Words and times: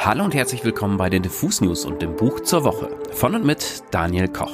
Hallo 0.00 0.22
und 0.22 0.32
herzlich 0.32 0.64
willkommen 0.64 0.96
bei 0.96 1.10
den 1.10 1.24
Diffus 1.24 1.60
News 1.60 1.84
und 1.84 2.00
dem 2.02 2.14
Buch 2.14 2.40
zur 2.40 2.62
Woche. 2.62 2.88
Von 3.10 3.34
und 3.34 3.44
mit 3.44 3.82
Daniel 3.90 4.28
Koch. 4.28 4.52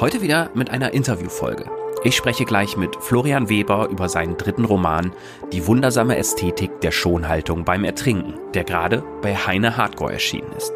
Heute 0.00 0.22
wieder 0.22 0.48
mit 0.54 0.70
einer 0.70 0.94
Interviewfolge. 0.94 1.66
Ich 2.02 2.16
spreche 2.16 2.46
gleich 2.46 2.74
mit 2.74 2.96
Florian 2.96 3.50
Weber 3.50 3.90
über 3.90 4.08
seinen 4.08 4.38
dritten 4.38 4.64
Roman 4.64 5.12
Die 5.52 5.66
wundersame 5.66 6.16
Ästhetik 6.16 6.80
der 6.80 6.92
Schonhaltung 6.92 7.64
beim 7.64 7.84
Ertrinken, 7.84 8.38
der 8.54 8.64
gerade 8.64 9.04
bei 9.20 9.36
Heine 9.36 9.76
Hardcore 9.76 10.14
erschienen 10.14 10.50
ist. 10.56 10.72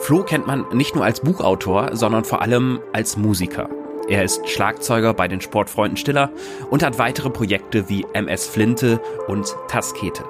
Flo 0.00 0.22
kennt 0.22 0.46
man 0.46 0.66
nicht 0.74 0.94
nur 0.94 1.06
als 1.06 1.20
Buchautor, 1.20 1.96
sondern 1.96 2.24
vor 2.24 2.42
allem 2.42 2.80
als 2.92 3.16
Musiker. 3.16 3.70
Er 4.06 4.22
ist 4.22 4.46
Schlagzeuger 4.50 5.14
bei 5.14 5.28
den 5.28 5.40
Sportfreunden 5.40 5.96
Stiller 5.96 6.30
und 6.68 6.82
hat 6.82 6.98
weitere 6.98 7.30
Projekte 7.30 7.88
wie 7.88 8.04
MS 8.12 8.46
Flinte 8.46 9.00
und 9.28 9.56
Taskete. 9.68 10.24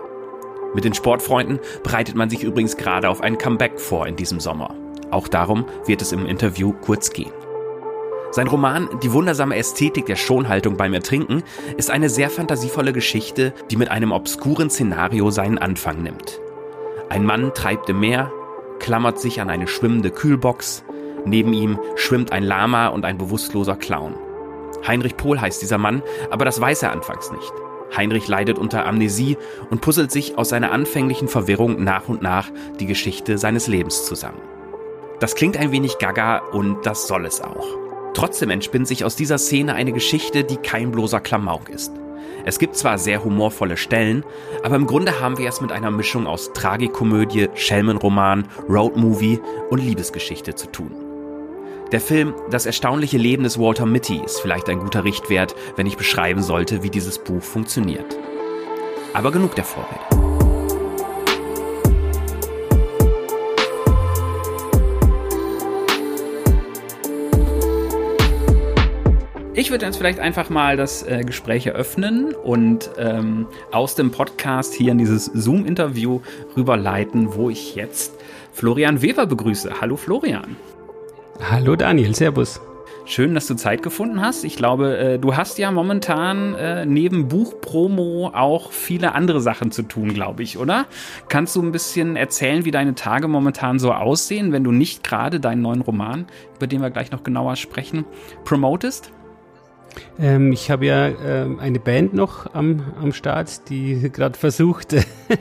Mit 0.74 0.84
den 0.84 0.94
Sportfreunden 0.94 1.60
bereitet 1.82 2.16
man 2.16 2.28
sich 2.28 2.42
übrigens 2.42 2.76
gerade 2.76 3.08
auf 3.08 3.20
ein 3.20 3.38
Comeback 3.38 3.80
vor 3.80 4.06
in 4.06 4.16
diesem 4.16 4.40
Sommer. 4.40 4.74
Auch 5.10 5.28
darum 5.28 5.64
wird 5.86 6.02
es 6.02 6.12
im 6.12 6.26
Interview 6.26 6.72
kurz 6.72 7.12
gehen. 7.12 7.32
Sein 8.32 8.48
Roman 8.48 8.88
Die 9.04 9.12
wundersame 9.12 9.54
Ästhetik 9.54 10.06
der 10.06 10.16
Schonhaltung 10.16 10.76
beim 10.76 10.92
Ertrinken 10.92 11.44
ist 11.76 11.92
eine 11.92 12.08
sehr 12.08 12.30
fantasievolle 12.30 12.92
Geschichte, 12.92 13.54
die 13.70 13.76
mit 13.76 13.92
einem 13.92 14.10
obskuren 14.10 14.70
Szenario 14.70 15.30
seinen 15.30 15.58
Anfang 15.58 16.02
nimmt. 16.02 16.40
Ein 17.10 17.24
Mann 17.24 17.54
treibt 17.54 17.88
im 17.88 18.00
Meer, 18.00 18.32
klammert 18.80 19.20
sich 19.20 19.40
an 19.40 19.50
eine 19.50 19.68
schwimmende 19.68 20.10
Kühlbox, 20.10 20.82
neben 21.24 21.52
ihm 21.52 21.78
schwimmt 21.94 22.32
ein 22.32 22.42
Lama 22.42 22.88
und 22.88 23.04
ein 23.04 23.18
bewusstloser 23.18 23.76
Clown. 23.76 24.16
Heinrich 24.84 25.16
Pohl 25.16 25.40
heißt 25.40 25.62
dieser 25.62 25.78
Mann, 25.78 26.02
aber 26.30 26.44
das 26.44 26.60
weiß 26.60 26.82
er 26.82 26.90
anfangs 26.90 27.30
nicht. 27.30 27.52
Heinrich 27.96 28.28
leidet 28.28 28.58
unter 28.58 28.86
Amnesie 28.86 29.36
und 29.70 29.80
puzzelt 29.80 30.10
sich 30.10 30.38
aus 30.38 30.48
seiner 30.48 30.72
anfänglichen 30.72 31.28
Verwirrung 31.28 31.82
nach 31.82 32.08
und 32.08 32.22
nach 32.22 32.50
die 32.80 32.86
Geschichte 32.86 33.38
seines 33.38 33.66
Lebens 33.66 34.04
zusammen. 34.04 34.40
Das 35.20 35.34
klingt 35.34 35.56
ein 35.56 35.72
wenig 35.72 35.98
gaga 35.98 36.38
und 36.38 36.84
das 36.86 37.06
soll 37.06 37.26
es 37.26 37.40
auch. 37.40 37.66
Trotzdem 38.14 38.50
entspinnt 38.50 38.86
sich 38.88 39.04
aus 39.04 39.16
dieser 39.16 39.38
Szene 39.38 39.74
eine 39.74 39.92
Geschichte, 39.92 40.44
die 40.44 40.56
kein 40.56 40.92
bloßer 40.92 41.20
Klamauk 41.20 41.68
ist. 41.68 41.92
Es 42.44 42.58
gibt 42.58 42.76
zwar 42.76 42.98
sehr 42.98 43.24
humorvolle 43.24 43.76
Stellen, 43.76 44.24
aber 44.62 44.76
im 44.76 44.86
Grunde 44.86 45.20
haben 45.20 45.38
wir 45.38 45.48
es 45.48 45.60
mit 45.60 45.72
einer 45.72 45.90
Mischung 45.90 46.26
aus 46.26 46.52
Tragikomödie, 46.52 47.48
Schelmenroman, 47.54 48.48
Roadmovie 48.68 49.40
und 49.70 49.78
Liebesgeschichte 49.78 50.54
zu 50.54 50.66
tun. 50.66 51.03
Der 51.92 52.00
Film 52.00 52.34
Das 52.50 52.66
erstaunliche 52.66 53.18
Leben 53.18 53.42
des 53.42 53.58
Walter 53.58 53.84
Mitty 53.86 54.20
ist 54.24 54.40
vielleicht 54.40 54.68
ein 54.68 54.80
guter 54.80 55.04
Richtwert, 55.04 55.54
wenn 55.76 55.86
ich 55.86 55.96
beschreiben 55.96 56.42
sollte, 56.42 56.82
wie 56.82 56.90
dieses 56.90 57.18
Buch 57.18 57.42
funktioniert. 57.42 58.16
Aber 59.12 59.30
genug 59.30 59.54
der 59.54 59.64
Vorrede. 59.64 60.00
Ich 69.56 69.70
würde 69.70 69.86
jetzt 69.86 69.98
vielleicht 69.98 70.18
einfach 70.18 70.50
mal 70.50 70.76
das 70.76 71.04
äh, 71.04 71.22
Gespräch 71.24 71.66
eröffnen 71.66 72.34
und 72.34 72.90
ähm, 72.98 73.46
aus 73.70 73.94
dem 73.94 74.10
Podcast 74.10 74.74
hier 74.74 74.90
in 74.90 74.98
dieses 74.98 75.26
Zoom-Interview 75.26 76.22
rüberleiten, 76.56 77.34
wo 77.34 77.50
ich 77.50 77.76
jetzt 77.76 78.14
Florian 78.52 79.00
Weber 79.00 79.26
begrüße. 79.26 79.80
Hallo 79.80 79.96
Florian. 79.96 80.56
Hallo 81.40 81.74
Daniel, 81.74 82.14
Servus. 82.14 82.60
Schön, 83.06 83.34
dass 83.34 83.46
du 83.48 83.54
Zeit 83.54 83.82
gefunden 83.82 84.22
hast. 84.22 84.44
Ich 84.44 84.56
glaube, 84.56 84.96
äh, 84.96 85.18
du 85.18 85.36
hast 85.36 85.58
ja 85.58 85.70
momentan 85.70 86.54
äh, 86.54 86.86
neben 86.86 87.28
Buchpromo 87.28 88.30
auch 88.32 88.70
viele 88.72 89.14
andere 89.14 89.40
Sachen 89.40 89.70
zu 89.70 89.82
tun, 89.82 90.14
glaube 90.14 90.42
ich, 90.42 90.58
oder? 90.58 90.86
Kannst 91.28 91.56
du 91.56 91.62
ein 91.62 91.72
bisschen 91.72 92.16
erzählen, 92.16 92.64
wie 92.64 92.70
deine 92.70 92.94
Tage 92.94 93.28
momentan 93.28 93.78
so 93.78 93.92
aussehen, 93.92 94.52
wenn 94.52 94.64
du 94.64 94.70
nicht 94.70 95.02
gerade 95.04 95.40
deinen 95.40 95.60
neuen 95.60 95.82
Roman, 95.82 96.26
über 96.56 96.66
den 96.66 96.80
wir 96.80 96.90
gleich 96.90 97.10
noch 97.10 97.24
genauer 97.24 97.56
sprechen, 97.56 98.06
promotest? 98.44 99.12
Ähm, 100.18 100.52
ich 100.52 100.70
habe 100.70 100.86
ja 100.86 101.08
ähm, 101.08 101.58
eine 101.58 101.78
Band 101.78 102.14
noch 102.14 102.54
am, 102.54 102.82
am 103.00 103.12
Start, 103.12 103.68
die 103.68 104.10
gerade 104.12 104.38
versucht, 104.38 104.94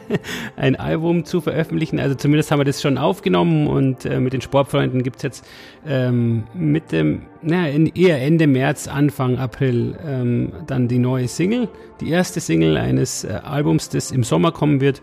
ein 0.56 0.75
Album 0.75 1.25
zu 1.25 1.41
veröffentlichen. 1.41 2.00
Also 2.00 2.16
zumindest 2.16 2.52
haben 2.52 2.59
wir 2.59 2.66
das 2.66 2.81
schon 2.81 2.97
aufgenommen 2.97 3.68
und 3.68 4.06
äh, 4.06 4.19
mit 4.19 4.34
den 4.34 4.42
Sportfreunden 4.42 5.03
gibt 5.03 5.18
es 5.18 5.24
jetzt 5.24 5.46
ähm, 5.88 6.44
mit 6.53 6.92
dem, 6.92 7.24
naja, 7.42 7.78
eher 7.96 8.22
Ende 8.22 8.47
März, 8.47 8.88
Anfang 8.88 9.38
April 9.38 9.97
ähm, 10.06 10.52
dann 10.68 10.88
die 10.88 11.00
neue 11.00 11.28
Single, 11.28 11.68
die 12.00 12.09
erste 12.09 12.40
Single 12.40 12.78
eines 12.78 13.24
äh, 13.24 13.40
Albums, 13.44 13.90
das 13.90 14.12
im 14.12 14.24
Sommer 14.24 14.52
kommen 14.52 14.81
wird. 14.81 15.02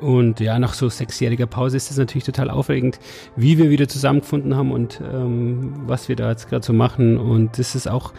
Und 0.00 0.40
ja, 0.40 0.58
nach 0.58 0.74
so 0.74 0.88
sechsjähriger 0.88 1.46
Pause 1.46 1.76
ist 1.76 1.90
es 1.90 1.96
natürlich 1.96 2.24
total 2.24 2.50
aufregend, 2.50 2.98
wie 3.34 3.58
wir 3.58 3.70
wieder 3.70 3.88
zusammengefunden 3.88 4.54
haben 4.54 4.70
und 4.70 5.00
ähm, 5.00 5.72
was 5.86 6.08
wir 6.08 6.16
da 6.16 6.30
jetzt 6.30 6.48
gerade 6.48 6.64
so 6.64 6.72
machen. 6.72 7.16
Und 7.16 7.58
das 7.58 7.74
ist 7.74 7.88
auch 7.88 8.12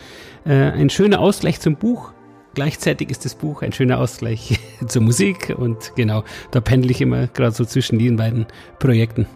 äh, 0.46 0.54
ein 0.54 0.90
schöner 0.90 1.20
Ausgleich 1.20 1.60
zum 1.60 1.76
Buch. 1.76 2.14
Gleichzeitig 2.56 3.12
ist 3.12 3.26
das 3.26 3.36
Buch 3.36 3.62
ein 3.62 3.74
schöner 3.74 4.00
Ausgleich 4.00 4.60
zur 4.88 5.04
Musik 5.04 5.54
und 5.56 5.94
genau, 5.96 6.24
da 6.50 6.60
pendel 6.60 6.90
ich 6.90 7.02
immer 7.02 7.28
gerade 7.28 7.52
so 7.52 7.66
zwischen 7.66 8.00
den 8.00 8.16
beiden 8.16 8.48
Projekten. 8.80 9.28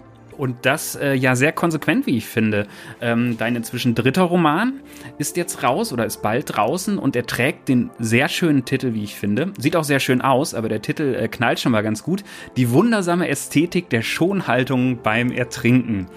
Und 0.42 0.66
das 0.66 0.96
äh, 0.96 1.14
ja 1.14 1.36
sehr 1.36 1.52
konsequent, 1.52 2.08
wie 2.08 2.18
ich 2.18 2.26
finde. 2.26 2.66
Ähm, 3.00 3.38
dein 3.38 3.56
inzwischen 3.56 3.94
dritter 3.94 4.24
Roman 4.24 4.80
ist 5.20 5.38
jetzt 5.38 5.62
raus 5.62 5.94
oder 5.94 6.04
ist 6.04 6.24
bald 6.24 6.58
draußen 6.58 6.98
und 6.98 7.16
er 7.16 7.28
trägt 7.28 7.70
den 7.70 7.92
sehr 8.00 8.28
schönen 8.28 8.66
Titel, 8.66 8.96
wie 8.96 9.04
ich 9.04 9.14
finde. 9.14 9.54
Sieht 9.60 9.76
auch 9.76 9.84
sehr 9.84 10.00
schön 10.00 10.20
aus, 10.20 10.56
aber 10.56 10.68
der 10.68 10.82
Titel 10.82 11.14
äh, 11.14 11.28
knallt 11.28 11.60
schon 11.60 11.72
mal 11.72 11.84
ganz 11.84 12.02
gut. 12.02 12.24
Die 12.58 12.72
wundersame 12.72 13.28
Ästhetik 13.28 13.92
der 13.92 14.02
Schonhaltung 14.02 15.04
beim 15.04 15.32
Ertrinken. 15.32 16.08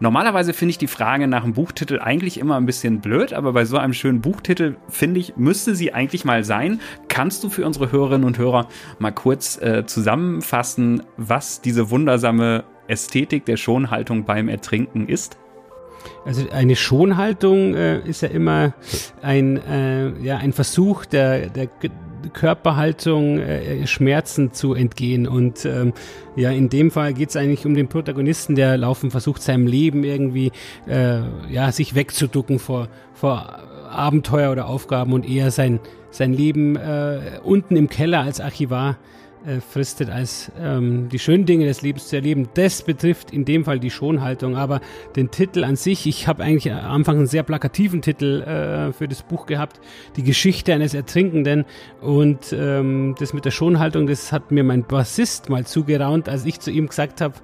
Normalerweise 0.00 0.54
finde 0.54 0.70
ich 0.70 0.78
die 0.78 0.86
Frage 0.86 1.28
nach 1.28 1.44
einem 1.44 1.52
Buchtitel 1.52 2.00
eigentlich 2.00 2.38
immer 2.38 2.56
ein 2.56 2.64
bisschen 2.64 3.00
blöd, 3.00 3.34
aber 3.34 3.52
bei 3.52 3.66
so 3.66 3.76
einem 3.76 3.92
schönen 3.92 4.22
Buchtitel 4.22 4.76
finde 4.88 5.20
ich, 5.20 5.36
müsste 5.36 5.74
sie 5.74 5.92
eigentlich 5.92 6.24
mal 6.24 6.44
sein. 6.44 6.80
Kannst 7.08 7.44
du 7.44 7.50
für 7.50 7.66
unsere 7.66 7.92
Hörerinnen 7.92 8.26
und 8.26 8.38
Hörer 8.38 8.68
mal 8.98 9.12
kurz 9.12 9.60
äh, 9.60 9.84
zusammenfassen, 9.84 11.02
was 11.18 11.60
diese 11.60 11.90
wundersame 11.90 12.64
Ästhetik 12.88 13.44
der 13.44 13.56
Schonhaltung 13.56 14.24
beim 14.24 14.48
Ertrinken 14.48 15.08
ist? 15.08 15.38
Also 16.24 16.48
eine 16.50 16.76
Schonhaltung 16.76 17.74
äh, 17.74 18.00
ist 18.00 18.22
ja 18.22 18.28
immer 18.28 18.74
ein, 19.22 19.56
äh, 19.56 20.10
ja, 20.22 20.38
ein 20.38 20.52
Versuch 20.52 21.04
der, 21.04 21.48
der 21.48 21.68
Körperhaltung 22.32 23.38
äh, 23.38 23.86
Schmerzen 23.86 24.52
zu 24.52 24.74
entgehen. 24.74 25.26
Und 25.26 25.64
ähm, 25.64 25.92
ja, 26.34 26.50
in 26.50 26.68
dem 26.68 26.90
Fall 26.90 27.14
geht 27.14 27.30
es 27.30 27.36
eigentlich 27.36 27.66
um 27.66 27.74
den 27.74 27.88
Protagonisten, 27.88 28.54
der 28.54 28.76
laufen 28.76 29.10
versucht, 29.10 29.42
seinem 29.42 29.66
Leben 29.66 30.04
irgendwie 30.04 30.52
äh, 30.88 31.20
ja, 31.50 31.70
sich 31.72 31.94
wegzuducken 31.94 32.58
vor, 32.58 32.88
vor 33.14 33.60
Abenteuer 33.90 34.52
oder 34.52 34.66
Aufgaben 34.66 35.12
und 35.12 35.28
eher 35.28 35.50
sein, 35.50 35.80
sein 36.10 36.32
Leben 36.32 36.76
äh, 36.76 37.40
unten 37.42 37.76
im 37.76 37.88
Keller 37.88 38.20
als 38.20 38.40
Archivar 38.40 38.98
äh, 39.46 39.60
fristet, 39.60 40.10
als 40.10 40.50
ähm, 40.58 41.08
die 41.08 41.18
schönen 41.18 41.46
Dinge 41.46 41.66
des 41.66 41.82
Lebens 41.82 42.08
zu 42.08 42.16
erleben. 42.16 42.48
Das 42.54 42.82
betrifft 42.82 43.30
in 43.30 43.44
dem 43.44 43.64
Fall 43.64 43.78
die 43.78 43.90
Schonhaltung, 43.90 44.56
aber 44.56 44.80
den 45.14 45.30
Titel 45.30 45.62
an 45.64 45.76
sich, 45.76 46.06
ich 46.06 46.26
habe 46.26 46.42
eigentlich 46.42 46.72
am 46.72 46.84
Anfang 46.84 47.18
einen 47.18 47.26
sehr 47.26 47.42
plakativen 47.42 48.02
Titel 48.02 48.42
äh, 48.42 48.92
für 48.92 49.06
das 49.06 49.22
Buch 49.22 49.46
gehabt, 49.46 49.80
die 50.16 50.22
Geschichte 50.22 50.74
eines 50.74 50.94
Ertrinkenden. 50.94 51.64
Und 52.00 52.52
ähm, 52.52 53.14
das 53.18 53.32
mit 53.32 53.44
der 53.44 53.52
Schonhaltung, 53.52 54.06
das 54.06 54.32
hat 54.32 54.50
mir 54.50 54.64
mein 54.64 54.82
Bassist 54.82 55.48
mal 55.48 55.64
zugeraunt, 55.64 56.28
als 56.28 56.44
ich 56.44 56.58
zu 56.60 56.70
ihm 56.70 56.88
gesagt 56.88 57.20
habe, 57.20 57.34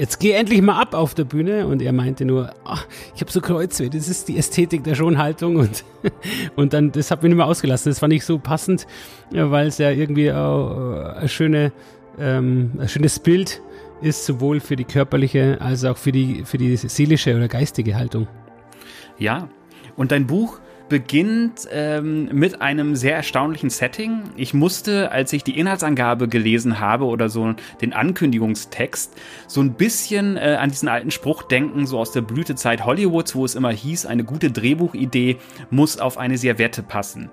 jetzt 0.00 0.18
geh 0.18 0.32
endlich 0.32 0.62
mal 0.62 0.80
ab 0.80 0.94
auf 0.94 1.14
der 1.14 1.24
Bühne. 1.24 1.66
Und 1.66 1.82
er 1.82 1.92
meinte 1.92 2.24
nur, 2.24 2.54
ach, 2.64 2.86
ich 3.14 3.20
habe 3.20 3.30
so 3.30 3.42
Kreuzweh, 3.42 3.90
das 3.90 4.08
ist 4.08 4.28
die 4.28 4.38
Ästhetik 4.38 4.82
der 4.82 4.94
Schonhaltung. 4.94 5.56
Und, 5.56 5.84
und 6.56 6.72
dann, 6.72 6.90
das 6.90 7.10
hat 7.10 7.22
mich 7.22 7.28
nicht 7.28 7.36
mehr 7.36 7.46
ausgelassen. 7.46 7.90
Das 7.90 7.98
fand 7.98 8.14
ich 8.14 8.24
so 8.24 8.38
passend, 8.38 8.86
weil 9.30 9.66
es 9.66 9.76
ja 9.76 9.90
irgendwie 9.90 10.32
auch 10.32 11.16
ein, 11.16 11.28
schöne, 11.28 11.72
ähm, 12.18 12.72
ein 12.78 12.88
schönes 12.88 13.18
Bild 13.18 13.60
ist, 14.00 14.24
sowohl 14.24 14.60
für 14.60 14.74
die 14.74 14.84
körperliche 14.84 15.58
als 15.60 15.84
auch 15.84 15.98
für 15.98 16.12
die, 16.12 16.44
für 16.46 16.56
die 16.56 16.74
seelische 16.78 17.36
oder 17.36 17.48
geistige 17.48 17.94
Haltung. 17.96 18.26
Ja, 19.18 19.50
und 19.96 20.12
dein 20.12 20.26
Buch 20.26 20.60
beginnt 20.90 21.68
ähm, 21.70 22.28
mit 22.32 22.60
einem 22.60 22.96
sehr 22.96 23.14
erstaunlichen 23.14 23.70
Setting. 23.70 24.24
Ich 24.36 24.52
musste, 24.52 25.10
als 25.10 25.32
ich 25.32 25.44
die 25.44 25.58
Inhaltsangabe 25.58 26.28
gelesen 26.28 26.80
habe 26.80 27.06
oder 27.06 27.30
so 27.30 27.54
den 27.80 27.94
Ankündigungstext, 27.94 29.16
so 29.46 29.62
ein 29.62 29.74
bisschen 29.74 30.36
äh, 30.36 30.58
an 30.60 30.68
diesen 30.68 30.88
alten 30.88 31.10
Spruch 31.10 31.44
denken, 31.44 31.86
so 31.86 31.98
aus 31.98 32.12
der 32.12 32.20
Blütezeit 32.20 32.84
Hollywoods, 32.84 33.34
wo 33.34 33.44
es 33.46 33.54
immer 33.54 33.70
hieß, 33.70 34.04
eine 34.04 34.24
gute 34.24 34.50
Drehbuchidee 34.50 35.38
muss 35.70 35.98
auf 35.98 36.18
eine 36.18 36.36
Serviette 36.36 36.82
passen. 36.82 37.30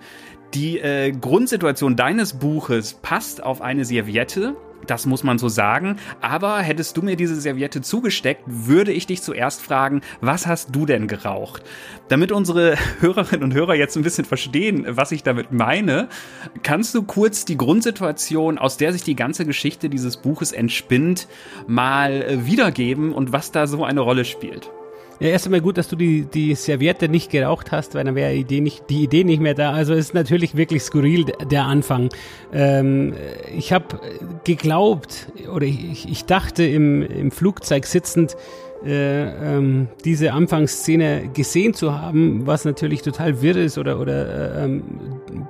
Die 0.54 0.80
äh, 0.80 1.12
Grundsituation 1.12 1.96
deines 1.96 2.34
Buches 2.34 2.94
passt 2.94 3.44
auf 3.44 3.62
eine 3.62 3.84
Serviette 3.84 4.56
Das 4.86 5.06
muss 5.06 5.24
man 5.24 5.38
so 5.38 5.50
sagen. 5.50 5.98
Aber 6.22 6.60
hättest 6.60 6.96
du 6.96 7.02
mir 7.02 7.16
diese 7.16 7.40
Serviette 7.40 7.82
zugesteckt, 7.82 8.44
würde 8.46 8.92
ich 8.92 9.08
dich 9.08 9.22
zuerst 9.22 9.62
fragen, 9.62 10.02
was 10.22 10.48
hast 10.48 10.76
du 10.76 10.86
denn 10.86 11.08
geraucht? 11.08 11.64
Damit 12.10 12.32
unsere 12.32 12.78
Hörerinnen 13.00 13.44
und 13.44 13.54
Hörer 13.54 13.76
jetzt 13.76 13.98
ein 13.98 14.04
bisschen 14.04 14.26
verstehen, 14.26 14.86
was 14.88 15.12
ich 15.12 15.24
damit 15.24 15.52
meine, 15.52 16.10
kannst 16.64 16.94
du 16.96 17.04
kurz 17.04 17.46
die 17.46 17.58
Grundsituation, 17.58 18.58
aus 18.58 18.78
der 18.78 18.94
sich 18.94 19.04
die 19.04 19.16
ganze 19.16 19.46
Geschichte 19.46 19.90
dieses 19.90 20.18
Buches 20.18 20.52
entspinnt, 20.52 21.28
mal 21.68 22.22
äh, 22.22 22.46
wiedergeben 22.46 23.14
und 23.14 23.34
was 23.34 23.52
da 23.52 23.68
so 23.68 23.84
eine 23.84 24.02
Rolle 24.02 24.26
spielt? 24.26 24.70
Ja, 25.20 25.30
erst 25.30 25.46
einmal 25.46 25.62
gut, 25.62 25.78
dass 25.78 25.88
du 25.88 25.96
die, 25.96 26.26
die 26.26 26.54
Serviette 26.54 27.10
nicht 27.10 27.32
geraucht 27.32 27.72
hast, 27.72 27.96
weil 27.96 28.04
dann 28.04 28.14
wäre 28.14 28.34
die 28.34 28.42
Idee 28.42 28.62
nicht, 28.62 28.90
die 28.90 29.04
Idee 29.04 29.24
nicht 29.24 29.42
mehr 29.42 29.56
da. 29.56 29.72
Also 29.72 29.94
ist 29.94 30.14
natürlich 30.14 30.56
wirklich 30.56 30.84
skurril, 30.84 31.26
der 31.50 31.64
Anfang. 31.64 32.10
Ähm, 32.54 33.14
ich 33.56 33.74
habe 33.74 34.00
geglaubt, 34.44 35.28
oder 35.52 35.66
ich, 35.66 36.08
ich 36.08 36.26
dachte 36.26 36.64
im, 36.64 37.02
im 37.02 37.32
Flugzeug 37.32 37.86
sitzend, 37.86 38.36
äh, 38.86 39.56
ähm, 39.56 39.88
diese 40.06 40.34
Anfangsszene 40.34 41.30
gesehen 41.34 41.74
zu 41.74 42.00
haben, 42.00 42.46
was 42.46 42.64
natürlich 42.64 43.02
total 43.02 43.42
wirr 43.42 43.56
ist 43.58 43.80
oder, 43.80 44.00
oder 44.00 44.56
äh, 44.56 44.66
ähm, 44.66 44.84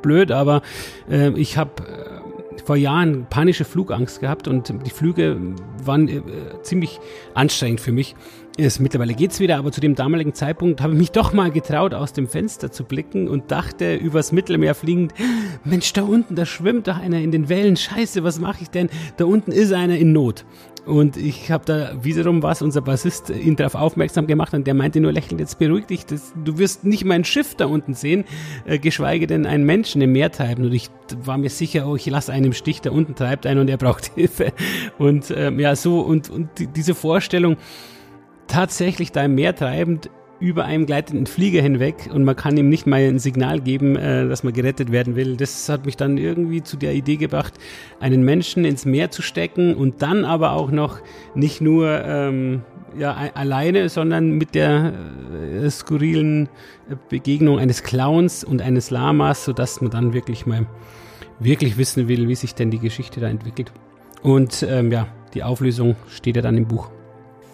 blöd, 0.02 0.31
aber 0.31 0.62
äh, 1.10 1.31
ich 1.31 1.58
habe 1.58 1.84
äh, 1.84 2.17
vor 2.65 2.75
Jahren 2.75 3.27
panische 3.30 3.65
Flugangst 3.65 4.19
gehabt 4.19 4.48
und 4.48 4.74
die 4.86 4.89
Flüge 4.89 5.38
waren 5.83 6.07
äh, 6.07 6.21
ziemlich 6.63 7.00
anstrengend 7.33 7.81
für 7.81 7.92
mich. 7.92 8.15
Ist, 8.57 8.80
mittlerweile 8.80 9.13
geht's 9.13 9.39
wieder, 9.39 9.57
aber 9.57 9.71
zu 9.71 9.81
dem 9.81 9.94
damaligen 9.94 10.33
Zeitpunkt 10.33 10.81
habe 10.81 10.94
ich 10.94 11.00
mich 11.00 11.12
doch 11.12 11.31
mal 11.31 11.51
getraut, 11.51 11.94
aus 11.94 12.13
dem 12.13 12.27
Fenster 12.27 12.71
zu 12.71 12.86
blicken 12.86 13.27
und 13.27 13.51
dachte, 13.51 13.94
übers 13.94 14.31
Mittelmeer 14.31 14.74
fliegend, 14.74 15.13
Mensch, 15.63 15.94
da 15.94 16.01
unten, 16.01 16.33
da 16.33 16.44
schwimmt 16.44 16.88
doch 16.88 16.98
einer 16.98 17.19
in 17.19 17.31
den 17.31 17.50
Wellen. 17.50 17.77
Scheiße, 17.77 18.24
was 18.24 18.39
mache 18.39 18.63
ich 18.63 18.69
denn? 18.71 18.89
Da 19.18 19.25
unten 19.25 19.51
ist 19.51 19.74
einer 19.74 19.98
in 19.98 20.12
Not. 20.12 20.44
Und 20.88 21.18
ich 21.18 21.51
habe 21.51 21.66
da 21.66 21.92
wiederum 22.01 22.42
was, 22.44 22.62
unser 22.62 22.80
Bassist 22.81 23.30
ihn 23.30 23.57
darauf 23.57 23.75
aufmerksam 23.75 24.25
gemacht 24.25 24.54
und 24.54 24.66
der 24.66 24.74
meinte 24.74 25.01
nur 25.01 25.12
lächelnd, 25.12 25.42
jetzt 25.42 25.60
beruhig 25.60 25.86
dich, 25.86 26.06
das, 26.06 26.34
du 26.45 26.57
wirst 26.57 26.86
nicht 26.86 27.04
mein 27.04 27.25
Schiff 27.25 27.56
da 27.56 27.66
unten 27.66 27.94
sehen, 27.94 28.24
äh, 28.66 28.80
geschweige 28.80 29.28
denn 29.28 29.45
einen 29.45 29.66
Menschen 29.66 30.01
im 30.01 30.13
Meer 30.13 30.31
treiben. 30.31 30.63
Und 30.63 30.74
ich 30.74 30.89
war 31.24 31.38
mir 31.38 31.50
sicher, 31.50 31.88
oh, 31.88 31.98
ich 31.98 32.06
lasse 32.06 32.31
einen 32.31 32.45
im 32.45 32.54
Stich, 32.54 32.80
da 32.80 32.92
unten 32.92 33.16
treibt 33.16 33.45
einen 33.45 33.60
und 33.60 33.69
er 33.69 33.78
braucht 33.78 34.12
Hilfe. 34.16 34.54
Und 34.98 35.34
ähm, 35.36 35.60
ja, 35.60 35.75
so, 35.75 36.00
und, 36.00 36.30
und 36.30 36.50
die, 36.57 36.68
diese 36.68 36.95
Vorstellung, 36.95 37.57
tatsächlich 38.48 39.12
da 39.12 39.25
im 39.25 39.36
Meer 39.36 39.56
treibend 39.56 40.10
über 40.39 40.66
einem 40.66 40.86
gleitenden 40.86 41.25
Flieger 41.25 41.62
hinweg 41.62 42.10
und 42.13 42.24
man 42.24 42.36
kann 42.36 42.56
ihm 42.57 42.69
nicht 42.69 42.86
mal 42.86 43.01
ein 43.01 43.19
Signal 43.19 43.60
geben, 43.60 43.95
äh, 43.95 44.28
dass 44.28 44.44
man 44.44 44.54
gerettet 44.54 44.92
werden 44.92 45.16
will. 45.16 45.36
Das 45.36 45.68
hat 45.69 45.86
mich 45.86 45.98
dann 45.98 46.18
irgendwie 46.18 46.62
zu 46.62 46.78
der 46.78 46.94
Idee 46.94 47.18
gebracht, 47.18 47.56
einen 48.00 48.24
Menschen 48.24 48.63
ins 48.63 48.86
Meer 48.86 49.10
zu 49.10 49.22
stecken 49.22 49.74
und 49.74 50.01
dann 50.01 50.25
aber 50.25 50.51
auch 50.51 50.69
noch 50.69 51.00
nicht 51.34 51.62
nur 51.62 52.04
ähm, 52.06 52.62
ja, 52.98 53.13
alleine, 53.34 53.89
sondern 53.89 54.31
mit 54.31 54.56
der 54.56 54.94
äh, 55.63 55.69
skurrilen 55.69 56.50
Begegnung 57.10 57.60
eines 57.60 57.84
Clowns 57.84 58.44
und 58.44 58.62
eines 58.62 58.92
Lamas, 58.92 59.45
sodass 59.45 59.81
man 59.81 59.92
dann 59.92 60.13
wirklich 60.13 60.45
mal 60.45 60.68
wirklich 61.39 61.78
wissen 61.78 62.07
will, 62.07 62.28
wie 62.28 62.36
sich 62.36 62.56
denn 62.56 62.72
die 62.72 62.80
Geschichte 62.80 63.19
da 63.19 63.28
entwickelt. 63.28 63.72
Und 64.24 64.66
ähm, 64.68 64.92
ja, 64.92 65.07
die 65.34 65.44
Auflösung 65.44 65.95
steht 66.10 66.36
ja 66.36 66.42
dann 66.42 66.57
im 66.57 66.68
Buch. 66.68 66.89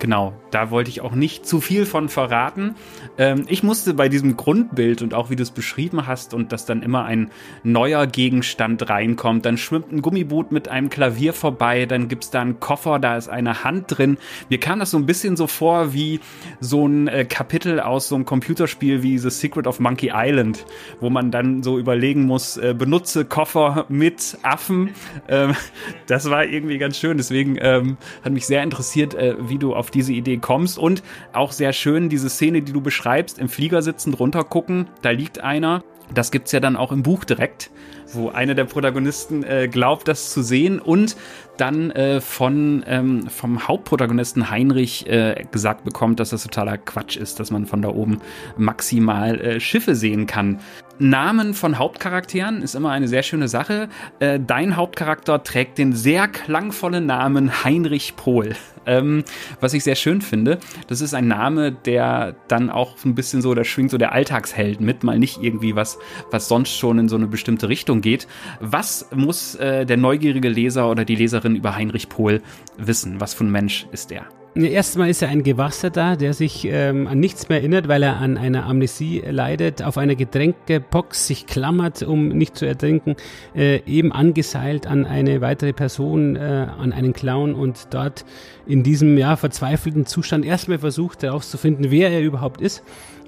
Genau, 0.03 0.33
da 0.51 0.69
wollte 0.69 0.89
ich 0.89 0.99
auch 0.99 1.13
nicht 1.13 1.45
zu 1.45 1.61
viel 1.61 1.85
von 1.85 2.09
verraten. 2.09 2.75
Ähm, 3.17 3.45
ich 3.47 3.63
musste 3.63 3.93
bei 3.93 4.09
diesem 4.09 4.35
Grundbild 4.35 5.01
und 5.01 5.13
auch 5.13 5.29
wie 5.29 5.37
du 5.37 5.43
es 5.43 5.51
beschrieben 5.51 6.07
hast 6.07 6.33
und 6.33 6.51
dass 6.51 6.65
dann 6.65 6.83
immer 6.83 7.05
ein 7.05 7.31
neuer 7.63 8.05
Gegenstand 8.05 8.89
reinkommt, 8.89 9.45
dann 9.45 9.57
schwimmt 9.57 9.93
ein 9.93 10.01
Gummiboot 10.01 10.51
mit 10.51 10.67
einem 10.67 10.89
Klavier 10.89 11.31
vorbei, 11.31 11.85
dann 11.85 12.09
gibt's 12.09 12.31
da 12.31 12.41
einen 12.41 12.59
Koffer, 12.59 12.99
da 12.99 13.15
ist 13.15 13.29
eine 13.29 13.63
Hand 13.63 13.97
drin. 13.97 14.17
Mir 14.49 14.59
kam 14.59 14.79
das 14.79 14.91
so 14.91 14.97
ein 14.97 15.05
bisschen 15.05 15.37
so 15.37 15.47
vor 15.47 15.93
wie 15.93 16.19
so 16.59 16.85
ein 16.85 17.07
äh, 17.07 17.23
Kapitel 17.23 17.79
aus 17.79 18.09
so 18.09 18.15
einem 18.15 18.25
Computerspiel 18.25 19.03
wie 19.03 19.17
The 19.17 19.29
Secret 19.29 19.67
of 19.67 19.79
Monkey 19.79 20.11
Island, 20.13 20.65
wo 20.99 21.09
man 21.09 21.31
dann 21.31 21.63
so 21.63 21.79
überlegen 21.79 22.23
muss, 22.23 22.57
äh, 22.57 22.75
benutze 22.77 23.23
Koffer 23.23 23.85
mit 23.87 24.37
Affen. 24.43 24.89
Ähm, 25.29 25.55
das 26.07 26.29
war 26.29 26.43
irgendwie 26.43 26.77
ganz 26.77 26.97
schön, 26.97 27.15
deswegen 27.15 27.57
ähm, 27.61 27.95
hat 28.21 28.33
mich 28.33 28.45
sehr 28.45 28.63
interessiert, 28.63 29.13
äh, 29.13 29.37
wie 29.39 29.57
du 29.57 29.73
auf 29.73 29.92
diese 29.93 30.13
Idee 30.13 30.37
kommst. 30.37 30.77
Und 30.77 31.03
auch 31.33 31.51
sehr 31.51 31.73
schön 31.73 32.09
diese 32.09 32.29
Szene, 32.29 32.61
die 32.61 32.73
du 32.73 32.81
beschreibst, 32.81 33.39
im 33.39 33.49
Flieger 33.49 33.81
sitzen, 33.81 34.11
drunter 34.11 34.43
gucken, 34.43 34.87
da 35.01 35.11
liegt 35.11 35.39
einer. 35.39 35.83
Das 36.13 36.31
gibt's 36.31 36.51
ja 36.51 36.59
dann 36.59 36.75
auch 36.75 36.91
im 36.91 37.01
Buch 37.01 37.23
direkt, 37.23 37.71
wo 38.13 38.29
einer 38.29 38.53
der 38.55 38.65
Protagonisten 38.65 39.43
äh, 39.43 39.67
glaubt, 39.67 40.07
das 40.07 40.31
zu 40.31 40.43
sehen 40.43 40.79
und 40.79 41.15
dann 41.57 41.91
äh, 41.91 42.21
von 42.21 42.83
ähm, 42.87 43.27
vom 43.29 43.67
Hauptprotagonisten 43.67 44.49
Heinrich 44.49 45.07
äh, 45.07 45.45
gesagt 45.51 45.85
bekommt, 45.85 46.19
dass 46.19 46.29
das 46.29 46.43
totaler 46.43 46.77
Quatsch 46.77 47.17
ist, 47.17 47.39
dass 47.39 47.51
man 47.51 47.65
von 47.65 47.81
da 47.81 47.89
oben 47.89 48.19
maximal 48.57 49.39
äh, 49.39 49.59
Schiffe 49.59 49.95
sehen 49.95 50.27
kann. 50.27 50.59
Namen 50.99 51.53
von 51.53 51.79
Hauptcharakteren 51.79 52.61
ist 52.61 52.75
immer 52.75 52.91
eine 52.91 53.07
sehr 53.07 53.23
schöne 53.23 53.47
Sache. 53.47 53.89
Äh, 54.19 54.39
dein 54.39 54.75
Hauptcharakter 54.75 55.43
trägt 55.43 55.77
den 55.77 55.93
sehr 55.93 56.27
klangvollen 56.27 57.05
Namen 57.05 57.63
Heinrich 57.63 58.15
Pohl. 58.15 58.55
Ähm, 58.85 59.23
was 59.59 59.73
ich 59.73 59.83
sehr 59.83 59.95
schön 59.95 60.21
finde, 60.21 60.59
das 60.87 61.01
ist 61.01 61.13
ein 61.13 61.27
Name, 61.27 61.71
der 61.71 62.35
dann 62.47 62.69
auch 62.69 62.95
ein 63.05 63.15
bisschen 63.15 63.41
so, 63.41 63.53
da 63.53 63.63
schwingt 63.63 63.91
so 63.91 63.97
der 63.97 64.11
Alltagsheld 64.11 64.81
mit, 64.81 65.03
mal 65.03 65.19
nicht 65.19 65.41
irgendwie 65.41 65.75
was, 65.75 65.97
was 66.31 66.47
sonst 66.47 66.77
schon 66.77 66.99
in 66.99 67.09
so 67.09 67.15
eine 67.15 67.27
bestimmte 67.27 67.69
Richtung 67.69 68.01
geht. 68.01 68.27
Was 68.59 69.09
muss 69.15 69.55
äh, 69.55 69.85
der 69.85 69.97
neugierige 69.97 70.49
Leser 70.49 70.89
oder 70.89 71.05
die 71.05 71.15
Leserin 71.15 71.55
über 71.55 71.75
Heinrich 71.75 72.09
Pohl 72.09 72.41
wissen? 72.77 73.19
Was 73.19 73.33
für 73.33 73.43
ein 73.43 73.51
Mensch 73.51 73.87
ist 73.91 74.11
der? 74.11 74.25
Erstmal 74.55 75.09
ist 75.09 75.23
er 75.23 75.29
ein 75.29 75.41
Gewasserter, 75.41 76.15
der 76.15 76.35
sich 76.35 76.65
ähm, 76.65 77.07
an 77.07 77.19
nichts 77.19 77.49
mehr 77.49 77.57
erinnert, 77.57 77.87
weil 77.87 78.03
er 78.03 78.17
an 78.17 78.37
einer 78.37 78.67
Amnesie 78.67 79.23
leidet, 79.27 79.81
auf 79.81 79.97
einer 79.97 80.13
Getränkebox 80.13 81.25
sich 81.25 81.47
klammert, 81.47 82.03
um 82.03 82.27
nicht 82.27 82.55
zu 82.55 82.67
ertrinken, 82.67 83.15
äh, 83.55 83.81
eben 83.87 84.11
angeseilt 84.11 84.85
an 84.85 85.07
eine 85.07 85.41
weitere 85.41 85.73
Person, 85.73 86.35
äh, 86.35 86.67
an 86.77 86.93
einen 86.93 87.13
Clown 87.13 87.55
und 87.55 87.87
dort 87.89 88.25
in 88.67 88.83
diesem 88.83 89.17
ja 89.17 89.37
verzweifelten 89.37 90.05
Zustand 90.05 90.45
erstmal 90.45 90.77
versucht 90.77 91.23
herauszufinden, 91.23 91.89
wer 91.89 92.11
er 92.11 92.21
überhaupt 92.21 92.61
ist. 92.61 92.83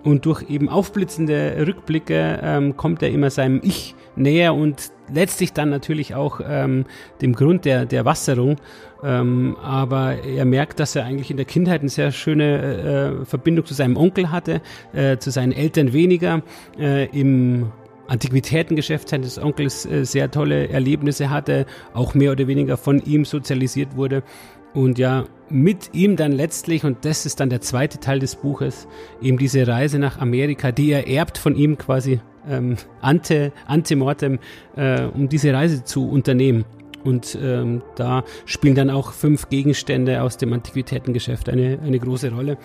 Und 0.06 0.28
durch 0.28 0.48
eben 0.52 0.70
aufblitzende 0.70 1.66
Rückblicke 1.66 2.40
ähm, 2.44 2.78
kommt 2.78 3.02
er 3.02 3.10
immer 3.10 3.32
seinem 3.32 3.60
Ich 3.64 3.96
näher 4.16 4.54
und 4.54 4.92
letztlich 5.12 5.52
dann 5.52 5.72
natürlich 5.72 6.14
auch 6.14 6.42
ähm, 6.48 6.86
dem 7.22 7.34
Grund 7.34 7.66
der, 7.66 7.88
der 7.88 8.06
Wasserung. 8.06 8.58
Ähm, 9.04 9.58
aber 9.64 10.24
er 10.24 10.46
merkt, 10.46 10.80
dass 10.80 10.96
er 10.96 11.06
eigentlich 11.06 11.32
in 11.32 11.38
der 11.38 11.48
Kindheit 11.48 11.82
eine 11.82 11.90
sehr 11.90 12.12
schöne 12.12 13.22
äh, 13.24 13.26
Verbindung 13.26 13.66
zu 13.66 13.74
seinem 13.74 13.98
Onkel 13.98 14.32
hatte, 14.32 14.62
äh, 14.94 15.18
zu 15.18 15.32
seinen 15.32 15.52
Eltern 15.52 15.92
weniger. 15.92 16.44
Äh, 16.80 17.06
Im 17.06 17.72
Antiquitätengeschäft 18.08 19.10
seines 19.10 19.42
Onkels 19.42 19.86
äh, 19.86 20.06
sehr 20.06 20.30
tolle 20.30 20.70
Erlebnisse 20.70 21.32
hatte, 21.32 21.66
auch 21.94 22.14
mehr 22.14 22.32
oder 22.32 22.48
weniger 22.48 22.78
von 22.78 23.00
ihm 23.00 23.26
sozialisiert 23.26 23.96
wurde 23.96 24.22
und 24.76 25.00
ja, 25.00 25.26
mit 25.50 25.92
ihm 25.94 26.16
dann 26.16 26.32
letztlich, 26.32 26.84
und 26.84 27.06
das 27.06 27.26
ist 27.26 27.40
dann 27.40 27.50
der 27.50 27.62
zweite 27.62 28.00
Teil 28.00 28.20
des 28.20 28.36
Buches, 28.36 28.88
eben 29.22 29.38
diese 29.38 29.68
Reise 29.68 30.00
nach 30.00 30.20
Amerika, 30.20 30.72
die 30.72 30.92
er 30.92 31.08
erbt 31.08 31.38
von 31.38 31.56
ihm 31.56 31.78
quasi 31.78 32.20
ähm, 32.48 32.76
ante, 33.02 33.52
ante 33.66 33.96
mortem, 33.96 34.40
äh, 34.76 35.04
um 35.06 35.30
diese 35.30 35.54
Reise 35.54 35.84
zu 35.84 36.10
unternehmen. 36.10 36.66
Und 37.04 37.38
ähm, 37.42 37.84
da 37.96 38.24
spielen 38.46 38.74
dann 38.74 38.90
auch 38.90 39.12
fünf 39.14 39.50
Gegenstände 39.50 40.24
aus 40.24 40.38
dem 40.38 40.52
Antiquitätengeschäft 40.54 41.50
eine, 41.50 41.80
eine 41.84 42.00
große 42.00 42.32
Rolle. 42.32 42.58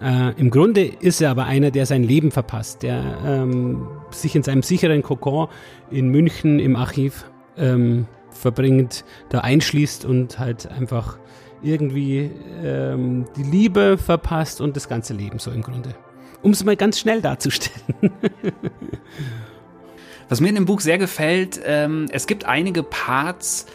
Äh, 0.00 0.40
Im 0.40 0.50
Grunde 0.50 0.84
ist 0.84 1.20
er 1.20 1.30
aber 1.32 1.46
einer, 1.46 1.72
der 1.72 1.84
sein 1.84 2.04
Leben 2.04 2.30
verpasst, 2.30 2.84
der 2.84 3.18
ähm, 3.26 3.88
sich 4.10 4.36
in 4.36 4.44
seinem 4.44 4.62
sicheren 4.62 5.02
Kokon 5.02 5.48
in 5.90 6.08
München 6.08 6.60
im 6.60 6.76
Archiv 6.76 7.28
ähm, 7.56 8.06
verbringt, 8.30 9.04
da 9.30 9.40
einschließt 9.40 10.04
und 10.04 10.38
halt 10.38 10.70
einfach 10.70 11.18
irgendwie 11.62 12.30
ähm, 12.62 13.26
die 13.36 13.42
Liebe 13.42 13.98
verpasst 13.98 14.60
und 14.60 14.76
das 14.76 14.88
ganze 14.88 15.14
Leben 15.14 15.38
so 15.38 15.50
im 15.50 15.62
Grunde. 15.62 15.94
Um 16.42 16.52
es 16.52 16.64
mal 16.64 16.76
ganz 16.76 16.98
schnell 16.98 17.20
darzustellen. 17.20 18.12
Was 20.28 20.40
mir 20.40 20.48
in 20.48 20.56
dem 20.56 20.66
Buch 20.66 20.80
sehr 20.80 20.98
gefällt, 20.98 21.60
ähm, 21.64 22.06
es 22.12 22.26
gibt 22.26 22.44
einige 22.44 22.82
Parts, 22.82 23.66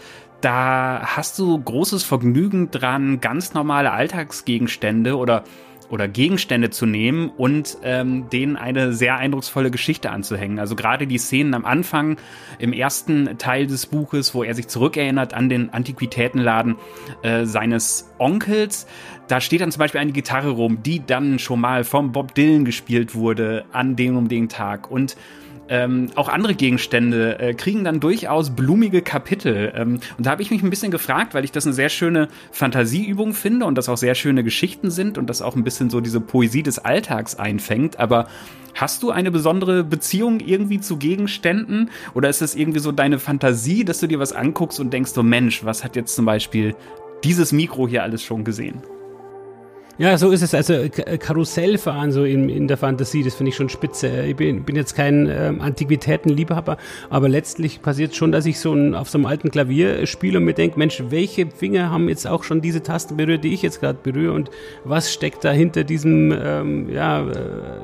da 0.42 1.02
hast 1.04 1.40
du 1.40 1.58
großes 1.60 2.04
Vergnügen 2.04 2.70
dran, 2.70 3.22
ganz 3.22 3.54
normale 3.54 3.92
Alltagsgegenstände 3.92 5.18
oder 5.18 5.46
oder 5.94 6.08
Gegenstände 6.08 6.72
zu 6.72 6.88
nehmen 6.88 7.30
und 7.30 7.78
ähm, 7.84 8.28
denen 8.32 8.56
eine 8.56 8.94
sehr 8.94 9.18
eindrucksvolle 9.18 9.70
Geschichte 9.70 10.10
anzuhängen. 10.10 10.58
Also 10.58 10.76
gerade 10.76 11.06
die 11.06 11.20
Szenen 11.20 11.54
am 11.54 11.66
Anfang 11.66 12.18
im 12.58 12.74
ersten 12.74 13.38
Teil 13.38 13.68
des 13.68 13.86
Buches, 13.86 14.34
wo 14.34 14.44
er 14.44 14.56
sich 14.56 14.68
zurückerinnert 14.68 15.36
an 15.36 15.50
den 15.50 15.72
Antiquitätenladen 15.72 16.78
äh, 17.22 17.46
seines 17.46 18.10
Onkels. 18.18 18.88
Da 19.28 19.40
steht 19.40 19.62
dann 19.62 19.72
zum 19.72 19.82
Beispiel 19.82 20.02
eine 20.02 20.14
Gitarre 20.14 20.50
rum, 20.50 20.80
die 20.82 21.06
dann 21.06 21.38
schon 21.38 21.62
mal 21.62 21.84
vom 21.84 22.12
Bob 22.12 22.34
Dylan 22.34 22.66
gespielt 22.66 23.14
wurde 23.14 23.66
an 23.72 23.96
dem 23.96 24.18
um 24.18 24.28
den 24.30 24.50
Tag. 24.50 24.90
Und 24.90 25.16
ähm, 25.70 26.10
auch 26.16 26.30
andere 26.30 26.56
Gegenstände 26.56 27.40
äh, 27.40 27.54
kriegen 27.54 27.84
dann 27.84 28.00
durchaus 28.00 28.50
blumige 28.50 29.02
Kapitel. 29.02 29.72
Ähm, 29.76 30.00
und 30.18 30.26
da 30.26 30.32
habe 30.32 30.42
ich 30.42 30.52
mich 30.52 30.64
ein 30.64 30.70
bisschen 30.70 30.92
gefragt, 30.92 31.34
weil 31.34 31.44
ich 31.44 31.52
das 31.52 31.66
eine 31.66 31.74
sehr 31.74 31.90
schöne 31.90 32.28
Fantasieübung 32.52 33.34
finde 33.34 33.66
und 33.66 33.78
das 33.78 33.90
auch 33.90 33.98
sehr 33.98 34.16
schöne 34.16 34.44
Geschichten 34.44 34.92
sind 34.92 35.18
und 35.18 35.30
das 35.30 35.42
auch 35.42 35.56
ein 35.56 35.64
bisschen 35.64 35.90
so 35.90 36.02
diese 36.02 36.20
Poesie 36.20 36.64
des 36.64 36.80
Alltags 36.80 37.36
einfängt. 37.36 38.00
Aber 38.00 38.28
Hast 38.76 39.04
du 39.04 39.12
eine 39.12 39.30
besondere 39.30 39.84
Beziehung 39.84 40.40
irgendwie 40.40 40.80
zu 40.80 40.98
Gegenständen? 40.98 41.92
Oder 42.16 42.30
ist 42.30 42.42
es 42.42 42.56
irgendwie 42.56 42.80
so 42.80 42.92
deine 42.92 43.20
Fantasie, 43.20 43.86
dass 43.86 44.00
du 44.00 44.08
dir 44.08 44.18
was 44.18 44.34
anguckst 44.34 44.80
und 44.80 44.92
denkst, 44.92 45.12
so 45.12 45.22
Mensch, 45.22 45.64
was 45.64 45.84
hat 45.84 45.96
jetzt 45.96 46.16
zum 46.16 46.26
Beispiel 46.26 46.76
dieses 47.24 47.52
Mikro 47.52 47.88
hier 47.88 48.02
alles 48.02 48.24
schon 48.24 48.44
gesehen? 48.44 48.82
Ja, 50.00 50.18
so 50.18 50.32
ist 50.32 50.42
es. 50.42 50.56
Also 50.56 50.74
äh, 50.74 50.90
Karussellfahren 50.90 52.12
so 52.12 52.24
in, 52.24 52.50
in 52.50 52.68
der 52.68 52.78
Fantasie, 52.78 53.22
das 53.22 53.36
finde 53.36 53.50
ich 53.50 53.56
schon 53.56 53.70
spitze. 53.70 54.26
Ich 54.26 54.36
bin, 54.36 54.64
bin 54.64 54.76
jetzt 54.76 54.96
kein 54.96 55.30
ähm, 55.30 55.62
Antiquitätenliebhaber, 55.62 56.78
aber 57.12 57.30
letztlich 57.30 57.80
passiert 57.84 58.16
schon, 58.16 58.32
dass 58.32 58.48
ich 58.48 58.60
so 58.60 58.74
ein, 58.74 58.96
auf 58.96 59.10
so 59.10 59.20
einem 59.20 59.28
alten 59.28 59.52
Klavier 59.52 60.08
spiele 60.08 60.40
und 60.40 60.46
mir 60.46 60.54
denke, 60.54 60.80
Mensch, 60.80 61.04
welche 61.10 61.46
Finger 61.46 61.92
haben 61.92 62.10
jetzt 62.10 62.26
auch 62.26 62.44
schon 62.44 62.60
diese 62.60 62.82
Tasten 62.82 63.18
berührt, 63.18 63.44
die 63.44 63.54
ich 63.54 63.62
jetzt 63.62 63.82
gerade 63.82 64.00
berühre 64.02 64.34
und 64.34 64.50
was 64.84 65.14
steckt 65.14 65.46
da 65.46 65.52
hinter 65.52 65.84
diesem, 65.84 66.32
ähm, 66.32 66.90
ja, 66.90 67.30
äh, 67.30 67.80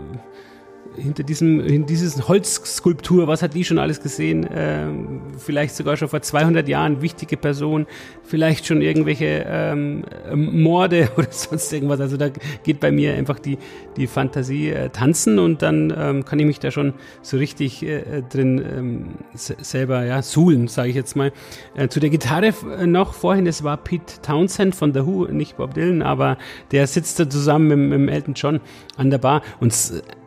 hinter 1.00 1.24
diesem, 1.24 1.60
in 1.62 1.86
dieses 1.86 2.27
Holzskulptur, 2.27 3.27
was 3.27 3.41
hat 3.41 3.53
die 3.53 3.63
schon 3.63 3.79
alles 3.79 4.01
gesehen? 4.01 4.48
Ähm, 4.53 5.22
vielleicht 5.38 5.75
sogar 5.75 5.98
schon 5.98 6.10
vor 6.10 6.22
200 6.22 6.68
Jahren 6.68 7.01
wichtige 7.01 7.38
Person, 7.38 7.88
vielleicht 8.24 8.65
schon 8.65 8.82
irgendwelche 8.82 9.46
ähm, 9.48 10.03
Morde 10.34 11.10
oder 11.18 11.32
sonst 11.32 11.72
irgendwas. 11.74 12.00
Also 12.00 12.18
da 12.18 12.29
geht 12.63 12.79
bei 12.79 12.91
mir 12.91 13.13
einfach 13.13 13.39
die, 13.39 13.58
die 13.98 14.08
Fantasie 14.08 14.70
äh, 14.70 14.89
tanzen 14.89 15.39
und 15.39 15.62
dann 15.62 15.94
ähm, 15.98 16.25
kann 16.25 16.39
ich 16.39 16.46
mich 16.46 16.60
da 16.60 16.72
schon 16.72 16.94
so 17.22 17.38
richtig 17.38 17.84
äh, 17.84 18.22
drin 18.29 18.63
ähm, 18.77 19.06
selber 19.34 20.06
ja, 20.06 20.22
suhlen, 20.22 20.68
sage 20.68 20.89
ich 20.89 20.96
jetzt 20.96 21.15
mal. 21.15 21.32
Äh, 21.75 21.88
zu 21.88 22.00
der 22.00 22.10
Gitarre 22.10 22.53
äh, 22.77 22.86
noch 22.86 23.13
vorhin, 23.13 23.46
das 23.46 23.63
war 23.63 23.77
Pete 23.77 24.22
Townsend 24.22 24.75
von 24.75 24.94
The 24.94 25.06
Who, 25.06 25.25
nicht 25.25 25.58
Bob 25.58 25.74
Dylan, 25.74 26.01
aber 26.01 26.38
der 26.72 26.88
sitzt 26.88 27.20
da 27.20 27.29
zusammen 27.29 27.89
mit, 27.89 28.00
mit 28.00 28.10
Elton 28.10 28.34
John 28.36 28.60
an 28.98 29.10
der 29.10 29.18
Bar 29.18 29.41
und 29.60 29.74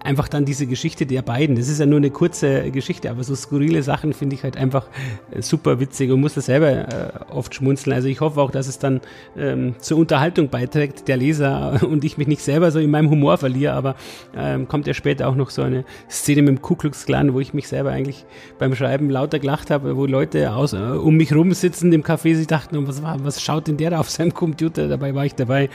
einfach 0.04 0.28
dann 0.28 0.44
diese 0.44 0.66
Geschichte 0.66 1.06
der 1.06 1.22
beiden. 1.22 1.56
Das 1.56 1.68
ist 1.68 1.78
ja 1.80 1.86
nur 1.86 1.98
eine 1.98 2.10
kurze 2.10 2.70
Geschichte, 2.70 3.10
aber 3.10 3.22
so 3.24 3.34
skurrile 3.34 3.82
Sachen 3.82 4.12
finde 4.12 4.34
ich 4.34 4.42
halt 4.42 4.56
einfach 4.56 4.86
äh, 5.30 5.42
super 5.42 5.80
witzig 5.80 6.10
und 6.10 6.20
muss 6.20 6.34
das 6.34 6.46
selber 6.46 6.70
äh, 6.70 7.10
oft 7.30 7.54
schmunzeln. 7.54 7.94
Also 7.94 8.08
ich 8.08 8.20
hoffe 8.20 8.40
auch, 8.40 8.50
dass 8.50 8.66
es 8.66 8.78
dann 8.78 9.00
ähm, 9.36 9.74
zur 9.78 9.98
Unterhaltung 9.98 10.48
beiträgt, 10.48 11.08
der 11.08 11.16
Leser 11.16 11.80
und 11.88 12.04
ich 12.04 12.18
mich 12.18 12.26
nicht 12.26 12.42
selber 12.42 12.70
so 12.70 12.78
in 12.78 12.90
meinem 12.90 13.10
Humor 13.10 13.38
verliere, 13.38 13.72
aber 13.74 13.96
ähm, 14.36 14.68
kommt 14.68 14.86
ja 14.86 14.94
später 14.94 15.28
auch 15.28 15.34
noch 15.34 15.50
so 15.50 15.62
eine 15.62 15.84
Szene 16.10 16.42
mit 16.42 16.56
dem 16.56 16.62
Ku 16.62 16.74
Klux 16.74 17.06
Klan, 17.06 17.34
wo 17.34 17.40
ich 17.40 17.54
mich 17.54 17.68
selber 17.68 17.90
eigentlich 17.90 18.24
beim 18.58 18.74
Schreiben 18.74 19.10
lauter 19.10 19.38
gelacht 19.38 19.70
habe, 19.70 19.96
wo 19.96 20.06
Leute 20.06 20.52
aus, 20.52 20.72
äh, 20.72 20.76
um 20.76 21.16
mich 21.16 21.34
rum 21.34 21.52
sitzen 21.52 21.92
im 21.92 22.02
Café, 22.02 22.34
sie 22.34 22.46
dachten, 22.46 22.86
was, 22.86 23.02
was 23.02 23.40
schaut 23.40 23.68
denn 23.68 23.76
der 23.76 23.90
da 23.90 24.00
auf 24.00 24.10
seinem 24.10 24.34
Computer? 24.34 24.88
Dabei 24.88 25.14
war 25.14 25.26
ich 25.26 25.34
dabei 25.34 25.68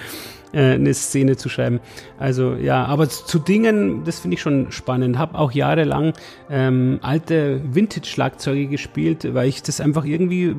äh, 0.54 0.74
eine 0.74 0.94
Szene 0.94 1.38
zu 1.38 1.50
schreiben. 1.50 1.80
Also 2.18 2.54
ja, 2.56 2.86
aber 2.86 3.10
zu 3.10 3.40
Dingen, 3.40 4.04
das 4.06 4.20
finde 4.20 4.36
ich 4.36 4.42
schon 4.42 4.72
spannend. 4.72 5.18
Habe 5.18 5.38
auch 5.38 5.52
jahrelang 5.52 6.14
ähm, 6.50 7.00
alte 7.02 7.62
Vintage-Schlagzeuge 7.72 8.68
gespielt, 8.68 9.34
weil 9.34 9.50
ich 9.50 9.62
das 9.64 9.82
einfach 9.82 10.06
irgendwie 10.06 10.56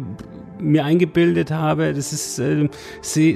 mir 0.61 0.85
eingebildet 0.85 1.51
habe. 1.51 1.95
Das 1.95 2.13
ist, 2.13 2.39
äh, 2.39 2.69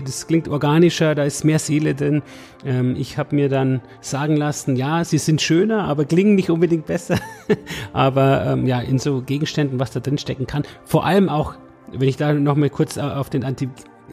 das 0.04 0.26
klingt 0.26 0.49
organischer, 0.49 1.14
da 1.14 1.25
ist 1.25 1.44
mehr 1.44 1.59
Seele 1.59 1.94
drin. 1.94 2.23
Ähm, 2.64 2.97
ich 2.99 3.18
habe 3.18 3.35
mir 3.35 3.49
dann 3.49 3.80
sagen 4.00 4.37
lassen, 4.37 4.76
ja, 4.76 5.04
sie 5.04 5.18
sind 5.18 5.40
schöner, 5.40 5.85
aber 5.85 6.04
klingen 6.04 6.35
nicht 6.35 6.50
unbedingt 6.50 6.87
besser. 6.87 7.18
aber 7.92 8.44
ähm, 8.47 8.66
ja, 8.66 8.80
in 8.80 8.99
so 8.99 9.23
Gegenständen, 9.23 9.78
was 9.78 9.92
da 9.92 10.00
drin 10.00 10.18
stecken 10.18 10.47
kann. 10.47 10.64
Vor 10.85 11.06
allem 11.06 11.28
auch 11.28 11.54
wenn 11.92 12.09
ich 12.09 12.16
da 12.16 12.32
noch 12.32 12.56
mal 12.56 12.71
kurz 12.71 12.99
auf 12.99 13.30
den 13.30 13.44
Anti 13.44 13.68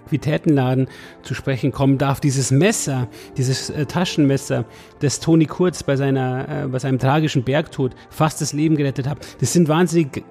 Antiquitätenladen 0.09 0.87
zu 1.21 1.33
sprechen 1.33 1.71
kommen 1.71 1.97
darf, 1.97 2.19
dieses 2.19 2.51
Messer, 2.51 3.07
dieses 3.37 3.69
äh, 3.69 3.85
Taschenmesser, 3.85 4.65
das 4.99 5.19
Toni 5.19 5.45
Kurz 5.45 5.83
bei, 5.83 5.95
seiner, 5.95 6.63
äh, 6.63 6.67
bei 6.67 6.79
seinem 6.79 6.99
tragischen 6.99 7.43
Bergtod 7.43 7.95
fast 8.09 8.41
das 8.41 8.53
Leben 8.53 8.75
gerettet 8.75 9.07
hat, 9.07 9.19
das 9.39 9.53
sind 9.53 9.67
wahnsinnig 9.67 10.23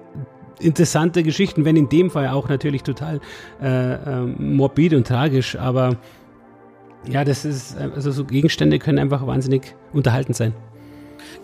interessante 0.59 1.23
Geschichten, 1.23 1.63
wenn 1.63 1.77
in 1.77 1.87
dem 1.87 2.09
Fall 2.09 2.27
auch 2.27 2.49
natürlich 2.49 2.83
total 2.83 3.21
äh, 3.61 3.93
äh, 3.93 4.25
morbid 4.37 4.93
und 4.93 5.07
tragisch, 5.07 5.55
aber 5.55 5.95
ja, 7.07 7.23
das 7.23 7.45
ist, 7.45 7.79
äh, 7.79 7.89
also 7.95 8.11
so 8.11 8.25
Gegenstände 8.25 8.79
können 8.79 8.99
einfach 8.99 9.25
wahnsinnig 9.25 9.75
unterhaltend 9.93 10.35
sein 10.35 10.53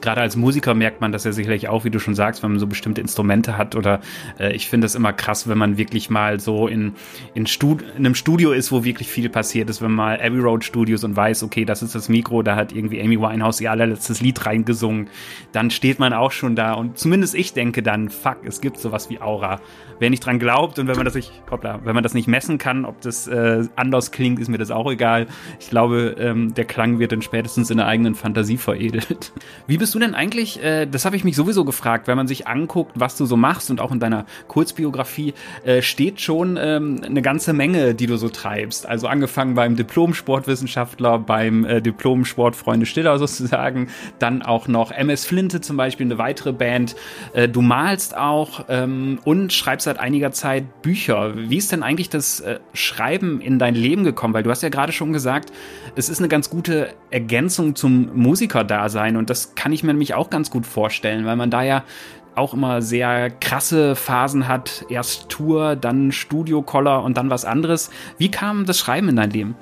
gerade 0.02 0.22
als 0.22 0.36
Musiker 0.36 0.74
merkt 0.74 1.02
man 1.02 1.12
das 1.12 1.24
ja 1.24 1.32
sicherlich 1.32 1.68
auch, 1.70 1.84
wie 1.84 1.90
du 1.90 2.00
schon 2.00 2.16
sagst, 2.16 2.44
wenn 2.44 2.52
man 2.52 2.60
so 2.60 2.68
bestimmte 2.68 3.02
Instrumente 3.02 3.58
hat 3.58 3.76
oder 3.76 4.00
äh, 4.40 4.56
ich 4.56 4.70
finde 4.70 4.86
es 4.86 4.96
immer 4.96 5.14
krass, 5.14 5.48
wenn 5.48 5.58
man 5.58 5.78
wirklich 5.78 6.10
mal 6.10 6.40
so 6.40 6.68
in, 6.68 6.94
in, 7.34 7.46
in 7.46 7.80
einem 7.98 8.16
Studio 8.16 8.52
ist, 8.52 8.72
wo 8.72 8.84
wirklich 8.84 9.08
viel 9.08 9.30
passiert 9.30 9.70
ist, 9.70 9.82
wenn 9.82 9.92
man 9.92 10.20
mal 10.20 10.22
Abbey 10.22 10.40
Road 10.40 10.64
Studios 10.64 11.04
und 11.04 11.16
weiß, 11.16 11.44
okay, 11.44 11.66
das 11.66 11.82
ist 11.82 11.96
das 11.96 12.10
Mikro, 12.10 12.44
da 12.44 12.56
hat 12.56 12.72
irgendwie 12.72 13.02
Amy 13.02 13.20
Winehouse 13.20 13.62
ihr 13.62 13.72
allerletztes 13.72 14.22
Lied 14.22 14.46
reingesungen, 14.46 15.10
dann 15.52 15.72
steht 15.72 16.00
man 16.00 16.14
auch 16.14 16.32
schon 16.32 16.56
da 16.56 16.74
und 16.74 16.98
zumindest 16.98 17.36
ich 17.36 17.54
denke 17.54 17.84
dann, 17.84 18.10
fuck, 18.10 18.38
es 18.46 18.62
gibt 18.62 18.78
sowas 18.80 19.10
wie 19.10 19.22
Aura. 19.22 19.60
Wer 19.98 20.10
nicht 20.10 20.26
dran 20.26 20.40
glaubt 20.40 20.78
und 20.78 20.88
wenn 20.88 20.98
man 20.98 21.06
das 21.06 21.16
nicht, 21.16 21.32
hoppla, 21.50 21.80
wenn 21.86 21.96
man 21.96 22.04
das 22.04 22.14
nicht 22.14 22.28
messen 22.28 22.58
kann, 22.58 22.84
ob 22.84 23.00
das 23.00 23.28
äh, 23.28 23.64
anders 23.78 24.12
klingt, 24.12 24.40
ist 24.40 24.50
mir 24.50 24.58
das 24.58 24.70
auch 24.70 24.92
egal. 24.92 25.28
Ich 25.60 25.70
glaube, 25.70 26.18
ähm, 26.20 26.54
der 26.54 26.66
Klang 26.66 27.00
wird 27.00 27.14
dann 27.14 27.22
spätestens 27.22 27.70
in 27.70 27.78
der 27.78 27.88
eigenen 27.88 28.14
Fantasie 28.14 28.58
veredelt. 28.58 29.32
Wie 29.68 29.78
bist 29.86 29.94
du 29.94 30.00
denn 30.00 30.16
eigentlich, 30.16 30.64
äh, 30.64 30.88
das 30.88 31.06
habe 31.06 31.16
ich 31.16 31.24
mich 31.24 31.36
sowieso 31.36 31.64
gefragt, 31.64 32.08
wenn 32.08 32.18
man 32.18 32.26
sich 32.26 32.48
anguckt, 32.48 32.94
was 32.96 33.18
du 33.18 33.28
so 33.28 33.38
machst 33.38 33.70
und 33.70 33.80
auch 33.80 33.92
in 33.92 34.00
deiner 34.00 34.26
Kurzbiografie 34.48 35.36
äh, 35.64 35.84
steht 35.84 36.22
schon 36.22 36.58
ähm, 36.60 37.02
eine 37.06 37.22
ganze 37.22 37.54
Menge, 37.54 37.94
die 37.94 38.08
du 38.08 38.18
so 38.18 38.30
treibst. 38.30 38.88
Also 38.88 39.06
angefangen 39.06 39.54
beim 39.54 39.76
Diplom-Sportwissenschaftler, 39.76 41.20
beim 41.20 41.66
äh, 41.66 41.84
Diplom-Sportfreunde 41.84 42.88
Stiller 42.88 43.20
sozusagen, 43.20 43.90
dann 44.18 44.42
auch 44.42 44.68
noch 44.68 44.90
MS 44.90 45.24
Flinte 45.24 45.62
zum 45.62 45.78
Beispiel, 45.78 46.08
eine 46.08 46.18
weitere 46.18 46.52
Band. 46.52 46.96
Äh, 47.34 47.48
du 47.48 47.62
malst 47.62 48.18
auch 48.18 48.66
ähm, 48.70 49.20
und 49.24 49.54
schreibst 49.54 49.86
seit 49.86 50.00
einiger 50.00 50.32
Zeit 50.32 50.82
Bücher. 50.82 51.34
Wie 51.36 51.58
ist 51.58 51.72
denn 51.72 51.84
eigentlich 51.84 52.10
das 52.10 52.40
äh, 52.40 52.58
Schreiben 52.74 53.40
in 53.40 53.60
dein 53.60 53.76
Leben 53.76 54.04
gekommen? 54.04 54.34
Weil 54.34 54.42
du 54.42 54.50
hast 54.50 54.64
ja 54.64 54.70
gerade 54.70 54.94
schon 54.94 55.14
gesagt, 55.14 55.52
es 55.96 56.10
ist 56.10 56.18
eine 56.18 56.28
ganz 56.28 56.50
gute 56.50 56.96
Ergänzung 57.12 57.76
zum 57.76 58.10
Musikerdasein 58.16 59.16
und 59.16 59.30
das 59.30 59.54
kann 59.54 59.75
ich 59.75 59.75
mir 59.84 59.94
nämlich 59.94 60.14
auch 60.14 60.30
ganz 60.30 60.50
gut 60.50 60.66
vorstellen, 60.66 61.26
weil 61.26 61.36
man 61.36 61.50
da 61.50 61.64
ja 61.64 61.84
auch 62.36 62.54
immer 62.54 62.82
sehr 62.82 63.30
krasse 63.30 63.96
Phasen 63.96 64.48
hat. 64.48 64.86
Erst 64.90 65.30
Tour, 65.30 65.76
dann 65.76 66.12
Studio-Koller 66.12 67.04
und 67.04 67.18
dann 67.18 67.30
was 67.30 67.46
anderes. 67.46 67.92
Wie 68.18 68.30
kam 68.30 68.66
das 68.66 68.78
Schreiben 68.78 69.10
in 69.10 69.16
dein 69.16 69.32
Leben? 69.32 69.56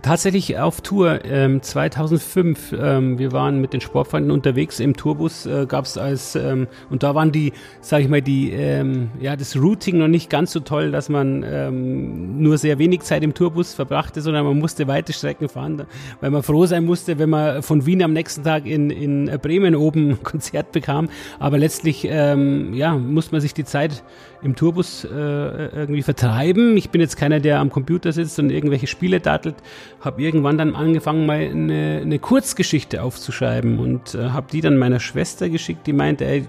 Tatsächlich 0.00 0.58
auf 0.58 0.80
Tour 0.80 1.24
ähm, 1.24 1.60
2005. 1.60 2.72
Ähm, 2.72 3.18
wir 3.18 3.32
waren 3.32 3.60
mit 3.60 3.72
den 3.72 3.80
Sportfreunden 3.80 4.30
unterwegs 4.30 4.78
im 4.78 4.96
Tourbus. 4.96 5.44
Äh, 5.44 5.66
Gab 5.66 5.86
es 5.86 5.98
als 5.98 6.36
ähm, 6.36 6.68
und 6.88 7.02
da 7.02 7.16
waren 7.16 7.32
die, 7.32 7.52
sag 7.80 8.00
ich 8.00 8.08
mal, 8.08 8.22
die 8.22 8.52
ähm, 8.52 9.10
ja 9.20 9.34
das 9.34 9.56
Routing 9.56 9.98
noch 9.98 10.06
nicht 10.06 10.30
ganz 10.30 10.52
so 10.52 10.60
toll, 10.60 10.92
dass 10.92 11.08
man 11.08 11.44
ähm, 11.44 12.40
nur 12.40 12.58
sehr 12.58 12.78
wenig 12.78 13.00
Zeit 13.00 13.24
im 13.24 13.34
Tourbus 13.34 13.74
verbrachte, 13.74 14.22
sondern 14.22 14.46
man 14.46 14.56
musste 14.56 14.86
weite 14.86 15.12
Strecken 15.12 15.48
fahren, 15.48 15.82
weil 16.20 16.30
man 16.30 16.44
froh 16.44 16.64
sein 16.66 16.84
musste, 16.84 17.18
wenn 17.18 17.30
man 17.30 17.62
von 17.62 17.84
Wien 17.84 18.04
am 18.04 18.12
nächsten 18.12 18.44
Tag 18.44 18.66
in 18.66 18.88
in 18.90 19.26
Bremen 19.42 19.74
oben 19.74 20.10
ein 20.10 20.22
Konzert 20.22 20.70
bekam. 20.70 21.08
Aber 21.40 21.58
letztlich 21.58 22.06
ähm, 22.08 22.72
ja 22.72 22.96
muss 22.96 23.32
man 23.32 23.40
sich 23.40 23.52
die 23.52 23.64
Zeit 23.64 24.04
im 24.42 24.56
Tourbus 24.56 25.04
äh, 25.04 25.08
irgendwie 25.08 26.02
vertreiben. 26.02 26.76
Ich 26.76 26.90
bin 26.90 27.00
jetzt 27.00 27.16
keiner, 27.16 27.40
der 27.40 27.60
am 27.60 27.70
Computer 27.70 28.12
sitzt 28.12 28.38
und 28.38 28.50
irgendwelche 28.50 28.86
Spiele 28.86 29.20
dattelt. 29.20 29.54
Habe 30.00 30.22
irgendwann 30.22 30.58
dann 30.58 30.74
angefangen, 30.74 31.26
mal 31.26 31.38
eine, 31.38 32.00
eine 32.02 32.18
Kurzgeschichte 32.18 33.02
aufzuschreiben 33.02 33.78
und 33.78 34.14
äh, 34.14 34.30
habe 34.30 34.46
die 34.52 34.60
dann 34.60 34.78
meiner 34.78 35.00
Schwester 35.00 35.48
geschickt, 35.48 35.86
die 35.86 35.92
meinte, 35.92 36.24
ey, 36.24 36.46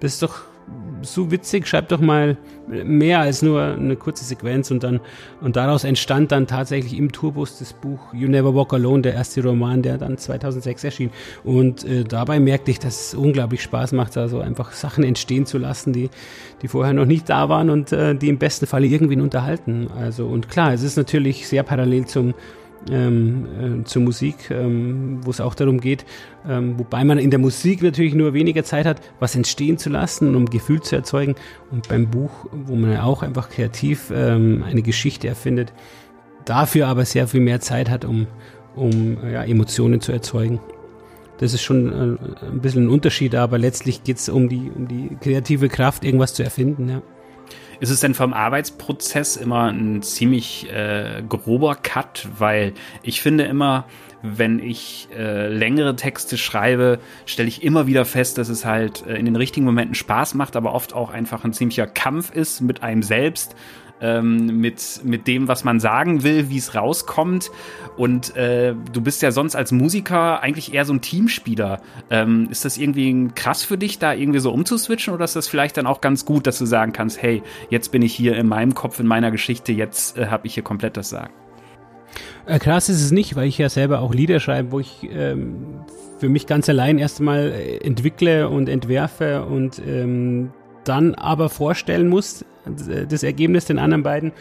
das 0.00 0.14
ist 0.14 0.22
doch 0.22 0.42
so 1.04 1.30
witzig, 1.30 1.66
schreib 1.66 1.88
doch 1.88 2.00
mal 2.00 2.36
mehr 2.66 3.20
als 3.20 3.42
nur 3.42 3.62
eine 3.62 3.96
kurze 3.96 4.24
Sequenz 4.24 4.70
und 4.70 4.82
dann 4.82 5.00
und 5.40 5.56
daraus 5.56 5.84
entstand 5.84 6.32
dann 6.32 6.46
tatsächlich 6.46 6.96
im 6.96 7.12
Tourbus 7.12 7.58
das 7.58 7.72
Buch 7.72 8.12
You 8.14 8.28
Never 8.28 8.54
Walk 8.54 8.72
Alone, 8.72 9.02
der 9.02 9.14
erste 9.14 9.42
Roman, 9.42 9.82
der 9.82 9.98
dann 9.98 10.16
2006 10.16 10.84
erschien 10.84 11.10
und 11.44 11.84
äh, 11.84 12.04
dabei 12.04 12.40
merkte 12.40 12.70
ich, 12.70 12.78
dass 12.78 13.08
es 13.08 13.14
unglaublich 13.14 13.62
Spaß 13.62 13.92
macht, 13.92 14.16
also 14.16 14.40
einfach 14.40 14.72
Sachen 14.72 15.04
entstehen 15.04 15.46
zu 15.46 15.58
lassen, 15.58 15.92
die 15.92 16.10
die 16.62 16.68
vorher 16.68 16.94
noch 16.94 17.04
nicht 17.04 17.28
da 17.28 17.48
waren 17.48 17.68
und 17.68 17.92
äh, 17.92 18.14
die 18.14 18.28
im 18.28 18.38
besten 18.38 18.66
Falle 18.66 18.86
irgendwie 18.86 19.20
unterhalten. 19.20 19.88
Also 19.94 20.26
und 20.26 20.48
klar, 20.48 20.72
es 20.72 20.82
ist 20.82 20.96
natürlich 20.96 21.46
sehr 21.46 21.62
parallel 21.62 22.06
zum 22.06 22.34
ähm, 22.90 23.82
äh, 23.82 23.84
zur 23.84 24.02
Musik, 24.02 24.50
ähm, 24.50 25.20
wo 25.22 25.30
es 25.30 25.40
auch 25.40 25.54
darum 25.54 25.80
geht, 25.80 26.04
ähm, 26.48 26.78
wobei 26.78 27.04
man 27.04 27.18
in 27.18 27.30
der 27.30 27.38
Musik 27.38 27.82
natürlich 27.82 28.14
nur 28.14 28.34
weniger 28.34 28.64
Zeit 28.64 28.86
hat, 28.86 29.00
was 29.20 29.34
entstehen 29.34 29.78
zu 29.78 29.90
lassen, 29.90 30.34
um 30.34 30.46
Gefühl 30.46 30.82
zu 30.82 30.96
erzeugen. 30.96 31.34
Und 31.70 31.88
beim 31.88 32.10
Buch, 32.10 32.46
wo 32.52 32.74
man 32.76 32.92
ja 32.92 33.04
auch 33.04 33.22
einfach 33.22 33.48
kreativ 33.48 34.12
ähm, 34.14 34.64
eine 34.66 34.82
Geschichte 34.82 35.28
erfindet, 35.28 35.72
dafür 36.44 36.88
aber 36.88 37.04
sehr 37.04 37.26
viel 37.26 37.40
mehr 37.40 37.60
Zeit 37.60 37.88
hat, 37.88 38.04
um, 38.04 38.26
um 38.76 39.16
ja, 39.30 39.44
Emotionen 39.44 40.00
zu 40.00 40.12
erzeugen. 40.12 40.60
das 41.38 41.54
ist 41.54 41.62
schon 41.62 41.92
äh, 41.92 42.46
ein 42.46 42.60
bisschen 42.60 42.84
ein 42.84 42.90
Unterschied, 42.90 43.34
aber 43.34 43.58
letztlich 43.58 44.04
geht 44.04 44.18
es 44.18 44.28
um 44.28 44.48
die, 44.48 44.70
um 44.74 44.88
die 44.88 45.16
kreative 45.20 45.68
Kraft, 45.68 46.04
irgendwas 46.04 46.34
zu 46.34 46.42
erfinden, 46.42 46.88
ja. 46.88 47.02
Ist 47.80 47.90
es 47.90 48.00
denn 48.00 48.14
vom 48.14 48.32
Arbeitsprozess 48.32 49.36
immer 49.36 49.64
ein 49.64 50.02
ziemlich 50.02 50.70
äh, 50.70 51.22
grober 51.28 51.76
Cut? 51.76 52.28
Weil 52.38 52.72
ich 53.02 53.20
finde 53.20 53.44
immer, 53.44 53.84
wenn 54.22 54.58
ich 54.58 55.08
äh, 55.14 55.48
längere 55.48 55.96
Texte 55.96 56.38
schreibe, 56.38 56.98
stelle 57.26 57.48
ich 57.48 57.62
immer 57.62 57.86
wieder 57.86 58.04
fest, 58.04 58.38
dass 58.38 58.48
es 58.48 58.64
halt 58.64 59.06
äh, 59.06 59.16
in 59.16 59.26
den 59.26 59.36
richtigen 59.36 59.66
Momenten 59.66 59.94
Spaß 59.94 60.34
macht, 60.34 60.56
aber 60.56 60.72
oft 60.72 60.94
auch 60.94 61.10
einfach 61.10 61.44
ein 61.44 61.52
ziemlicher 61.52 61.86
Kampf 61.86 62.30
ist 62.30 62.62
mit 62.62 62.82
einem 62.82 63.02
selbst 63.02 63.54
ähm, 64.00 64.58
mit, 64.60 65.00
mit 65.04 65.26
dem, 65.26 65.48
was 65.48 65.64
man 65.64 65.80
sagen 65.80 66.22
will, 66.22 66.50
wie 66.50 66.58
es 66.58 66.74
rauskommt. 66.74 67.50
Und 67.96 68.36
äh, 68.36 68.74
du 68.92 69.00
bist 69.00 69.22
ja 69.22 69.30
sonst 69.30 69.56
als 69.56 69.72
Musiker 69.72 70.42
eigentlich 70.42 70.74
eher 70.74 70.84
so 70.84 70.92
ein 70.92 71.00
Teamspieler. 71.00 71.80
Ähm, 72.10 72.48
ist 72.50 72.64
das 72.64 72.76
irgendwie 72.76 73.28
krass 73.34 73.64
für 73.64 73.78
dich, 73.78 73.98
da 73.98 74.12
irgendwie 74.12 74.40
so 74.40 74.52
umzuswitchen 74.52 75.14
oder 75.14 75.24
ist 75.24 75.36
das 75.36 75.48
vielleicht 75.48 75.76
dann 75.76 75.86
auch 75.86 76.00
ganz 76.00 76.24
gut, 76.24 76.46
dass 76.46 76.58
du 76.58 76.66
sagen 76.66 76.92
kannst, 76.92 77.22
hey, 77.22 77.42
jetzt 77.70 77.92
bin 77.92 78.02
ich 78.02 78.14
hier 78.14 78.36
in 78.36 78.48
meinem 78.48 78.74
Kopf, 78.74 79.00
in 79.00 79.06
meiner 79.06 79.30
Geschichte, 79.30 79.72
jetzt 79.72 80.18
äh, 80.18 80.26
habe 80.26 80.46
ich 80.46 80.54
hier 80.54 80.62
komplett 80.64 80.96
das 80.96 81.08
Sagen? 81.08 81.32
Äh, 82.46 82.58
krass 82.58 82.88
ist 82.88 83.02
es 83.02 83.10
nicht, 83.10 83.36
weil 83.36 83.48
ich 83.48 83.58
ja 83.58 83.68
selber 83.68 84.00
auch 84.00 84.14
Lieder 84.14 84.40
schreibe, 84.40 84.72
wo 84.72 84.80
ich 84.80 85.08
ähm, 85.10 85.80
für 86.18 86.28
mich 86.28 86.46
ganz 86.46 86.68
allein 86.68 86.98
erstmal 86.98 87.52
äh, 87.52 87.78
entwickle 87.78 88.48
und 88.48 88.68
entwerfe 88.68 89.44
und 89.44 89.80
ähm, 89.84 90.52
dann 90.84 91.14
aber 91.14 91.48
vorstellen 91.48 92.08
muss, 92.08 92.44
das 93.08 93.22
Ergebnis 93.22 93.64
den 93.66 93.78
anderen 93.78 94.02
beiden. 94.02 94.32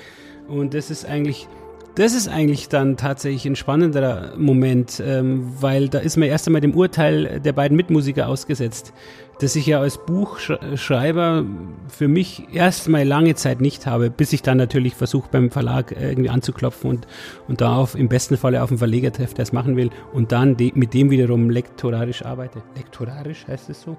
Und 0.48 0.74
das 0.74 0.90
ist 0.90 1.06
eigentlich, 1.06 1.48
das 1.96 2.14
ist 2.14 2.28
eigentlich 2.28 2.70
dann 2.70 2.98
tatsächlich 2.98 3.46
ein 3.46 3.56
spannenderer 3.56 4.34
Moment, 4.38 5.02
ähm, 5.06 5.54
weil 5.60 5.90
da 5.90 6.00
ist 6.00 6.18
man 6.18 6.28
erst 6.28 6.48
einmal 6.48 6.62
dem 6.62 6.76
Urteil 6.76 7.40
der 7.40 7.54
beiden 7.54 7.78
Mitmusiker 7.78 8.28
ausgesetzt, 8.28 8.94
das 9.40 9.56
ich 9.56 9.66
ja 9.66 9.80
als 9.80 9.98
Buchschreiber 9.98 11.46
für 11.88 12.08
mich 12.08 12.48
erstmal 12.54 13.04
lange 13.04 13.36
Zeit 13.36 13.62
nicht 13.62 13.86
habe, 13.86 14.10
bis 14.10 14.34
ich 14.34 14.42
dann 14.42 14.58
natürlich 14.58 14.96
versuche 14.96 15.30
beim 15.32 15.52
Verlag 15.52 15.96
irgendwie 16.00 16.30
anzuklopfen 16.30 16.90
und, 16.90 17.08
und 17.48 17.62
da 17.62 17.76
auf, 17.76 17.96
im 17.96 18.10
besten 18.10 18.38
Falle 18.38 18.64
auf 18.64 18.70
einen 18.70 18.78
Verleger 18.78 19.12
treffe, 19.12 19.36
der 19.36 19.44
es 19.44 19.54
machen 19.54 19.76
will 19.76 19.90
und 20.14 20.32
dann 20.32 20.58
de, 20.58 20.72
mit 20.76 20.94
dem 20.94 21.10
wiederum 21.10 21.50
lektorarisch 21.50 22.24
arbeite. 22.24 22.64
Lektorarisch 22.76 23.48
heißt 23.48 23.70
es 23.70 23.82
so? 23.82 23.98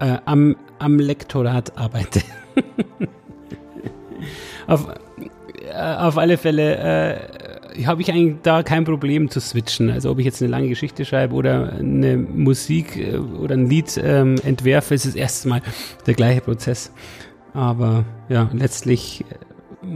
Äh, 0.00 0.18
am, 0.24 0.56
am 0.78 0.98
Lektorat 0.98 1.78
arbeite. 1.78 2.22
auf, 4.72 4.88
äh, 5.70 5.74
auf 5.74 6.18
alle 6.18 6.38
Fälle 6.38 6.76
äh, 6.76 7.86
habe 7.86 8.02
ich 8.02 8.10
eigentlich 8.10 8.36
da 8.42 8.62
kein 8.62 8.84
Problem 8.84 9.30
zu 9.30 9.40
switchen. 9.40 9.90
Also 9.90 10.10
ob 10.10 10.18
ich 10.18 10.24
jetzt 10.24 10.42
eine 10.42 10.50
lange 10.50 10.68
Geschichte 10.68 11.04
schreibe 11.04 11.34
oder 11.34 11.72
eine 11.72 12.16
Musik 12.16 12.96
äh, 12.96 13.16
oder 13.16 13.54
ein 13.54 13.68
Lied 13.68 14.00
ähm, 14.02 14.36
entwerfe, 14.44 14.94
ist 14.94 15.04
es 15.04 15.14
erste 15.14 15.48
Mal 15.48 15.62
der 16.06 16.14
gleiche 16.14 16.40
Prozess. 16.40 16.92
Aber 17.54 18.04
ja, 18.28 18.50
letztlich, 18.52 19.24
äh, 19.30 19.86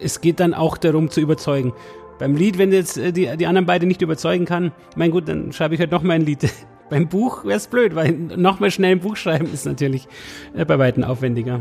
es 0.00 0.20
geht 0.20 0.40
dann 0.40 0.54
auch 0.54 0.76
darum 0.76 1.10
zu 1.10 1.20
überzeugen. 1.20 1.72
Beim 2.18 2.36
Lied, 2.36 2.58
wenn 2.58 2.72
jetzt 2.72 2.96
äh, 2.96 3.12
die, 3.12 3.36
die 3.36 3.46
anderen 3.46 3.66
beide 3.66 3.86
nicht 3.86 4.02
überzeugen 4.02 4.44
kann, 4.44 4.72
mein 4.96 5.10
gut, 5.10 5.28
dann 5.28 5.52
schreibe 5.52 5.74
ich 5.74 5.80
halt 5.80 5.90
noch 5.90 6.02
mal 6.02 6.14
ein 6.14 6.26
Lied. 6.26 6.50
Beim 6.90 7.08
Buch 7.08 7.44
wäre 7.44 7.56
es 7.56 7.66
blöd, 7.66 7.94
weil 7.94 8.12
noch 8.12 8.60
mal 8.60 8.70
schnell 8.70 8.92
ein 8.92 9.00
Buch 9.00 9.16
schreiben 9.16 9.48
ist 9.52 9.64
natürlich 9.64 10.06
äh, 10.54 10.64
bei 10.64 10.78
weitem 10.78 11.02
aufwendiger. 11.02 11.60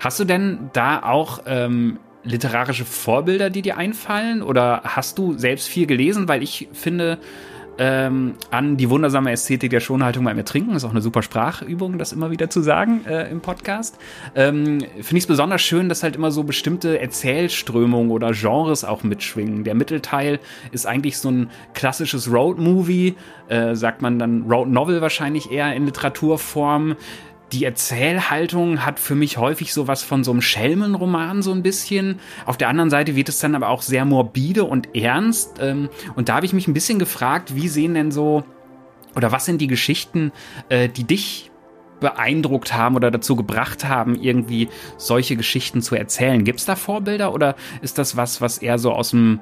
Hast 0.00 0.20
du 0.20 0.24
denn 0.24 0.70
da 0.72 1.02
auch 1.02 1.40
ähm, 1.46 1.98
literarische 2.22 2.84
Vorbilder, 2.84 3.50
die 3.50 3.62
dir 3.62 3.76
einfallen? 3.76 4.42
Oder 4.42 4.82
hast 4.84 5.18
du 5.18 5.36
selbst 5.36 5.68
viel 5.68 5.86
gelesen? 5.86 6.28
Weil 6.28 6.42
ich 6.42 6.68
finde, 6.72 7.18
ähm, 7.78 8.34
an 8.50 8.76
die 8.76 8.90
wundersame 8.90 9.30
Ästhetik 9.30 9.70
der 9.70 9.80
Schonhaltung 9.80 10.24
beim 10.24 10.36
Ertrinken. 10.36 10.74
Ist 10.74 10.84
auch 10.84 10.90
eine 10.90 11.00
super 11.00 11.22
Sprachübung, 11.22 11.98
das 11.98 12.12
immer 12.12 12.30
wieder 12.30 12.50
zu 12.50 12.60
sagen 12.60 13.04
äh, 13.06 13.30
im 13.30 13.40
Podcast. 13.40 13.98
Ähm, 14.34 14.80
Finde 14.80 15.16
ich 15.16 15.24
es 15.24 15.26
besonders 15.26 15.62
schön, 15.62 15.88
dass 15.88 16.02
halt 16.02 16.16
immer 16.16 16.30
so 16.30 16.42
bestimmte 16.42 17.00
Erzählströmungen 17.00 18.10
oder 18.10 18.32
Genres 18.32 18.84
auch 18.84 19.04
mitschwingen. 19.04 19.62
Der 19.64 19.74
Mittelteil 19.74 20.40
ist 20.72 20.86
eigentlich 20.86 21.18
so 21.18 21.30
ein 21.30 21.50
klassisches 21.72 22.30
Road-Movie, 22.30 23.14
äh, 23.48 23.74
sagt 23.76 24.02
man 24.02 24.18
dann 24.18 24.42
Road-Novel 24.50 25.00
wahrscheinlich 25.00 25.52
eher 25.52 25.72
in 25.74 25.86
Literaturform 25.86 26.96
die 27.52 27.64
Erzählhaltung 27.64 28.84
hat 28.84 28.98
für 29.00 29.14
mich 29.14 29.38
häufig 29.38 29.72
so 29.72 29.88
was 29.88 30.02
von 30.02 30.24
so 30.24 30.30
einem 30.30 30.42
Schelmenroman 30.42 31.42
so 31.42 31.52
ein 31.52 31.62
bisschen. 31.62 32.20
Auf 32.46 32.56
der 32.56 32.68
anderen 32.68 32.90
Seite 32.90 33.16
wird 33.16 33.28
es 33.28 33.38
dann 33.38 33.54
aber 33.54 33.68
auch 33.68 33.82
sehr 33.82 34.04
morbide 34.04 34.64
und 34.64 34.94
ernst. 34.94 35.58
Ähm, 35.60 35.88
und 36.14 36.28
da 36.28 36.36
habe 36.36 36.46
ich 36.46 36.52
mich 36.52 36.68
ein 36.68 36.74
bisschen 36.74 36.98
gefragt, 36.98 37.54
wie 37.54 37.68
sehen 37.68 37.94
denn 37.94 38.10
so, 38.10 38.44
oder 39.16 39.32
was 39.32 39.46
sind 39.46 39.60
die 39.60 39.66
Geschichten, 39.66 40.32
äh, 40.68 40.88
die 40.88 41.04
dich 41.04 41.50
beeindruckt 42.00 42.74
haben 42.74 42.94
oder 42.96 43.10
dazu 43.10 43.34
gebracht 43.34 43.84
haben, 43.84 44.14
irgendwie 44.14 44.68
solche 44.98 45.36
Geschichten 45.36 45.82
zu 45.82 45.94
erzählen? 45.94 46.44
Gibt 46.44 46.60
es 46.60 46.66
da 46.66 46.76
Vorbilder 46.76 47.32
oder 47.32 47.56
ist 47.82 47.98
das 47.98 48.16
was, 48.16 48.40
was 48.40 48.58
eher 48.58 48.78
so 48.78 48.92
aus 48.92 49.10
dem 49.10 49.40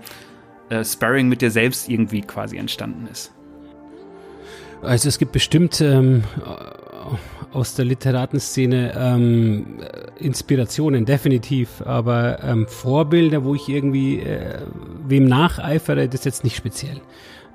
äh, 0.68 0.84
Sparring 0.84 1.28
mit 1.28 1.42
dir 1.42 1.50
selbst 1.50 1.88
irgendwie 1.88 2.22
quasi 2.22 2.56
entstanden 2.56 3.08
ist? 3.10 3.32
Also 4.82 5.08
es 5.08 5.18
gibt 5.18 5.32
bestimmt 5.32 5.80
ähm, 5.80 6.24
aus 7.52 7.74
der 7.74 7.84
Literatenszene 7.84 8.92
ähm, 8.96 9.78
Inspirationen, 10.18 11.04
definitiv, 11.04 11.82
aber 11.84 12.42
ähm, 12.42 12.66
Vorbilder, 12.68 13.44
wo 13.44 13.54
ich 13.54 13.68
irgendwie 13.68 14.20
äh, 14.20 14.60
wem 15.06 15.26
nacheifere, 15.26 16.08
das 16.08 16.24
jetzt 16.24 16.44
nicht 16.44 16.56
speziell. 16.56 17.00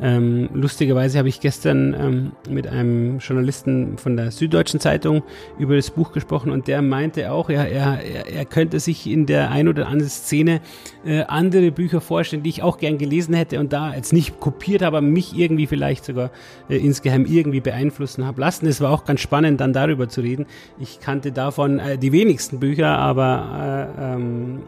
Ähm, 0.02 0.50
lustigerweise 0.54 1.20
habe 1.20 1.30
ich 1.30 1.42
gestern 1.42 1.94
ähm, 1.94 2.32
mit 2.50 2.66
einem 2.66 3.20
Journalisten 3.20 4.00
von 4.00 4.18
der 4.18 4.32
Süddeutschen 4.32 4.80
Zeitung 4.80 5.22
über 5.60 5.76
das 5.76 5.92
Buch 5.92 6.12
gesprochen 6.12 6.50
und 6.50 6.68
der 6.68 6.82
meinte 6.82 7.32
auch, 7.32 7.52
ja, 7.52 7.64
er, 7.64 8.00
er 8.26 8.46
könnte 8.46 8.80
sich 8.80 9.06
in 9.06 9.28
der 9.28 9.52
ein 9.52 9.68
oder 9.68 9.88
anderen 9.88 10.10
Szene 10.10 10.62
äh, 11.06 11.22
andere 11.26 11.72
Bücher 11.72 12.02
vorstellen, 12.02 12.42
die 12.42 12.50
ich 12.50 12.64
auch 12.64 12.80
gern 12.80 12.98
gelesen 12.98 13.36
hätte 13.36 13.60
und 13.60 13.74
da 13.74 13.94
jetzt 13.94 14.12
nicht 14.12 14.40
kopiert, 14.40 14.82
aber 14.82 15.02
mich 15.02 15.38
irgendwie 15.38 15.68
vielleicht 15.68 16.06
sogar 16.06 16.32
äh, 16.68 16.78
insgeheim 16.78 17.26
irgendwie 17.26 17.62
beeinflussen 17.62 18.26
habe 18.26 18.42
lassen. 18.42 18.66
Es 18.66 18.82
war 18.82 18.92
auch 18.92 19.06
ganz 19.06 19.22
spannend, 19.22 19.41
dann 19.58 19.74
darüber 19.74 20.10
zu 20.10 20.22
reden. 20.22 20.46
Ich 20.80 21.00
kannte 21.00 21.32
davon 21.32 21.80
äh, 21.80 21.98
die 21.98 22.12
wenigsten 22.12 22.60
Bücher, 22.60 22.98
aber 22.98 23.90
äh, 23.98 24.14
ähm, 24.14 24.60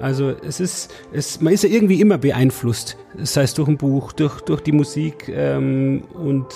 also 0.00 0.30
es 0.46 0.60
ist, 0.60 0.92
es, 1.12 1.40
man 1.40 1.52
ist 1.52 1.62
ja 1.62 1.70
irgendwie 1.70 2.00
immer 2.00 2.18
beeinflusst, 2.18 2.96
sei 3.22 3.42
es 3.42 3.54
durch 3.54 3.68
ein 3.68 3.76
Buch, 3.76 4.12
durch, 4.12 4.40
durch 4.40 4.60
die 4.60 4.72
Musik 4.72 5.28
ähm, 5.28 6.02
und 6.14 6.46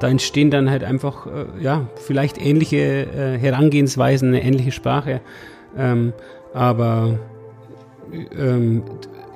da 0.00 0.08
entstehen 0.08 0.50
dann 0.50 0.70
halt 0.70 0.84
einfach, 0.84 1.26
äh, 1.26 1.46
ja, 1.60 1.88
vielleicht 1.96 2.40
ähnliche 2.40 2.76
äh, 2.76 3.38
Herangehensweisen, 3.38 4.28
eine 4.28 4.42
ähnliche 4.42 4.72
Sprache. 4.72 5.20
Ähm, 5.76 6.12
aber 6.54 7.18
ähm, 8.38 8.82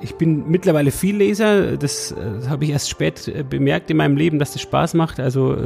ich 0.01 0.15
bin 0.15 0.49
mittlerweile 0.49 0.91
viel 0.91 1.17
Leser, 1.17 1.77
das, 1.77 2.15
das 2.15 2.49
habe 2.49 2.65
ich 2.65 2.71
erst 2.71 2.89
spät 2.89 3.27
äh, 3.27 3.43
bemerkt 3.47 3.89
in 3.91 3.97
meinem 3.97 4.15
Leben, 4.17 4.39
dass 4.39 4.53
das 4.53 4.61
Spaß 4.61 4.93
macht. 4.93 5.19
Also 5.19 5.57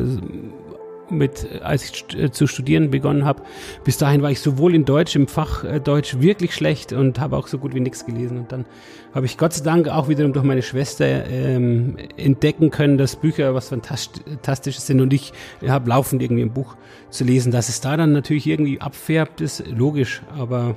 mit, 1.11 1.61
als 1.61 1.83
ich 1.85 2.17
äh, 2.17 2.31
zu 2.31 2.47
studieren 2.47 2.91
begonnen 2.91 3.25
habe. 3.25 3.41
Bis 3.83 3.97
dahin 3.97 4.21
war 4.21 4.31
ich 4.31 4.39
sowohl 4.39 4.75
in 4.75 4.85
Deutsch, 4.85 5.15
im 5.15 5.27
Fach 5.27 5.63
äh, 5.63 5.79
Deutsch 5.79 6.19
wirklich 6.19 6.53
schlecht 6.53 6.93
und 6.93 7.19
habe 7.19 7.37
auch 7.37 7.47
so 7.47 7.57
gut 7.57 7.73
wie 7.73 7.79
nichts 7.79 8.05
gelesen. 8.05 8.37
Und 8.37 8.51
dann 8.51 8.65
habe 9.13 9.25
ich 9.25 9.37
Gott 9.37 9.53
sei 9.53 9.63
Dank 9.63 9.87
auch 9.87 10.09
wiederum 10.09 10.33
durch 10.33 10.45
meine 10.45 10.61
Schwester 10.61 11.05
ähm, 11.27 11.97
entdecken 12.17 12.69
können, 12.69 12.97
dass 12.97 13.15
Bücher 13.15 13.53
was 13.53 13.69
Fantastisches 13.69 14.85
sind. 14.85 15.01
Und 15.01 15.13
ich 15.13 15.31
habe 15.65 15.89
laufend 15.89 16.21
irgendwie 16.21 16.43
ein 16.43 16.53
Buch 16.53 16.75
zu 17.09 17.23
lesen. 17.23 17.51
Dass 17.51 17.69
es 17.69 17.81
da 17.81 17.95
dann 17.97 18.11
natürlich 18.11 18.47
irgendwie 18.47 18.81
abfärbt, 18.81 19.41
ist 19.41 19.63
logisch. 19.67 20.21
Aber 20.37 20.75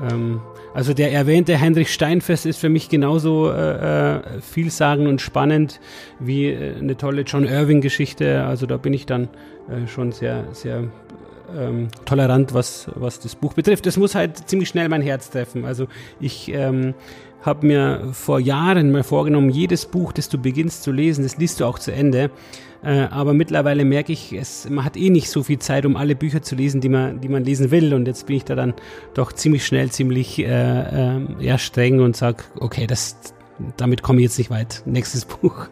ähm, 0.00 0.40
also 0.72 0.92
der 0.92 1.12
erwähnte 1.12 1.60
Heinrich 1.60 1.92
Steinfest 1.92 2.46
ist 2.46 2.58
für 2.58 2.68
mich 2.68 2.88
genauso 2.88 3.50
äh, 3.50 4.16
äh 4.16 4.40
vielsagend 4.40 5.06
und 5.08 5.20
spannend 5.20 5.80
wie 6.18 6.46
äh, 6.46 6.76
eine 6.76 6.96
tolle 6.96 7.22
John 7.22 7.44
Irving-Geschichte. 7.44 8.44
Also 8.44 8.66
da 8.66 8.76
bin 8.76 8.92
ich 8.92 9.06
dann 9.06 9.28
äh, 9.68 9.86
schon 9.86 10.12
sehr, 10.12 10.44
sehr 10.52 10.84
ähm, 11.56 11.88
tolerant, 12.04 12.54
was, 12.54 12.90
was 12.94 13.20
das 13.20 13.34
Buch 13.34 13.54
betrifft. 13.54 13.86
Es 13.86 13.96
muss 13.96 14.14
halt 14.14 14.48
ziemlich 14.48 14.68
schnell 14.68 14.88
mein 14.88 15.02
Herz 15.02 15.30
treffen. 15.30 15.64
Also 15.64 15.86
ich 16.20 16.52
ähm, 16.52 16.94
habe 17.42 17.66
mir 17.66 18.08
vor 18.12 18.40
Jahren 18.40 18.90
mal 18.90 19.02
vorgenommen, 19.02 19.50
jedes 19.50 19.86
Buch, 19.86 20.12
das 20.12 20.28
du 20.28 20.38
beginnst 20.38 20.82
zu 20.82 20.92
lesen, 20.92 21.22
das 21.22 21.36
liest 21.36 21.60
du 21.60 21.66
auch 21.66 21.78
zu 21.78 21.92
Ende. 21.92 22.30
Äh, 22.84 23.08
aber 23.10 23.32
mittlerweile 23.32 23.84
merke 23.84 24.12
ich, 24.12 24.32
es, 24.32 24.68
man 24.68 24.84
hat 24.84 24.96
eh 24.96 25.08
nicht 25.08 25.30
so 25.30 25.42
viel 25.42 25.58
Zeit, 25.58 25.86
um 25.86 25.96
alle 25.96 26.14
Bücher 26.14 26.42
zu 26.42 26.54
lesen, 26.54 26.80
die 26.80 26.90
man, 26.90 27.20
die 27.20 27.28
man 27.28 27.42
lesen 27.42 27.70
will. 27.70 27.94
Und 27.94 28.06
jetzt 28.06 28.26
bin 28.26 28.36
ich 28.36 28.44
da 28.44 28.54
dann 28.54 28.74
doch 29.14 29.32
ziemlich 29.32 29.64
schnell, 29.64 29.90
ziemlich 29.90 30.38
äh, 30.38 30.44
äh, 30.44 31.20
ja, 31.40 31.56
streng 31.56 32.00
und 32.00 32.16
sage, 32.16 32.44
okay, 32.60 32.86
das, 32.86 33.16
damit 33.76 34.02
komme 34.02 34.20
ich 34.20 34.24
jetzt 34.24 34.38
nicht 34.38 34.50
weit. 34.50 34.82
Nächstes 34.84 35.24
Buch. 35.24 35.68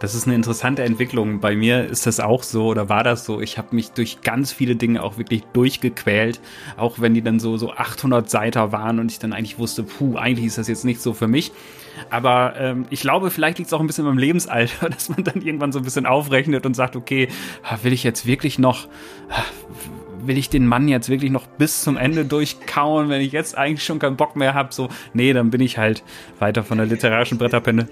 Das 0.00 0.14
ist 0.14 0.26
eine 0.26 0.34
interessante 0.34 0.82
Entwicklung. 0.82 1.40
Bei 1.40 1.54
mir 1.54 1.86
ist 1.86 2.06
das 2.06 2.20
auch 2.20 2.42
so 2.42 2.68
oder 2.68 2.88
war 2.88 3.04
das 3.04 3.26
so. 3.26 3.42
Ich 3.42 3.58
habe 3.58 3.76
mich 3.76 3.90
durch 3.90 4.22
ganz 4.22 4.50
viele 4.50 4.74
Dinge 4.74 5.02
auch 5.02 5.18
wirklich 5.18 5.42
durchgequält, 5.52 6.40
auch 6.78 7.00
wenn 7.00 7.12
die 7.12 7.20
dann 7.20 7.38
so 7.38 7.58
so 7.58 7.72
800 7.72 8.28
Seiten 8.28 8.72
waren 8.72 8.98
und 8.98 9.10
ich 9.10 9.18
dann 9.18 9.34
eigentlich 9.34 9.58
wusste, 9.58 9.82
puh, 9.82 10.16
eigentlich 10.16 10.46
ist 10.46 10.56
das 10.56 10.68
jetzt 10.68 10.86
nicht 10.86 11.02
so 11.02 11.12
für 11.12 11.28
mich. 11.28 11.52
Aber 12.08 12.54
ähm, 12.58 12.86
ich 12.90 13.00
glaube, 13.00 13.30
vielleicht 13.30 13.58
liegt 13.58 13.68
es 13.68 13.72
auch 13.72 13.80
ein 13.80 13.86
bisschen 13.86 14.04
beim 14.04 14.18
Lebensalter, 14.18 14.88
dass 14.90 15.08
man 15.08 15.24
dann 15.24 15.42
irgendwann 15.42 15.72
so 15.72 15.78
ein 15.78 15.84
bisschen 15.84 16.06
aufrechnet 16.06 16.66
und 16.66 16.74
sagt, 16.74 16.96
okay, 16.96 17.28
will 17.82 17.92
ich 17.92 18.04
jetzt 18.04 18.26
wirklich 18.26 18.58
noch, 18.58 18.88
will 20.24 20.38
ich 20.38 20.48
den 20.48 20.66
Mann 20.66 20.88
jetzt 20.88 21.08
wirklich 21.08 21.30
noch 21.30 21.46
bis 21.46 21.82
zum 21.82 21.96
Ende 21.96 22.24
durchkauen, 22.24 23.08
wenn 23.08 23.20
ich 23.20 23.32
jetzt 23.32 23.56
eigentlich 23.56 23.84
schon 23.84 23.98
keinen 23.98 24.16
Bock 24.16 24.36
mehr 24.36 24.54
habe? 24.54 24.72
So, 24.72 24.88
nee, 25.12 25.32
dann 25.32 25.50
bin 25.50 25.60
ich 25.60 25.78
halt 25.78 26.02
weiter 26.38 26.64
von 26.64 26.78
der 26.78 26.86
literarischen 26.86 27.38
Bretterpenne. 27.38 27.88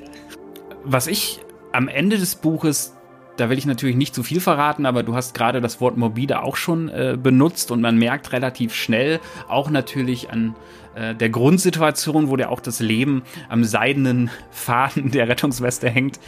Was 0.84 1.06
ich 1.06 1.40
am 1.72 1.88
Ende 1.88 2.18
des 2.18 2.36
Buches, 2.36 2.94
da 3.38 3.48
will 3.48 3.58
ich 3.58 3.66
natürlich 3.66 3.96
nicht 3.96 4.14
zu 4.14 4.22
viel 4.22 4.40
verraten, 4.40 4.84
aber 4.84 5.02
du 5.02 5.14
hast 5.14 5.32
gerade 5.32 5.60
das 5.60 5.80
Wort 5.80 5.96
morbide 5.96 6.42
auch 6.42 6.56
schon 6.56 6.88
äh, 6.88 7.16
benutzt 7.20 7.70
und 7.70 7.80
man 7.80 7.96
merkt 7.96 8.32
relativ 8.32 8.74
schnell, 8.74 9.20
auch 9.48 9.70
natürlich 9.70 10.30
an 10.30 10.54
äh, 10.94 11.14
der 11.14 11.30
Grundsituation, 11.30 12.28
wo 12.28 12.36
der 12.36 12.50
auch 12.50 12.60
das 12.60 12.80
Leben 12.80 13.22
am 13.48 13.64
seidenen 13.64 14.30
Faden 14.50 15.12
der 15.12 15.28
Rettungsweste 15.28 15.88
hängt 15.88 16.18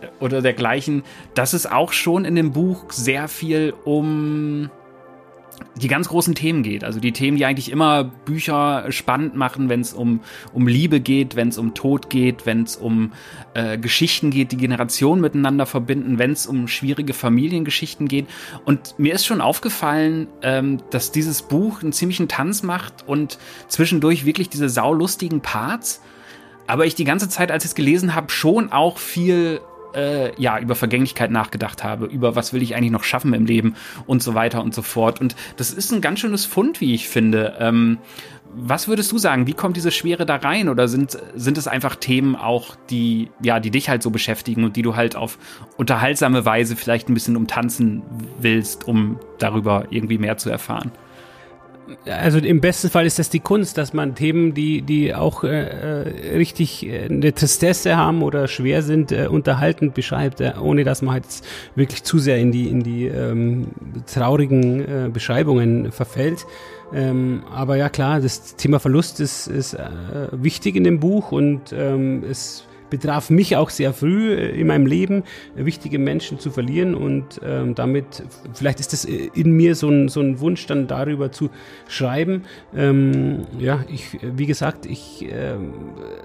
äh, 0.00 0.06
oder 0.18 0.42
dergleichen, 0.42 1.04
dass 1.34 1.52
es 1.52 1.66
auch 1.66 1.92
schon 1.92 2.24
in 2.24 2.34
dem 2.34 2.52
Buch 2.52 2.90
sehr 2.90 3.28
viel 3.28 3.72
um 3.84 4.70
die 5.76 5.88
ganz 5.88 6.08
großen 6.08 6.34
Themen 6.34 6.62
geht. 6.62 6.84
Also 6.84 7.00
die 7.00 7.12
Themen, 7.12 7.36
die 7.36 7.44
eigentlich 7.44 7.70
immer 7.70 8.04
Bücher 8.04 8.86
spannend 8.90 9.36
machen, 9.36 9.68
wenn 9.68 9.80
es 9.80 9.92
um, 9.92 10.20
um 10.52 10.66
Liebe 10.66 11.00
geht, 11.00 11.36
wenn 11.36 11.48
es 11.48 11.58
um 11.58 11.74
Tod 11.74 12.08
geht, 12.08 12.46
wenn 12.46 12.62
es 12.62 12.76
um 12.76 13.12
äh, 13.54 13.76
Geschichten 13.76 14.30
geht, 14.30 14.52
die 14.52 14.56
Generationen 14.56 15.20
miteinander 15.20 15.66
verbinden, 15.66 16.18
wenn 16.18 16.32
es 16.32 16.46
um 16.46 16.68
schwierige 16.68 17.12
Familiengeschichten 17.12 18.08
geht. 18.08 18.26
Und 18.64 18.98
mir 18.98 19.14
ist 19.14 19.26
schon 19.26 19.40
aufgefallen, 19.40 20.28
ähm, 20.42 20.78
dass 20.90 21.12
dieses 21.12 21.42
Buch 21.42 21.82
einen 21.82 21.92
ziemlichen 21.92 22.28
Tanz 22.28 22.62
macht 22.62 23.06
und 23.06 23.38
zwischendurch 23.68 24.24
wirklich 24.24 24.48
diese 24.48 24.68
saulustigen 24.68 25.40
Parts. 25.40 26.00
Aber 26.66 26.86
ich 26.86 26.94
die 26.94 27.04
ganze 27.04 27.28
Zeit, 27.28 27.52
als 27.52 27.64
ich 27.64 27.70
es 27.70 27.74
gelesen 27.74 28.14
habe, 28.14 28.30
schon 28.30 28.72
auch 28.72 28.98
viel 28.98 29.60
äh, 29.96 30.40
ja, 30.40 30.58
über 30.58 30.74
Vergänglichkeit 30.74 31.30
nachgedacht 31.30 31.82
habe, 31.82 32.06
über 32.06 32.36
was 32.36 32.52
will 32.52 32.62
ich 32.62 32.76
eigentlich 32.76 32.92
noch 32.92 33.04
schaffen 33.04 33.32
im 33.32 33.46
Leben 33.46 33.74
und 34.06 34.22
so 34.22 34.34
weiter 34.34 34.62
und 34.62 34.74
so 34.74 34.82
fort. 34.82 35.20
Und 35.20 35.34
das 35.56 35.72
ist 35.72 35.92
ein 35.92 36.00
ganz 36.00 36.20
schönes 36.20 36.44
Fund, 36.44 36.80
wie 36.80 36.94
ich 36.94 37.08
finde. 37.08 37.56
Ähm, 37.58 37.98
was 38.58 38.88
würdest 38.88 39.12
du 39.12 39.18
sagen? 39.18 39.46
Wie 39.46 39.52
kommt 39.52 39.76
diese 39.76 39.90
Schwere 39.90 40.24
da 40.24 40.36
rein? 40.36 40.68
Oder 40.68 40.88
sind, 40.88 41.18
sind 41.34 41.58
es 41.58 41.68
einfach 41.68 41.96
Themen 41.96 42.36
auch, 42.36 42.76
die, 42.90 43.30
ja, 43.42 43.60
die 43.60 43.70
dich 43.70 43.88
halt 43.88 44.02
so 44.02 44.10
beschäftigen 44.10 44.64
und 44.64 44.76
die 44.76 44.82
du 44.82 44.96
halt 44.96 45.16
auf 45.16 45.38
unterhaltsame 45.76 46.44
Weise 46.44 46.76
vielleicht 46.76 47.08
ein 47.08 47.14
bisschen 47.14 47.36
umtanzen 47.36 48.02
willst, 48.38 48.86
um 48.86 49.18
darüber 49.38 49.86
irgendwie 49.90 50.18
mehr 50.18 50.36
zu 50.36 50.48
erfahren? 50.48 50.92
Also 52.06 52.38
im 52.38 52.60
besten 52.60 52.90
Fall 52.90 53.06
ist 53.06 53.18
das 53.18 53.30
die 53.30 53.40
Kunst, 53.40 53.78
dass 53.78 53.92
man 53.92 54.14
Themen, 54.14 54.54
die, 54.54 54.82
die 54.82 55.14
auch 55.14 55.44
äh, 55.44 55.48
äh 55.48 56.36
richtig 56.36 56.86
äh, 56.86 57.04
eine 57.04 57.32
Tristesse 57.32 57.96
haben 57.96 58.22
oder 58.22 58.48
schwer 58.48 58.82
sind, 58.82 59.12
äh, 59.12 59.28
unterhaltend 59.28 59.94
beschreibt, 59.94 60.40
äh, 60.40 60.54
ohne 60.60 60.84
dass 60.84 61.02
man 61.02 61.16
jetzt 61.16 61.44
wirklich 61.74 62.02
zu 62.02 62.18
sehr 62.18 62.38
in 62.38 62.52
die, 62.52 62.68
in 62.68 62.82
die 62.82 63.06
ähm, 63.06 63.68
traurigen 64.12 64.80
äh, 64.80 65.08
Beschreibungen 65.12 65.92
verfällt. 65.92 66.46
Ähm, 66.94 67.42
aber 67.52 67.76
ja 67.76 67.88
klar, 67.88 68.20
das 68.20 68.56
Thema 68.56 68.78
Verlust 68.78 69.20
ist, 69.20 69.46
ist 69.46 69.74
äh, 69.74 69.88
wichtig 70.32 70.76
in 70.76 70.84
dem 70.84 71.00
Buch 71.00 71.32
und 71.32 71.72
ähm, 71.72 72.24
es 72.28 72.64
betraf 72.96 73.28
mich 73.28 73.56
auch 73.56 73.68
sehr 73.68 73.92
früh 73.92 74.32
äh, 74.32 74.58
in 74.58 74.66
meinem 74.66 74.86
Leben, 74.86 75.22
äh, 75.56 75.66
wichtige 75.66 75.98
Menschen 75.98 76.38
zu 76.38 76.50
verlieren 76.50 76.94
und 76.94 77.40
ähm, 77.44 77.74
damit, 77.74 78.22
vielleicht 78.54 78.80
ist 78.80 78.94
das 78.94 79.04
äh, 79.04 79.28
in 79.34 79.50
mir 79.52 79.74
so 79.74 79.90
ein, 79.90 80.08
so 80.08 80.20
ein 80.20 80.40
Wunsch 80.40 80.66
dann 80.66 80.86
darüber 80.86 81.30
zu 81.30 81.50
schreiben. 81.88 82.44
Ähm, 82.74 83.46
ja, 83.58 83.84
ich, 83.92 84.18
wie 84.22 84.46
gesagt, 84.46 84.86
ich 84.86 85.26
äh, 85.30 85.56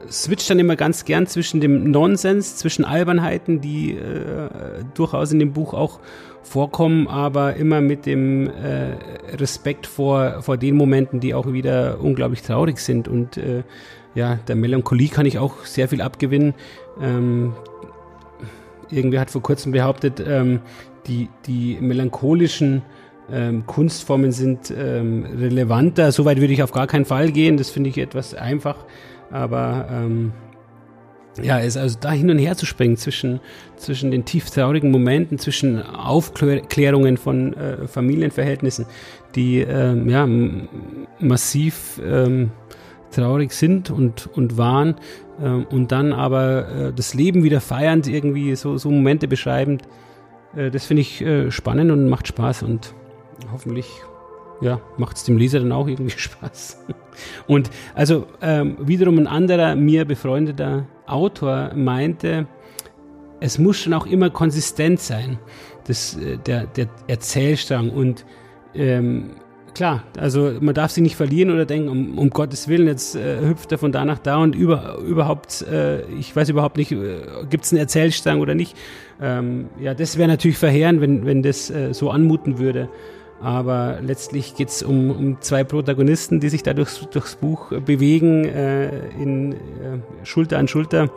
switch 0.09 0.47
dann 0.47 0.59
immer 0.59 0.77
ganz 0.77 1.03
gern 1.03 1.27
zwischen 1.27 1.59
dem 1.59 1.91
Nonsens, 1.91 2.55
zwischen 2.55 2.85
Albernheiten, 2.85 3.59
die 3.59 3.91
äh, 3.91 4.49
durchaus 4.93 5.33
in 5.33 5.39
dem 5.39 5.51
Buch 5.51 5.73
auch 5.73 5.99
vorkommen, 6.43 7.07
aber 7.07 7.55
immer 7.55 7.81
mit 7.81 8.05
dem 8.05 8.47
äh, 8.47 8.95
Respekt 9.35 9.85
vor, 9.85 10.41
vor 10.41 10.57
den 10.57 10.75
Momenten, 10.75 11.19
die 11.19 11.33
auch 11.33 11.51
wieder 11.51 11.99
unglaublich 12.01 12.41
traurig 12.41 12.79
sind 12.79 13.07
und 13.07 13.37
äh, 13.37 13.63
ja, 14.15 14.35
der 14.47 14.55
Melancholie 14.55 15.09
kann 15.09 15.25
ich 15.25 15.39
auch 15.39 15.65
sehr 15.65 15.87
viel 15.87 16.01
abgewinnen. 16.01 16.53
Ähm, 17.01 17.53
irgendwer 18.89 19.21
hat 19.21 19.31
vor 19.31 19.41
kurzem 19.41 19.71
behauptet, 19.71 20.23
ähm, 20.25 20.59
die, 21.07 21.29
die 21.45 21.77
melancholischen 21.79 22.81
ähm, 23.31 23.65
Kunstformen 23.65 24.31
sind 24.31 24.73
ähm, 24.75 25.25
relevanter. 25.25 26.11
Soweit 26.11 26.39
würde 26.39 26.53
ich 26.53 26.63
auf 26.63 26.71
gar 26.71 26.87
keinen 26.87 27.05
Fall 27.05 27.31
gehen. 27.31 27.57
Das 27.57 27.69
finde 27.69 27.89
ich 27.89 27.97
etwas 27.97 28.35
einfach. 28.35 28.77
Aber 29.31 29.87
ähm, 29.89 30.33
ja, 31.41 31.59
es 31.59 31.77
also 31.77 31.97
da 31.99 32.11
hin 32.11 32.29
und 32.29 32.39
her 32.39 32.57
zu 32.57 32.65
springen 32.65 32.97
zwischen, 32.97 33.39
zwischen 33.77 34.11
den 34.11 34.25
tief 34.25 34.49
traurigen 34.49 34.91
Momenten, 34.91 35.37
zwischen 35.37 35.81
Aufklärungen 35.81 37.15
von 37.15 37.53
äh, 37.53 37.87
Familienverhältnissen, 37.87 38.85
die 39.35 39.59
ähm, 39.59 40.09
ja, 40.09 40.27
massiv 41.19 42.01
ähm, 42.05 42.51
traurig 43.11 43.51
sind 43.51 43.89
und, 43.89 44.27
und 44.33 44.57
waren 44.57 44.95
äh, 45.41 45.49
und 45.49 45.91
dann 45.91 46.13
aber 46.13 46.69
äh, 46.69 46.93
das 46.93 47.13
Leben 47.13 47.43
wieder 47.43 47.61
feiernd 47.61 48.07
irgendwie 48.07 48.55
so, 48.55 48.77
so 48.77 48.89
Momente 48.89 49.27
beschreibend. 49.27 49.83
Äh, 50.55 50.71
das 50.71 50.85
finde 50.85 51.01
ich 51.01 51.21
äh, 51.21 51.51
spannend 51.51 51.91
und 51.91 52.09
macht 52.09 52.27
Spaß 52.27 52.63
und 52.63 52.93
hoffentlich 53.51 53.87
ja, 54.61 54.79
macht 54.97 55.17
es 55.17 55.23
dem 55.23 55.37
Leser 55.37 55.59
dann 55.59 55.71
auch 55.71 55.87
irgendwie 55.87 56.11
Spaß. 56.17 56.85
Und 57.47 57.69
also 57.95 58.27
ähm, 58.41 58.77
wiederum 58.79 59.17
ein 59.17 59.27
anderer 59.27 59.75
mir 59.75 60.05
befreundeter 60.05 60.85
Autor 61.07 61.71
meinte, 61.75 62.47
es 63.39 63.57
muss 63.57 63.77
schon 63.77 63.93
auch 63.93 64.05
immer 64.05 64.29
konsistent 64.29 64.99
sein, 64.99 65.39
das, 65.87 66.15
äh, 66.17 66.37
der, 66.37 66.67
der 66.67 66.87
Erzählstrang 67.07 67.89
und 67.89 68.25
ähm, 68.73 69.31
klar, 69.73 70.03
also 70.17 70.53
man 70.59 70.73
darf 70.73 70.91
sie 70.91 71.01
nicht 71.01 71.15
verlieren 71.15 71.51
oder 71.51 71.65
denken, 71.65 71.89
um, 71.89 72.17
um 72.17 72.29
Gottes 72.29 72.67
Willen, 72.67 72.87
jetzt 72.87 73.15
äh, 73.15 73.39
hüpft 73.41 73.71
er 73.71 73.77
von 73.77 73.91
da 73.91 74.05
nach 74.05 74.19
da 74.19 74.37
und 74.37 74.55
über, 74.55 74.97
überhaupt, 74.97 75.61
äh, 75.63 76.03
ich 76.13 76.35
weiß 76.35 76.49
überhaupt 76.49 76.77
nicht, 76.77 76.91
äh, 76.91 77.21
gibt 77.49 77.65
es 77.65 77.71
einen 77.71 77.79
Erzählstrang 77.79 78.39
oder 78.39 78.55
nicht. 78.55 78.75
Ähm, 79.21 79.69
ja, 79.79 79.93
das 79.93 80.17
wäre 80.17 80.27
natürlich 80.27 80.57
verheerend, 80.57 81.01
wenn, 81.01 81.25
wenn 81.25 81.43
das 81.43 81.69
äh, 81.69 81.93
so 81.93 82.09
anmuten 82.09 82.59
würde. 82.59 82.89
Aber 83.41 83.99
letztlich 84.01 84.55
geht 84.55 84.69
es 84.69 84.83
um, 84.83 85.09
um 85.09 85.41
zwei 85.41 85.63
Protagonisten, 85.63 86.39
die 86.39 86.49
sich 86.49 86.61
da 86.61 86.73
durchs, 86.73 87.07
durchs 87.09 87.35
Buch 87.35 87.69
bewegen, 87.69 88.45
äh, 88.45 89.09
in 89.19 89.53
äh, 89.53 89.55
Schulter 90.23 90.59
an 90.59 90.67
Schulter 90.67 91.09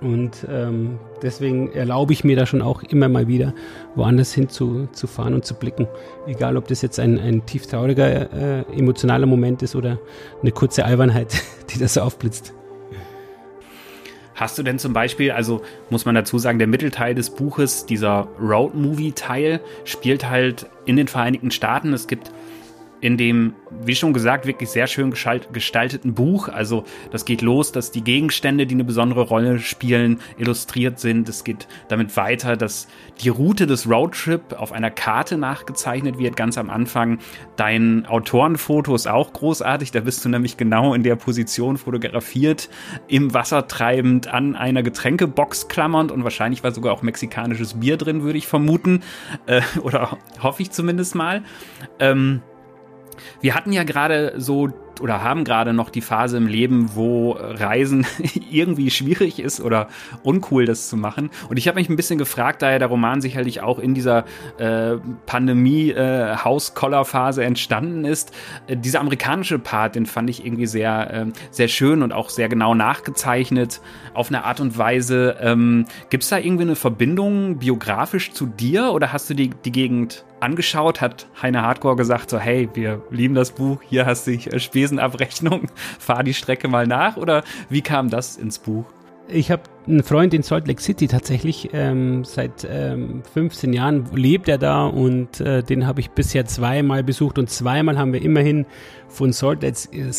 und 0.00 0.46
ähm, 0.48 0.98
deswegen 1.22 1.72
erlaube 1.72 2.12
ich 2.12 2.22
mir 2.22 2.36
da 2.36 2.46
schon 2.46 2.62
auch 2.62 2.82
immer 2.84 3.08
mal 3.08 3.26
wieder 3.26 3.52
woanders 3.96 4.32
hin 4.32 4.48
zu, 4.48 4.88
fahren 4.92 5.34
und 5.34 5.44
zu 5.44 5.54
blicken. 5.54 5.88
Egal, 6.26 6.56
ob 6.56 6.68
das 6.68 6.82
jetzt 6.82 7.00
ein, 7.00 7.18
ein 7.18 7.44
tief 7.46 7.66
trauriger, 7.66 8.32
äh, 8.32 8.62
emotionaler 8.76 9.26
Moment 9.26 9.62
ist 9.62 9.74
oder 9.74 9.98
eine 10.40 10.52
kurze 10.52 10.84
Albernheit, 10.84 11.42
die 11.70 11.78
das 11.78 11.94
so 11.94 12.02
aufblitzt. 12.02 12.54
Hast 14.36 14.56
du 14.56 14.62
denn 14.62 14.78
zum 14.78 14.92
Beispiel, 14.92 15.32
also 15.32 15.62
muss 15.90 16.04
man 16.04 16.14
dazu 16.14 16.38
sagen, 16.38 16.60
der 16.60 16.68
Mittelteil 16.68 17.16
des 17.16 17.30
Buches, 17.30 17.86
dieser 17.86 18.28
Road-Movie-Teil, 18.40 19.60
spielt 19.82 20.30
halt 20.30 20.66
in 20.86 20.94
den 20.94 21.08
Vereinigten 21.08 21.50
Staaten. 21.50 21.92
Es 21.92 22.06
gibt 22.06 22.30
in 23.00 23.16
dem, 23.16 23.54
wie 23.84 23.94
schon 23.94 24.12
gesagt, 24.12 24.46
wirklich 24.46 24.70
sehr 24.70 24.86
schön 24.86 25.12
gestalteten 25.52 26.14
Buch. 26.14 26.48
Also 26.48 26.84
das 27.10 27.24
geht 27.24 27.42
los, 27.42 27.70
dass 27.70 27.90
die 27.90 28.02
Gegenstände, 28.02 28.66
die 28.66 28.74
eine 28.74 28.84
besondere 28.84 29.22
Rolle 29.22 29.60
spielen, 29.60 30.20
illustriert 30.36 30.98
sind. 30.98 31.28
Es 31.28 31.44
geht 31.44 31.68
damit 31.88 32.16
weiter, 32.16 32.56
dass 32.56 32.88
die 33.20 33.28
Route 33.28 33.66
des 33.66 33.88
Roadtrip 33.88 34.52
auf 34.58 34.72
einer 34.72 34.90
Karte 34.90 35.38
nachgezeichnet 35.38 36.18
wird, 36.18 36.36
ganz 36.36 36.58
am 36.58 36.70
Anfang. 36.70 37.18
Dein 37.56 38.06
Autorenfoto 38.06 38.94
ist 38.94 39.06
auch 39.06 39.32
großartig. 39.32 39.92
Da 39.92 40.00
bist 40.00 40.24
du 40.24 40.28
nämlich 40.28 40.56
genau 40.56 40.94
in 40.94 41.02
der 41.02 41.16
Position 41.16 41.76
fotografiert, 41.76 42.68
im 43.06 43.32
Wasser 43.32 43.68
treibend, 43.68 44.26
an 44.26 44.56
einer 44.56 44.82
Getränkebox 44.82 45.68
klammernd 45.68 46.10
und 46.10 46.24
wahrscheinlich 46.24 46.64
war 46.64 46.72
sogar 46.72 46.92
auch 46.92 47.02
mexikanisches 47.02 47.74
Bier 47.74 47.96
drin, 47.96 48.22
würde 48.22 48.38
ich 48.38 48.48
vermuten. 48.48 49.02
Äh, 49.46 49.62
oder 49.82 50.18
hoffe 50.42 50.62
ich 50.62 50.72
zumindest 50.72 51.14
mal. 51.14 51.42
Ähm, 52.00 52.42
wir 53.40 53.54
hatten 53.54 53.72
ja 53.72 53.84
gerade 53.84 54.34
so 54.36 54.68
oder 55.00 55.22
haben 55.22 55.44
gerade 55.44 55.72
noch 55.72 55.88
die 55.90 56.00
Phase 56.00 56.36
im 56.36 56.46
Leben, 56.46 56.90
wo 56.94 57.32
Reisen 57.32 58.06
irgendwie 58.50 58.90
schwierig 58.90 59.40
ist 59.40 59.60
oder 59.60 59.88
uncool, 60.22 60.64
das 60.66 60.88
zu 60.88 60.96
machen. 60.96 61.30
Und 61.48 61.56
ich 61.56 61.66
habe 61.68 61.78
mich 61.78 61.88
ein 61.88 61.94
bisschen 61.96 62.18
gefragt, 62.18 62.62
da 62.62 62.70
ja 62.70 62.78
der 62.78 62.86
Roman 62.88 63.20
sicherlich 63.20 63.60
auch 63.60 63.78
in 63.78 63.94
dieser 63.94 64.24
äh, 64.58 64.96
Pandemie-Hauskoller-Phase 65.26 67.42
äh, 67.42 67.46
entstanden 67.46 68.04
ist. 68.04 68.32
Äh, 68.66 68.76
dieser 68.76 69.00
amerikanische 69.00 69.58
Part, 69.58 69.96
den 69.96 70.06
fand 70.06 70.30
ich 70.30 70.44
irgendwie 70.44 70.66
sehr, 70.66 71.12
äh, 71.12 71.26
sehr 71.50 71.68
schön 71.68 72.02
und 72.02 72.12
auch 72.12 72.30
sehr 72.30 72.48
genau 72.48 72.74
nachgezeichnet 72.74 73.80
auf 74.14 74.28
eine 74.28 74.44
Art 74.44 74.60
und 74.60 74.78
Weise. 74.78 75.36
Ähm, 75.40 75.84
Gibt 76.10 76.24
es 76.24 76.30
da 76.30 76.38
irgendwie 76.38 76.64
eine 76.64 76.76
Verbindung 76.76 77.58
biografisch 77.58 78.32
zu 78.32 78.46
dir 78.46 78.92
oder 78.92 79.12
hast 79.12 79.28
du 79.30 79.34
die, 79.34 79.50
die 79.64 79.72
Gegend 79.72 80.24
angeschaut, 80.40 81.00
hat 81.00 81.26
Heine 81.42 81.62
Hardcore 81.62 81.96
gesagt, 81.96 82.30
so 82.30 82.38
hey, 82.38 82.68
wir 82.74 83.02
lieben 83.10 83.34
das 83.34 83.52
Buch, 83.52 83.80
hier 83.82 84.06
hast 84.06 84.26
du 84.26 84.36
die 84.36 84.60
Spesenabrechnung, 84.60 85.68
fahr 85.98 86.22
die 86.22 86.34
Strecke 86.34 86.68
mal 86.68 86.86
nach 86.86 87.16
oder 87.16 87.44
wie 87.68 87.82
kam 87.82 88.10
das 88.10 88.36
ins 88.36 88.58
Buch? 88.58 88.84
Ich 89.30 89.50
habe 89.50 89.62
einen 89.86 90.02
Freund 90.02 90.32
in 90.32 90.42
Salt 90.42 90.66
Lake 90.66 90.80
City 90.80 91.06
tatsächlich. 91.06 91.68
Ähm, 91.74 92.24
seit 92.24 92.66
ähm, 92.68 93.22
15 93.34 93.74
Jahren 93.74 94.06
lebt 94.14 94.48
er 94.48 94.56
da 94.56 94.86
und 94.86 95.40
äh, 95.40 95.62
den 95.62 95.86
habe 95.86 96.00
ich 96.00 96.10
bisher 96.10 96.46
zweimal 96.46 97.04
besucht 97.04 97.38
und 97.38 97.50
zweimal 97.50 97.98
haben 97.98 98.14
wir 98.14 98.22
immerhin 98.22 98.64
von 99.08 99.32
Salt 99.34 99.62
Lake, 99.62 99.88
äh, 99.92 100.12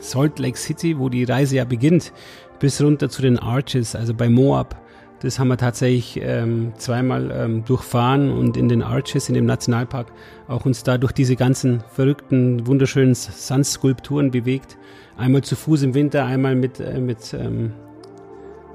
Salt 0.00 0.38
Lake 0.38 0.58
City, 0.58 0.98
wo 0.98 1.08
die 1.08 1.24
Reise 1.24 1.56
ja 1.56 1.64
beginnt, 1.64 2.12
bis 2.58 2.82
runter 2.82 3.08
zu 3.08 3.22
den 3.22 3.38
Arches, 3.38 3.96
also 3.96 4.12
bei 4.12 4.28
Moab 4.28 4.76
das 5.20 5.38
haben 5.38 5.48
wir 5.48 5.56
tatsächlich 5.56 6.20
ähm, 6.22 6.72
zweimal 6.76 7.30
ähm, 7.30 7.64
durchfahren 7.64 8.30
und 8.30 8.56
in 8.56 8.68
den 8.68 8.82
Arches, 8.82 9.28
in 9.28 9.34
dem 9.34 9.46
Nationalpark, 9.46 10.08
auch 10.48 10.66
uns 10.66 10.82
da 10.82 10.98
durch 10.98 11.12
diese 11.12 11.36
ganzen 11.36 11.82
verrückten, 11.90 12.66
wunderschönen 12.66 13.14
Sandskulpturen 13.14 14.30
bewegt. 14.30 14.76
Einmal 15.16 15.42
zu 15.42 15.56
Fuß 15.56 15.82
im 15.82 15.94
Winter, 15.94 16.26
einmal 16.26 16.54
mit, 16.54 16.80
äh, 16.80 17.00
mit, 17.00 17.32
ähm, 17.32 17.72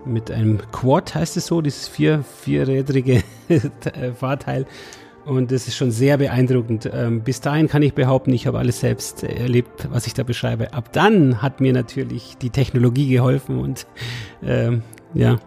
mit 0.06 0.32
einem 0.32 0.60
Quad, 0.72 1.14
heißt 1.14 1.38
es 1.38 1.46
so, 1.46 1.62
dieses 1.62 1.88
vier, 1.88 2.24
vierrädrige 2.24 3.24
äh, 3.50 4.12
Fahrteil. 4.14 4.66
Und 5.24 5.52
das 5.52 5.68
ist 5.68 5.76
schon 5.76 5.92
sehr 5.92 6.18
beeindruckend. 6.18 6.90
Ähm, 6.92 7.22
bis 7.22 7.42
dahin 7.42 7.68
kann 7.68 7.84
ich 7.84 7.94
behaupten, 7.94 8.34
ich 8.34 8.48
habe 8.48 8.58
alles 8.58 8.80
selbst 8.80 9.24
erlebt, 9.24 9.88
was 9.92 10.08
ich 10.08 10.16
da 10.16 10.24
beschreibe. 10.24 10.74
Ab 10.74 10.92
dann 10.94 11.44
hat 11.44 11.62
mir 11.62 11.74
natürlich 11.74 12.38
die 12.42 12.50
Technologie 12.50 13.08
geholfen 13.08 13.60
und 13.60 13.86
ähm, 14.44 14.82
ja, 15.14 15.38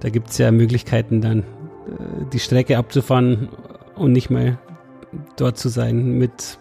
da 0.00 0.08
gibt 0.08 0.30
es 0.30 0.38
ja 0.38 0.50
Möglichkeiten 0.50 1.20
dann, 1.20 1.40
äh, 1.40 1.44
die 2.32 2.38
Strecke 2.38 2.78
abzufahren 2.78 3.48
und 3.94 4.12
nicht 4.12 4.30
mehr 4.30 4.58
dort 5.36 5.58
zu 5.58 5.68
sein 5.68 6.18
mit 6.18 6.58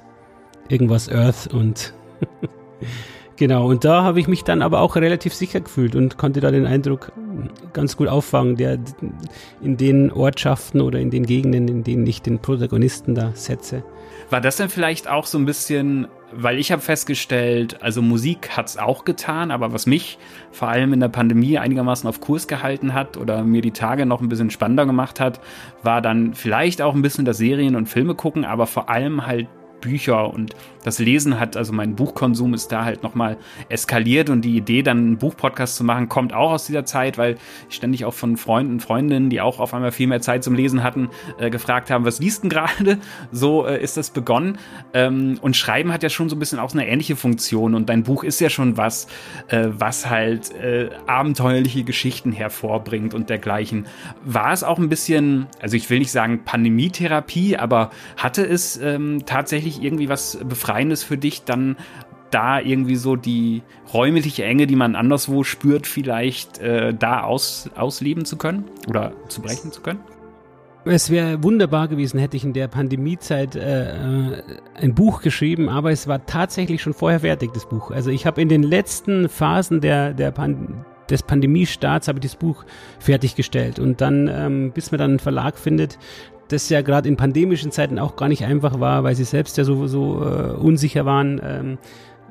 irgendwas 0.70 1.10
Earth 1.10 1.48
und 1.54 1.94
genau. 3.36 3.68
Und 3.68 3.84
da 3.84 4.04
habe 4.04 4.20
ich 4.20 4.28
mich 4.28 4.44
dann 4.44 4.62
aber 4.62 4.82
auch 4.82 4.96
relativ 4.96 5.34
sicher 5.34 5.60
gefühlt 5.62 5.96
und 5.96 6.18
konnte 6.18 6.40
da 6.40 6.52
den 6.52 6.66
Eindruck 6.66 7.12
ganz 7.74 7.98
gut 7.98 8.08
auffangen, 8.08 8.56
der 8.56 8.80
in 9.62 9.78
den 9.78 10.12
Ortschaften 10.12 10.82
oder 10.82 11.00
in 11.00 11.10
den 11.10 11.26
Gegenden, 11.26 11.68
in 11.68 11.84
denen 11.84 12.06
ich 12.08 12.22
den 12.22 12.40
Protagonisten 12.40 13.16
da 13.16 13.32
setze. 13.34 13.84
War 14.30 14.42
das 14.42 14.58
denn 14.58 14.70
vielleicht 14.70 15.10
auch 15.10 15.26
so 15.26 15.38
ein 15.38 15.46
bisschen 15.46 16.08
weil 16.34 16.60
ich 16.60 16.72
habe 16.72 16.82
festgestellt, 16.82 17.82
also 17.82 18.02
Musik 18.02 18.56
hat's 18.56 18.78
auch 18.78 19.06
getan, 19.06 19.52
aber 19.52 19.74
was 19.74 19.86
mich 19.86 20.18
vor 20.52 20.68
allem 20.68 20.94
in 20.94 21.00
der 21.00 21.10
Pandemie 21.10 21.58
einigermaßen 21.58 22.08
auf 22.08 22.22
Kurs 22.22 22.48
gehalten 22.48 22.94
hat 22.94 23.18
oder 23.18 23.44
mir 23.44 23.62
die 23.62 23.72
Tage 23.72 24.06
noch 24.06 24.22
ein 24.22 24.30
bisschen 24.30 24.50
spannender 24.50 24.86
gemacht 24.86 25.20
hat, 25.20 25.42
war 25.84 26.02
dann 26.02 26.34
vielleicht 26.34 26.82
auch 26.82 26.96
ein 26.96 27.02
bisschen 27.02 27.26
das 27.26 27.38
Serien 27.38 27.76
und 27.76 27.88
Filme 27.88 28.16
gucken, 28.16 28.46
aber 28.46 28.68
vor 28.68 28.90
allem 28.90 29.26
halt 29.26 29.48
Bücher 29.82 30.32
und 30.34 30.56
das 30.84 31.00
Lesen 31.00 31.40
hat, 31.40 31.58
also 31.58 31.74
mein 31.74 31.96
Buchkonsum 31.96 32.54
ist 32.54 32.72
da 32.72 32.86
halt 32.86 33.04
nochmal 33.04 33.38
eskaliert 33.70 34.30
und 34.30 34.42
die 34.42 34.56
Idee, 34.58 34.84
dann 34.84 34.98
einen 34.98 35.18
Buchpodcast 35.18 35.76
zu 35.76 35.84
machen, 35.84 36.10
kommt 36.10 36.34
auch 36.34 36.52
aus 36.52 36.66
dieser 36.66 36.86
Zeit, 36.86 37.18
weil 37.18 37.38
ich 37.70 37.76
ständig 37.76 38.06
auch 38.06 38.14
von 38.14 38.38
Freunden, 38.38 38.80
Freundinnen, 38.80 39.30
die 39.30 39.42
auch 39.42 39.60
auf 39.60 39.74
einmal 39.74 39.92
viel 39.92 40.08
mehr 40.08 40.22
Zeit 40.22 40.44
zum 40.44 40.56
Lesen 40.56 40.84
hatten, 40.84 41.10
äh, 41.38 41.50
gefragt 41.50 41.90
haben, 41.92 42.06
was 42.06 42.20
liest 42.20 42.44
denn 42.44 42.50
gerade? 42.50 42.98
So 43.32 43.66
äh, 43.66 43.82
ist 43.82 43.98
das 43.98 44.10
begonnen. 44.10 44.58
Ähm, 44.94 45.38
und 45.42 45.56
Schreiben 45.56 45.94
hat 45.94 46.04
ja 46.04 46.10
schon 46.10 46.30
so 46.30 46.36
ein 46.36 46.40
bisschen 46.40 46.60
auch 46.60 46.74
eine 46.74 46.88
ähnliche 46.88 47.16
Funktion 47.16 47.76
und 47.76 47.88
dein 47.90 48.04
Buch 48.04 48.24
ist 48.24 48.40
ja 48.40 48.50
schon 48.50 48.78
was, 48.78 49.08
äh, 49.48 49.68
was 49.72 50.10
halt 50.10 50.54
äh, 50.56 50.90
abenteuerliche 51.08 51.84
Geschichten 51.84 52.32
hervorbringt 52.32 53.14
und 53.14 53.30
dergleichen. 53.30 53.86
War 54.24 54.52
es 54.52 54.64
auch 54.64 54.80
ein 54.80 54.90
bisschen, 54.90 55.48
also 55.62 55.78
ich 55.78 55.90
will 55.90 56.00
nicht 56.00 56.12
sagen 56.12 56.44
Pandemietherapie, 56.44 57.58
aber 57.58 57.92
hatte 58.18 58.46
es 58.46 58.78
ähm, 58.78 59.24
tatsächlich 59.26 59.82
irgendwie 59.82 60.10
was 60.10 60.38
befreiendes 60.72 61.02
Befreiendes 61.02 61.04
für 61.04 61.18
dich, 61.18 61.44
dann 61.44 61.76
da 62.32 62.62
irgendwie 62.62 62.96
so 62.96 63.18
die 63.18 63.62
räumliche 63.94 64.46
Enge, 64.46 64.68
die 64.68 64.78
man 64.78 64.96
anderswo 64.96 65.44
spürt, 65.44 65.86
vielleicht 65.86 66.60
äh, 66.60 66.94
da 66.94 67.24
aus, 67.24 67.70
ausleben 67.76 68.24
zu 68.24 68.38
können 68.38 68.66
oder 68.88 69.12
zu 69.28 69.42
brechen 69.42 69.72
zu 69.74 69.82
können? 69.82 70.00
Es 70.86 71.10
wäre 71.10 71.44
wunderbar 71.44 71.90
gewesen, 71.90 72.20
hätte 72.20 72.38
ich 72.38 72.44
in 72.44 72.54
der 72.54 72.68
Pandemiezeit 72.70 73.56
äh, 73.56 73.92
äh, 73.92 74.44
ein 74.76 74.96
Buch 74.96 75.22
geschrieben, 75.22 75.68
aber 75.68 75.92
es 75.92 76.08
war 76.08 76.26
tatsächlich 76.26 76.82
schon 76.82 76.94
vorher 76.94 77.20
fertig, 77.20 77.52
das 77.54 77.68
Buch. 77.68 77.92
Also 77.92 78.10
ich 78.10 78.26
habe 78.26 78.42
in 78.42 78.50
den 78.50 78.64
letzten 78.64 79.28
Phasen 79.28 79.82
der, 79.82 80.14
der 80.14 80.32
Pan 80.32 80.86
des 81.10 81.24
Pandemiestarts 81.24 82.08
habe 82.08 82.20
ich 82.20 82.24
das 82.24 82.38
Buch 82.38 82.64
fertiggestellt 83.00 83.80
und 83.80 84.00
dann, 84.00 84.30
ähm, 84.30 84.72
bis 84.72 84.92
man 84.92 85.00
dann 85.00 85.10
einen 85.12 85.20
Verlag 85.20 85.58
findet, 85.58 86.00
das 86.52 86.70
ja 86.70 86.82
gerade 86.82 87.08
in 87.10 87.18
pandemischen 87.18 87.72
Zeiten 87.72 88.00
auch 88.00 88.16
gar 88.16 88.30
nicht 88.30 88.46
einfach 88.46 88.80
war, 88.80 89.04
weil 89.04 89.16
sie 89.16 89.24
selbst 89.24 89.58
ja 89.58 89.64
so, 89.64 89.88
so 89.88 90.24
äh, 90.24 90.52
unsicher 90.54 91.06
waren. 91.06 91.42
Ähm, 91.44 91.78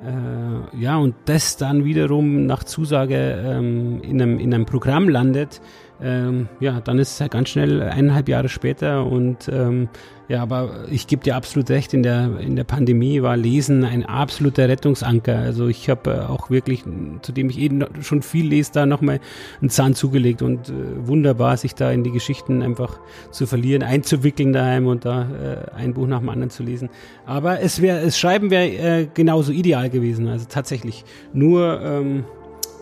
äh, 0.04 0.80
ja, 0.80 0.96
und 0.96 1.14
das 1.26 1.56
dann 1.56 1.84
wiederum 1.84 2.46
nach 2.46 2.64
Zusage 2.64 3.42
ähm, 3.44 4.00
in, 4.02 4.20
einem, 4.20 4.38
in 4.38 4.54
einem 4.54 4.66
Programm 4.66 5.08
landet, 5.08 5.60
ähm, 6.02 6.48
ja, 6.60 6.80
dann 6.80 6.98
ist 6.98 7.14
es 7.14 7.20
halt 7.20 7.32
ganz 7.32 7.50
schnell 7.50 7.82
eineinhalb 7.82 8.28
Jahre 8.28 8.48
später 8.48 9.06
und 9.06 9.48
ähm, 9.48 9.88
ja, 10.30 10.42
aber 10.42 10.84
ich 10.88 11.08
gebe 11.08 11.24
dir 11.24 11.34
absolut 11.34 11.70
recht, 11.70 11.92
in 11.92 12.04
der, 12.04 12.38
in 12.38 12.54
der 12.54 12.62
Pandemie 12.62 13.20
war 13.20 13.36
Lesen 13.36 13.84
ein 13.84 14.06
absoluter 14.06 14.68
Rettungsanker. 14.68 15.36
Also 15.36 15.66
ich 15.66 15.90
habe 15.90 16.10
äh, 16.12 16.18
auch 16.20 16.50
wirklich, 16.50 16.84
zudem 17.22 17.50
ich 17.50 17.58
eben 17.58 17.84
schon 18.00 18.22
viel 18.22 18.46
lese, 18.46 18.70
da 18.72 18.86
nochmal 18.86 19.18
einen 19.60 19.70
Zahn 19.70 19.96
zugelegt 19.96 20.40
und 20.40 20.68
äh, 20.68 20.72
wunderbar, 20.98 21.56
sich 21.56 21.74
da 21.74 21.90
in 21.90 22.04
die 22.04 22.12
Geschichten 22.12 22.62
einfach 22.62 23.00
zu 23.32 23.48
verlieren, 23.48 23.82
einzuwickeln 23.82 24.52
daheim 24.52 24.86
und 24.86 25.04
da 25.04 25.22
äh, 25.22 25.74
ein 25.74 25.94
Buch 25.94 26.06
nach 26.06 26.20
dem 26.20 26.28
anderen 26.28 26.50
zu 26.50 26.62
lesen. 26.62 26.90
Aber 27.26 27.60
es 27.60 27.82
wäre, 27.82 28.04
das 28.04 28.16
Schreiben 28.16 28.52
wäre 28.52 28.68
äh, 28.68 29.08
genauso 29.12 29.50
ideal 29.50 29.90
gewesen, 29.90 30.28
also 30.28 30.46
tatsächlich. 30.48 31.04
Nur 31.32 31.80
ähm, 31.82 32.24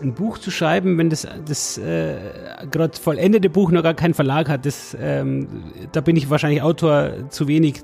ein 0.01 0.13
Buch 0.13 0.37
zu 0.37 0.51
schreiben, 0.51 0.97
wenn 0.97 1.09
das, 1.09 1.27
das 1.45 1.77
äh, 1.77 2.15
gerade 2.69 2.97
vollendete 2.97 3.49
Buch 3.49 3.71
noch 3.71 3.83
gar 3.83 3.93
keinen 3.93 4.13
Verlag 4.13 4.49
hat, 4.49 4.65
das, 4.65 4.95
ähm, 4.99 5.47
da 5.91 6.01
bin 6.01 6.15
ich 6.15 6.29
wahrscheinlich 6.29 6.61
Autor 6.61 7.29
zu 7.29 7.47
wenig, 7.47 7.81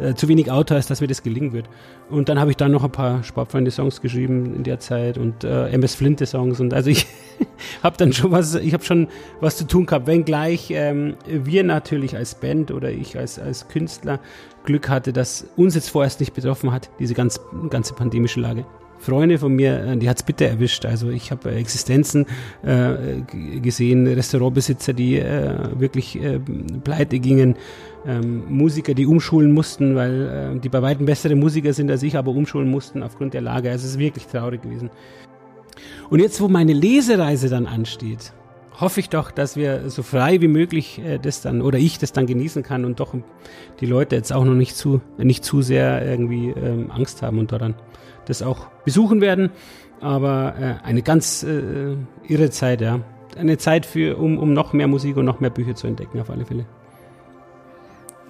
äh, 0.00 0.14
zu 0.14 0.28
wenig 0.28 0.50
Autor, 0.50 0.76
als 0.76 0.86
dass 0.86 1.00
mir 1.00 1.06
das 1.06 1.22
gelingen 1.22 1.52
wird. 1.52 1.68
Und 2.08 2.28
dann 2.28 2.38
habe 2.38 2.50
ich 2.50 2.56
dann 2.56 2.72
noch 2.72 2.84
ein 2.84 2.92
paar 2.92 3.22
Sportfreunde-Songs 3.24 4.00
geschrieben 4.00 4.54
in 4.54 4.62
der 4.62 4.78
Zeit 4.78 5.18
und 5.18 5.44
äh, 5.44 5.68
MS 5.70 5.96
Flinte-Songs 5.96 6.60
und 6.60 6.72
also 6.72 6.90
ich 6.90 7.06
habe 7.82 7.96
dann 7.96 8.12
schon 8.12 8.30
was, 8.30 8.54
ich 8.54 8.72
habe 8.72 8.84
schon 8.84 9.08
was 9.40 9.56
zu 9.56 9.66
tun 9.66 9.86
gehabt, 9.86 10.06
wenngleich 10.06 10.70
ähm, 10.70 11.16
wir 11.26 11.64
natürlich 11.64 12.16
als 12.16 12.36
Band 12.36 12.70
oder 12.70 12.90
ich 12.90 13.18
als, 13.18 13.38
als 13.38 13.68
Künstler 13.68 14.20
Glück 14.64 14.88
hatte, 14.88 15.12
dass 15.12 15.46
uns 15.56 15.74
jetzt 15.74 15.90
vorerst 15.90 16.20
nicht 16.20 16.34
betroffen 16.34 16.72
hat, 16.72 16.90
diese 16.98 17.14
ganz, 17.14 17.40
ganze 17.70 17.94
pandemische 17.94 18.40
Lage. 18.40 18.64
Freunde 18.98 19.38
von 19.38 19.54
mir, 19.54 19.84
äh, 19.84 19.96
die 19.96 20.08
hat's 20.08 20.22
bitter 20.22 20.46
erwischt. 20.46 20.84
Also 20.84 21.10
ich 21.10 21.30
habe 21.30 21.50
Existenzen 21.52 22.26
äh, 22.62 23.20
gesehen, 23.60 24.06
Restaurantbesitzer, 24.06 24.92
die 24.92 25.18
äh, 25.18 25.54
wirklich 25.78 26.20
äh, 26.22 26.38
pleite 26.82 27.18
gingen, 27.18 27.56
ähm, 28.06 28.44
Musiker, 28.48 28.94
die 28.94 29.06
umschulen 29.06 29.52
mussten, 29.52 29.96
weil 29.96 30.54
äh, 30.56 30.60
die 30.60 30.68
bei 30.68 30.82
weitem 30.82 31.06
bessere 31.06 31.34
Musiker 31.34 31.72
sind 31.72 31.90
als 31.90 32.02
ich, 32.02 32.16
aber 32.16 32.30
umschulen 32.30 32.70
mussten 32.70 33.02
aufgrund 33.02 33.34
der 33.34 33.42
Lage. 33.42 33.70
Also 33.70 33.84
es 33.84 33.92
ist 33.92 33.98
wirklich 33.98 34.26
traurig 34.26 34.62
gewesen. 34.62 34.90
Und 36.08 36.20
jetzt, 36.20 36.40
wo 36.40 36.48
meine 36.48 36.72
Lesereise 36.72 37.48
dann 37.48 37.66
ansteht, 37.66 38.32
hoffe 38.80 39.00
ich 39.00 39.08
doch, 39.08 39.30
dass 39.30 39.56
wir 39.56 39.90
so 39.90 40.02
frei 40.02 40.40
wie 40.40 40.48
möglich 40.48 41.00
äh, 41.04 41.18
das 41.18 41.40
dann 41.40 41.62
oder 41.62 41.78
ich 41.78 41.98
das 41.98 42.12
dann 42.12 42.26
genießen 42.26 42.62
kann 42.62 42.84
und 42.84 43.00
doch 43.00 43.14
die 43.80 43.86
Leute 43.86 44.16
jetzt 44.16 44.32
auch 44.32 44.44
noch 44.44 44.54
nicht 44.54 44.76
zu 44.76 45.00
nicht 45.18 45.44
zu 45.44 45.62
sehr 45.62 46.06
irgendwie 46.06 46.50
ähm, 46.50 46.90
Angst 46.90 47.22
haben 47.22 47.38
und 47.38 47.52
daran 47.52 47.74
das 48.26 48.42
auch 48.42 48.66
besuchen 48.84 49.20
werden. 49.20 49.50
Aber 50.00 50.54
äh, 50.60 50.86
eine 50.86 51.02
ganz 51.02 51.42
äh, 51.42 51.96
irre 52.28 52.50
Zeit, 52.50 52.80
ja. 52.80 53.00
Eine 53.36 53.58
Zeit 53.58 53.86
für, 53.86 54.16
um, 54.16 54.38
um 54.38 54.52
noch 54.52 54.72
mehr 54.72 54.88
Musik 54.88 55.16
und 55.16 55.24
noch 55.24 55.40
mehr 55.40 55.50
Bücher 55.50 55.74
zu 55.74 55.86
entdecken, 55.86 56.20
auf 56.20 56.30
alle 56.30 56.44
Fälle. 56.44 56.66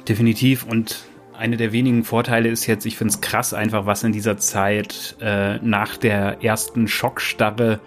Definitiv. 0.09 0.64
Und 0.64 1.04
eine 1.37 1.56
der 1.56 1.72
wenigen 1.72 2.04
Vorteile 2.04 2.48
ist 2.48 2.66
jetzt, 2.66 2.87
ich 2.87 2.96
finde 2.96 3.12
es 3.14 3.20
krass 3.20 3.54
einfach, 3.54 3.87
was 3.87 4.02
in 4.04 4.12
dieser 4.12 4.37
Zeit 4.38 5.16
äh, 5.20 5.59
nach 5.59 5.96
der 5.96 6.42
ersten 6.42 6.88
Schockstarre 6.88 7.80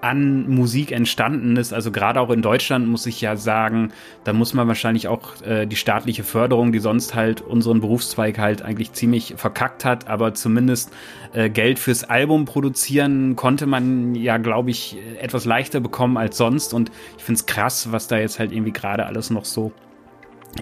an 0.00 0.48
Musik 0.48 0.92
entstanden 0.92 1.56
ist. 1.56 1.72
Also 1.72 1.90
gerade 1.90 2.20
auch 2.20 2.30
in 2.30 2.42
Deutschland 2.42 2.86
muss 2.86 3.06
ich 3.06 3.20
ja 3.20 3.36
sagen, 3.36 3.92
da 4.24 4.32
muss 4.32 4.54
man 4.54 4.68
wahrscheinlich 4.68 5.08
auch 5.08 5.40
äh, 5.42 5.66
die 5.66 5.76
staatliche 5.76 6.24
Förderung, 6.24 6.72
die 6.72 6.78
sonst 6.78 7.14
halt 7.14 7.40
unseren 7.40 7.80
Berufszweig 7.80 8.38
halt 8.38 8.62
eigentlich 8.62 8.92
ziemlich 8.92 9.34
verkackt 9.36 9.84
hat, 9.84 10.08
aber 10.08 10.34
zumindest 10.34 10.92
äh, 11.32 11.50
Geld 11.50 11.78
fürs 11.78 12.04
Album 12.04 12.44
produzieren 12.44 13.36
konnte 13.36 13.66
man 13.66 14.14
ja, 14.14 14.38
glaube 14.38 14.70
ich, 14.70 14.96
etwas 15.20 15.44
leichter 15.44 15.80
bekommen 15.80 16.16
als 16.16 16.36
sonst. 16.36 16.74
Und 16.74 16.90
ich 17.16 17.24
finde 17.24 17.40
es 17.40 17.46
krass, 17.46 17.92
was 17.92 18.08
da 18.08 18.18
jetzt 18.18 18.38
halt 18.38 18.52
irgendwie 18.52 18.72
gerade 18.72 19.06
alles 19.06 19.30
noch 19.30 19.44
so 19.44 19.72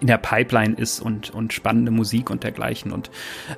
in 0.01 0.07
der 0.07 0.19
Pipeline 0.19 0.75
ist 0.75 1.01
und, 1.01 1.31
und 1.31 1.53
spannende 1.53 1.91
Musik 1.91 2.31
und 2.31 2.45
dergleichen. 2.45 2.93
Und 2.93 3.11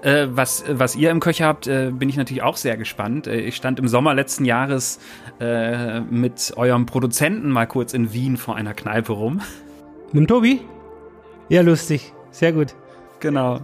äh, 0.03 0.27
was, 0.31 0.65
was 0.69 0.97
ihr 0.97 1.11
im 1.11 1.21
Köcher 1.21 1.47
habt, 1.47 1.67
äh, 1.67 1.91
bin 1.93 2.09
ich 2.09 2.17
natürlich 2.17 2.43
auch 2.43 2.57
sehr 2.57 2.77
gespannt. 2.77 3.27
Äh, 3.27 3.41
ich 3.41 3.57
stand 3.57 3.79
im 3.79 3.89
Sommer 3.89 4.15
letzten 4.15 4.45
Jahres 4.45 5.01
äh, 5.41 6.01
mit 6.01 6.53
eurem 6.57 6.87
Produzenten 6.87 7.51
mal 7.51 7.67
kurz 7.67 7.95
in 7.95 8.13
Wien 8.13 8.37
vor 8.37 8.57
einer 8.57 8.75
Kneipe 8.75 9.13
rum. 9.13 9.41
Mit 10.13 10.17
dem 10.17 10.27
Tobi? 10.27 10.61
Ja, 11.49 11.63
lustig. 11.63 12.13
Sehr 12.31 12.53
gut. 12.53 12.75
Genau. 13.21 13.61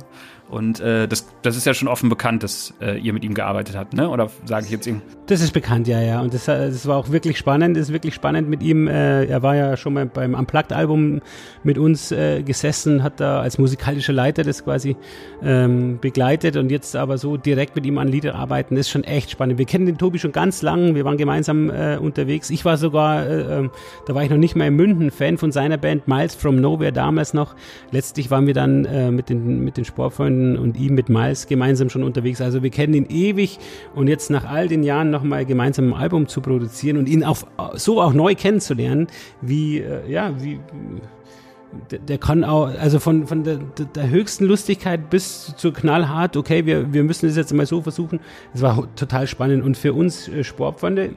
Und 0.51 0.79
äh, 0.79 1.09
das, 1.09 1.27
das 1.43 1.57
ist 1.57 1.67
ja 1.67 1.73
schon 1.73 1.89
offen 1.89 2.11
bekannt, 2.11 2.43
dass 2.43 2.75
äh, 2.81 2.99
ihr 2.99 3.13
mit 3.13 3.25
ihm 3.25 3.35
gearbeitet 3.35 3.77
habt, 3.77 3.95
ne? 3.95 4.09
Oder 4.09 4.31
sage 4.45 4.67
ich 4.67 4.71
jetzt 4.71 4.87
ihm? 4.87 5.01
Das 5.27 5.41
ist 5.41 5.53
bekannt, 5.53 5.89
ja, 5.89 6.01
ja. 6.01 6.21
Und 6.21 6.35
das, 6.35 6.47
äh, 6.47 6.67
das 6.67 6.87
war 6.87 6.99
auch 6.99 7.11
wirklich 7.11 7.39
spannend, 7.39 7.77
das 7.77 7.85
ist 7.85 7.93
wirklich 7.93 8.15
spannend 8.15 8.49
mit 8.49 8.63
ihm. 8.63 8.87
Äh, 8.87 9.25
er 9.25 9.43
war 9.43 9.57
ja 9.57 9.77
schon 9.77 9.95
mal 9.95 10.05
beim 10.05 10.35
Unplugged-Album 10.35 11.23
mit 11.65 11.79
uns 11.79 12.13
äh, 12.13 12.43
gesessen, 12.43 13.03
hat 13.03 13.21
da 13.21 13.41
als 13.41 13.59
musikalischer 13.59 14.13
Leiter 14.13 14.45
das 14.45 14.65
quasi 14.65 14.97
ähm, 15.43 15.99
begleitet 16.01 16.57
und 16.57 16.71
jetzt 16.71 16.95
aber 16.95 17.17
so 17.17 17.39
direkt 17.39 17.75
mit 17.75 17.87
ihm 17.87 17.97
an 17.97 18.09
Lieder 18.09 18.35
arbeiten, 18.35 18.77
ist 18.77 18.91
schon 18.91 19.03
echt 19.03 19.31
spannend. 19.31 19.59
Wir 19.59 19.67
kennen 19.67 19.87
den 19.87 19.97
Tobi 19.97 20.19
schon 20.19 20.33
ganz 20.33 20.61
lang, 20.61 20.95
wir 20.95 21.07
waren 21.07 21.17
gemeinsam 21.17 21.71
äh, 21.71 21.97
unterwegs. 21.97 22.51
Ich 22.51 22.67
war 22.67 22.77
sogar, 22.77 23.27
äh, 23.27 23.65
äh, 23.65 23.71
da 24.07 24.15
war 24.15 24.23
ich 24.23 24.31
noch 24.31 24.37
nicht 24.37 24.57
mal 24.57 24.69
in 24.69 24.77
München, 24.77 25.11
Fan 25.11 25.39
von 25.39 25.53
seiner 25.53 25.79
Band 25.79 26.07
Miles 26.07 26.35
from 26.35 26.61
Nowhere 26.61 26.93
damals 26.93 27.33
noch. 27.33 27.57
Letztlich 27.91 28.31
waren 28.31 28.47
wir 28.47 28.55
dann 28.55 29.15
mit 29.15 29.29
den, 29.29 29.65
mit 29.65 29.77
den 29.77 29.85
Sportfreunden 29.85 30.44
und 30.57 30.77
ihm 30.77 30.95
mit 30.95 31.09
Miles 31.09 31.47
gemeinsam 31.47 31.91
schon 31.91 32.03
unterwegs. 32.03 32.41
Also 32.41 32.63
wir 32.63 32.71
kennen 32.71 32.95
ihn 32.95 33.07
ewig 33.09 33.59
und 33.95 34.09
jetzt 34.09 34.31
nach 34.31 34.45
all 34.45 34.69
den 34.69 34.83
Jahren 34.83 35.11
nochmal 35.11 35.45
gemeinsam 35.45 35.93
ein 35.93 36.01
Album 36.01 36.29
zu 36.29 36.41
produzieren 36.41 36.97
und 36.97 37.09
ihn 37.09 37.25
auf, 37.25 37.47
so 37.75 38.01
auch 38.01 38.13
neu 38.13 38.35
kennenzulernen, 38.35 39.09
wie, 39.41 39.81
äh, 39.81 40.11
ja, 40.11 40.33
wie, 40.43 40.61
der, 41.91 41.99
der, 41.99 42.19
kann 42.19 42.45
auch, 42.45 42.67
also 42.79 42.99
von, 42.99 43.27
von 43.27 43.45
der, 43.45 43.59
der, 43.95 44.09
höchsten 44.09 44.45
Lustigkeit 44.45 45.11
bis 45.11 45.55
zu 45.57 45.73
knallhart, 45.73 46.37
okay, 46.37 46.67
wir, 46.67 46.93
wir 46.93 47.05
müssen 47.05 47.27
das 47.27 47.37
jetzt 47.37 47.53
mal 47.53 47.67
so 47.67 47.83
versuchen. 47.83 48.21
Es 48.53 48.63
war 48.63 48.89
total 48.95 49.27
spannend 49.27 49.65
und 49.65 49.77
für 49.77 49.93
uns 49.93 50.29
äh, 50.29 50.45
Sportfreunde 50.45 51.11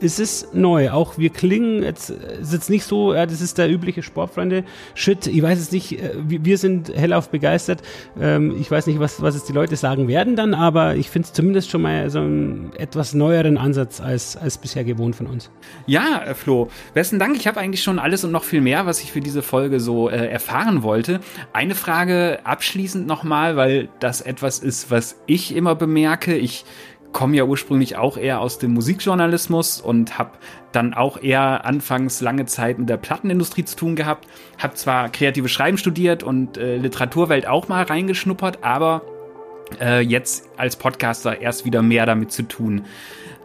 es 0.00 0.18
ist 0.18 0.54
neu. 0.54 0.90
Auch 0.90 1.18
wir 1.18 1.30
klingen 1.30 1.82
jetzt, 1.82 2.10
ist 2.10 2.52
jetzt 2.52 2.70
nicht 2.70 2.84
so, 2.84 3.14
ja, 3.14 3.26
das 3.26 3.40
ist 3.40 3.58
der 3.58 3.70
übliche 3.70 4.02
Sportfreunde-Shit. 4.02 5.26
Ich 5.26 5.42
weiß 5.42 5.58
es 5.58 5.72
nicht, 5.72 6.00
äh, 6.00 6.12
wir 6.24 6.58
sind 6.58 6.88
hellauf 6.94 7.30
begeistert. 7.30 7.82
Ähm, 8.18 8.56
ich 8.58 8.70
weiß 8.70 8.86
nicht, 8.86 8.98
was, 8.98 9.20
was 9.22 9.34
jetzt 9.34 9.48
die 9.48 9.52
Leute 9.52 9.76
sagen 9.76 10.08
werden 10.08 10.36
dann, 10.36 10.54
aber 10.54 10.96
ich 10.96 11.10
finde 11.10 11.26
es 11.26 11.32
zumindest 11.32 11.70
schon 11.70 11.82
mal 11.82 12.10
so 12.10 12.20
einen 12.20 12.72
etwas 12.76 13.14
neueren 13.14 13.58
Ansatz 13.58 14.00
als, 14.00 14.36
als 14.36 14.58
bisher 14.58 14.84
gewohnt 14.84 15.16
von 15.16 15.26
uns. 15.26 15.50
Ja, 15.86 16.22
äh, 16.24 16.34
Flo, 16.34 16.68
besten 16.94 17.18
Dank. 17.18 17.36
Ich 17.36 17.46
habe 17.46 17.60
eigentlich 17.60 17.82
schon 17.82 17.98
alles 17.98 18.24
und 18.24 18.32
noch 18.32 18.44
viel 18.44 18.60
mehr, 18.60 18.86
was 18.86 19.02
ich 19.02 19.12
für 19.12 19.20
diese 19.20 19.42
Folge 19.42 19.80
so 19.80 20.08
äh, 20.08 20.26
erfahren 20.26 20.82
wollte. 20.82 21.20
Eine 21.52 21.74
Frage 21.74 22.40
abschließend 22.44 23.06
nochmal, 23.06 23.56
weil 23.56 23.88
das 24.00 24.20
etwas 24.20 24.58
ist, 24.58 24.90
was 24.90 25.16
ich 25.26 25.54
immer 25.54 25.74
bemerke. 25.74 26.36
Ich 26.36 26.64
komme 27.12 27.36
ja 27.36 27.44
ursprünglich 27.44 27.96
auch 27.96 28.16
eher 28.16 28.40
aus 28.40 28.58
dem 28.58 28.72
Musikjournalismus 28.72 29.80
und 29.80 30.18
habe 30.18 30.32
dann 30.72 30.94
auch 30.94 31.20
eher 31.22 31.64
anfangs 31.64 32.20
lange 32.20 32.46
Zeit 32.46 32.78
mit 32.78 32.88
der 32.88 32.96
Plattenindustrie 32.96 33.64
zu 33.64 33.76
tun 33.76 33.96
gehabt. 33.96 34.26
Habe 34.58 34.74
zwar 34.74 35.08
kreative 35.08 35.48
Schreiben 35.48 35.78
studiert 35.78 36.22
und 36.22 36.56
äh, 36.56 36.76
Literaturwelt 36.76 37.46
auch 37.46 37.68
mal 37.68 37.82
reingeschnuppert, 37.82 38.62
aber 38.62 39.02
äh, 39.80 40.00
jetzt 40.00 40.48
als 40.56 40.76
Podcaster 40.76 41.40
erst 41.40 41.64
wieder 41.64 41.82
mehr 41.82 42.06
damit 42.06 42.32
zu 42.32 42.42
tun. 42.42 42.84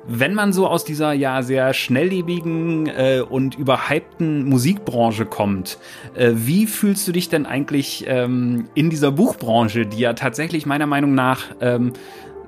Wenn 0.08 0.36
man 0.36 0.54
so 0.54 0.68
aus 0.68 0.86
dieser 0.86 1.14
ja 1.14 1.42
sehr 1.42 1.74
schnelllebigen 1.74 2.86
äh, 2.86 3.24
und 3.28 3.56
überhypten 3.56 4.48
Musikbranche 4.48 5.26
kommt, 5.26 5.80
äh, 6.14 6.32
wie 6.36 6.68
fühlst 6.68 7.08
du 7.08 7.12
dich 7.12 7.30
denn 7.30 7.48
eigentlich 7.48 8.06
ähm, 8.08 8.68
in 8.76 8.92
dieser 8.92 9.12
Buchbranche, 9.12 9.88
die 9.88 9.98
ja 9.98 10.14
tatsächlich 10.14 10.68
meiner 10.68 10.86
Meinung 10.86 11.16
nach 11.16 11.46
ähm, 11.60 11.94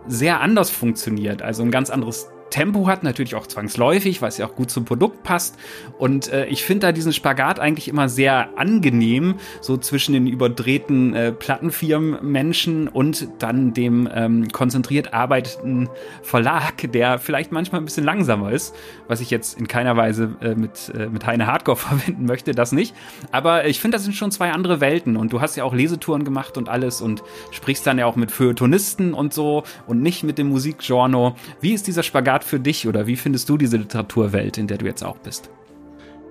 sehr 0.07 0.41
anders 0.41 0.69
funktioniert. 0.69 1.41
Also 1.41 1.63
ein 1.63 1.71
ganz 1.71 1.89
anderes 1.89 2.29
Tempo 2.49 2.87
hat, 2.87 3.03
natürlich 3.03 3.35
auch 3.35 3.47
zwangsläufig, 3.47 4.21
es 4.21 4.37
ja 4.37 4.47
auch 4.47 4.55
gut 4.55 4.69
zum 4.71 4.85
Produkt 4.85 5.23
passt. 5.23 5.57
Und 5.97 6.31
äh, 6.31 6.45
ich 6.47 6.63
finde 6.63 6.87
da 6.87 6.91
diesen 6.91 7.13
Spagat 7.13 7.59
eigentlich 7.59 7.87
immer 7.87 8.09
sehr 8.09 8.49
angenehm, 8.57 9.35
so 9.61 9.77
zwischen 9.77 10.13
den 10.13 10.27
überdrehten 10.27 11.13
äh, 11.13 11.31
Plattenfirmenmenschen 11.31 12.87
und 12.87 13.27
dann 13.39 13.73
dem 13.73 14.09
ähm, 14.13 14.47
konzentriert 14.49 15.13
arbeitenden 15.13 15.89
Verlag, 16.21 16.91
der 16.91 17.19
vielleicht 17.19 17.51
manchmal 17.51 17.81
ein 17.81 17.85
bisschen 17.85 18.03
langsamer 18.03 18.51
ist, 18.51 18.75
was 19.07 19.21
ich 19.21 19.29
jetzt 19.29 19.59
in 19.59 19.67
keiner 19.67 19.97
Weise 19.97 20.35
äh, 20.41 20.55
mit, 20.55 20.91
äh, 20.97 21.07
mit 21.07 21.25
Heine 21.25 21.47
Hardcore 21.47 21.77
verwenden 21.77 22.25
möchte, 22.25 22.51
das 22.51 22.71
nicht. 22.71 22.95
Aber 23.31 23.65
ich 23.65 23.79
finde, 23.79 23.95
das 23.95 24.03
sind 24.03 24.13
schon 24.13 24.31
zwei 24.31 24.51
andere 24.51 24.81
Welten 24.81 25.17
und 25.17 25.33
du 25.33 25.41
hast 25.41 25.55
ja 25.55 25.63
auch 25.63 25.73
Lesetouren 25.73 26.23
gemacht 26.23 26.57
und 26.57 26.69
alles 26.69 27.01
und 27.01 27.23
sprichst 27.51 27.85
dann 27.87 27.97
ja 27.97 28.05
auch 28.05 28.15
mit 28.15 28.31
Feuilletonisten 28.31 29.13
und 29.13 29.33
so 29.33 29.63
und 29.85 30.01
nicht 30.01 30.23
mit 30.23 30.37
dem 30.37 30.49
Musikgenre. 30.49 31.35
Wie 31.61 31.73
ist 31.73 31.87
dieser 31.87 32.03
Spagat 32.03 32.36
Spagat 32.37 32.43
für 32.43 32.59
dich 32.59 32.87
oder 32.87 33.07
wie 33.07 33.15
findest 33.15 33.49
du 33.49 33.57
diese 33.57 33.77
Literaturwelt, 33.77 34.57
in 34.57 34.67
der 34.67 34.77
du 34.77 34.85
jetzt 34.85 35.03
auch 35.03 35.17
bist? 35.17 35.49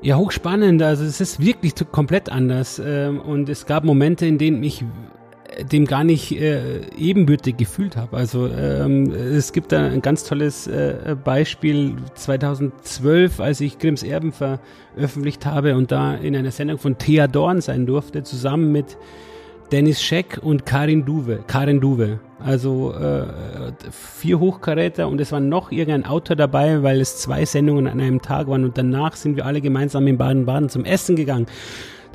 Ja, 0.03 0.17
hochspannend. 0.17 0.83
Also 0.83 1.05
es 1.05 1.21
ist 1.21 1.41
wirklich 1.41 1.75
komplett 1.91 2.29
anders. 2.29 2.81
Ähm, 2.85 3.21
und 3.21 3.49
es 3.49 3.67
gab 3.67 3.85
Momente, 3.85 4.27
in 4.27 4.39
denen 4.39 4.63
ich 4.63 4.85
dem 5.73 5.87
gar 5.87 6.05
nicht 6.05 6.33
äh, 6.33 6.83
ebenbürtig 6.99 7.57
gefühlt 7.57 7.97
habe. 7.97 8.17
Also 8.17 8.47
ähm, 8.49 9.11
es 9.11 9.53
gibt 9.53 9.73
da 9.73 9.87
ein 9.87 10.03
ganz 10.03 10.25
tolles 10.25 10.67
äh, 10.67 11.17
Beispiel 11.25 11.97
2012, 12.15 13.41
als 13.41 13.61
ich 13.61 13.79
Grimms 13.79 14.03
Erben 14.03 14.33
veröffentlicht 14.33 15.47
habe 15.47 15.77
und 15.77 15.93
da 15.93 16.15
in 16.15 16.37
einer 16.37 16.51
Sendung 16.51 16.79
von 16.79 16.99
Thea 16.99 17.27
Dorn 17.27 17.63
sein 17.63 17.87
durfte, 17.87 18.23
zusammen 18.23 18.71
mit 18.71 18.99
Dennis 19.73 20.03
Scheck 20.03 20.39
und 20.43 20.65
Karin 20.67 21.05
Duwe. 21.05 21.41
Karin 21.47 21.81
Duwe. 21.81 22.21
Also 22.39 22.93
äh, 22.93 23.25
vier 23.91 24.39
Hochkaräter 24.39 25.09
und 25.09 25.21
es 25.21 25.33
war 25.33 25.41
noch 25.41 25.73
irgendein 25.73 26.05
Autor 26.05 26.37
dabei, 26.37 26.83
weil 26.83 27.01
es 27.01 27.19
zwei 27.19 27.45
Sendungen 27.45 27.87
an 27.87 28.01
einem 28.01 28.21
Tag 28.21 28.47
waren 28.49 28.65
und 28.65 28.77
danach 28.79 29.17
sind 29.17 29.37
wir 29.37 29.47
alle 29.47 29.61
gemeinsam 29.61 30.07
in 30.07 30.19
Baden-Baden 30.19 30.69
zum 30.69 30.85
Essen 30.85 31.17
gegangen. 31.17 31.47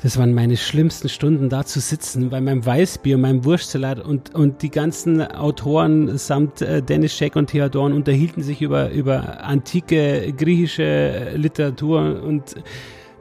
Das 0.02 0.18
waren 0.18 0.34
meine 0.34 0.56
schlimmsten 0.56 1.08
Stunden, 1.08 1.48
da 1.48 1.64
zu 1.64 1.78
sitzen 1.78 2.30
bei 2.30 2.40
meinem 2.40 2.66
Weißbier, 2.66 3.18
meinem 3.18 3.44
Wurstsalat 3.44 4.00
und, 4.00 4.34
und 4.34 4.62
die 4.62 4.70
ganzen 4.70 5.22
Autoren 5.22 6.18
samt 6.18 6.60
äh, 6.60 6.82
Dennis 6.82 7.16
Scheck 7.16 7.36
und 7.36 7.48
Theodorn 7.48 7.92
unterhielten 7.92 8.42
sich 8.42 8.62
über, 8.62 8.90
über 8.90 9.44
antike 9.44 10.32
griechische 10.36 11.34
Literatur 11.36 12.20
und 12.22 12.56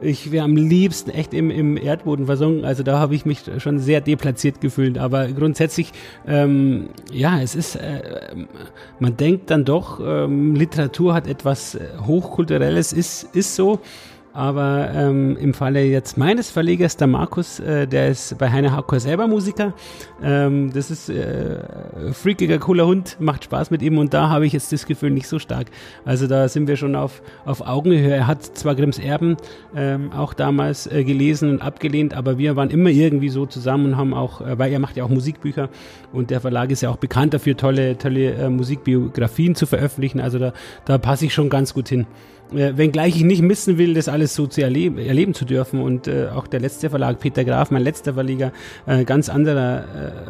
ich 0.02 0.32
wäre 0.32 0.46
am 0.46 0.56
liebsten 0.56 1.12
echt 1.12 1.34
im, 1.34 1.52
im 1.52 1.78
Erdboden 1.78 2.26
versunken. 2.26 2.66
Also 2.66 2.84
da 2.84 3.00
habe 3.00 3.16
ich 3.16 3.26
mich 3.26 3.42
schon 3.60 3.80
sehr 3.80 4.02
deplatziert 4.02 4.62
gefühlt. 4.62 4.98
Aber 4.98 5.28
grundsätzlich, 5.28 5.92
ähm, 6.28 6.90
ja, 7.12 7.42
es 7.42 7.56
ist, 7.56 7.76
äh, 7.76 8.02
man 9.00 9.18
denkt 9.18 9.50
dann 9.50 9.66
doch, 9.66 10.00
ähm, 10.04 10.56
Literatur 10.56 11.14
hat 11.14 11.28
etwas 11.28 11.76
äh, 11.76 11.88
Hochkulturelles, 12.06 12.94
ist, 12.94 13.24
ist 13.36 13.56
so. 13.56 13.80
Aber 14.34 14.90
ähm, 14.96 15.36
im 15.36 15.54
Falle 15.54 15.84
jetzt 15.84 16.18
meines 16.18 16.50
Verlegers, 16.50 16.96
der 16.96 17.08
Markus, 17.08 17.60
äh, 17.60 17.86
der 17.86 18.10
ist 18.10 18.38
bei 18.38 18.50
Heine 18.50 18.72
Hardcore 18.72 19.02
selber 19.02 19.28
Musiker. 19.28 19.74
Ähm, 20.24 20.72
das 20.74 20.90
ist 20.90 21.10
äh, 21.10 21.60
freakiger, 22.14 22.58
cooler 22.58 22.86
Hund, 22.88 23.18
macht 23.20 23.44
Spaß 23.44 23.72
mit 23.72 23.82
ihm 23.82 23.98
und 23.98 24.14
da 24.14 24.30
habe 24.30 24.46
ich 24.46 24.54
jetzt 24.54 24.72
das 24.72 24.86
Gefühl 24.86 25.10
nicht 25.12 25.28
so 25.28 25.38
stark. 25.38 25.68
Also 26.06 26.28
da 26.28 26.48
sind 26.48 26.68
wir 26.68 26.78
schon 26.78 26.96
auf, 26.96 27.22
auf 27.44 27.68
Augenhöhe. 27.68 28.16
Er 28.16 28.28
hat 28.28 28.44
zwar 28.44 28.76
Grimms 28.76 29.00
Erben 29.00 29.36
ähm, 29.76 30.14
auch 30.14 30.34
damals 30.34 30.88
äh, 30.88 31.04
gelesen 31.04 31.50
und 31.50 31.62
abgelehnt, 31.62 32.14
aber 32.14 32.38
wir 32.38 32.56
waren 32.56 32.70
immer 32.70 32.90
irgendwie 32.90 33.30
so 33.30 33.46
zusammen 33.46 33.88
und 33.88 33.98
haben 33.98 34.14
auch, 34.14 34.40
äh, 34.40 34.58
weil 34.58 34.72
er 34.72 34.80
macht 34.80 34.96
ja 34.96 35.04
auch 35.04 35.10
Musikbücher 35.10 35.70
und 36.14 36.30
der 36.30 36.40
Verlag 36.40 36.72
ist 36.72 36.82
ja 36.82 36.90
auch 36.90 36.98
bekannt 36.98 37.34
dafür, 37.34 37.58
tolle, 37.58 37.98
tolle 37.98 38.34
äh, 38.36 38.50
Musikbiografien 38.50 39.56
zu 39.56 39.66
veröffentlichen. 39.66 40.22
Also 40.22 40.40
da, 40.40 40.54
da 40.86 40.98
passe 40.98 41.26
ich 41.26 41.34
schon 41.34 41.50
ganz 41.50 41.74
gut 41.74 41.90
hin 41.90 42.06
äh, 42.54 42.78
wenngleich 42.78 43.16
ich 43.16 43.24
nicht 43.24 43.42
missen 43.42 43.78
will, 43.78 43.94
das 43.94 44.08
alles 44.08 44.36
so 44.36 44.48
zu 44.48 44.62
erleben, 44.62 44.98
erleben 44.98 45.34
zu 45.34 45.46
dürfen. 45.46 45.82
Und 45.82 46.08
äh, 46.08 46.28
auch 46.34 46.48
der 46.48 46.60
letzte 46.60 46.90
Verlag, 46.90 47.20
Peter 47.20 47.44
Graf, 47.44 47.72
mein 47.72 47.84
letzter 47.84 48.14
Verleger, 48.14 48.52
äh, 48.86 49.04
ganz 49.04 49.30
anderer 49.30 49.84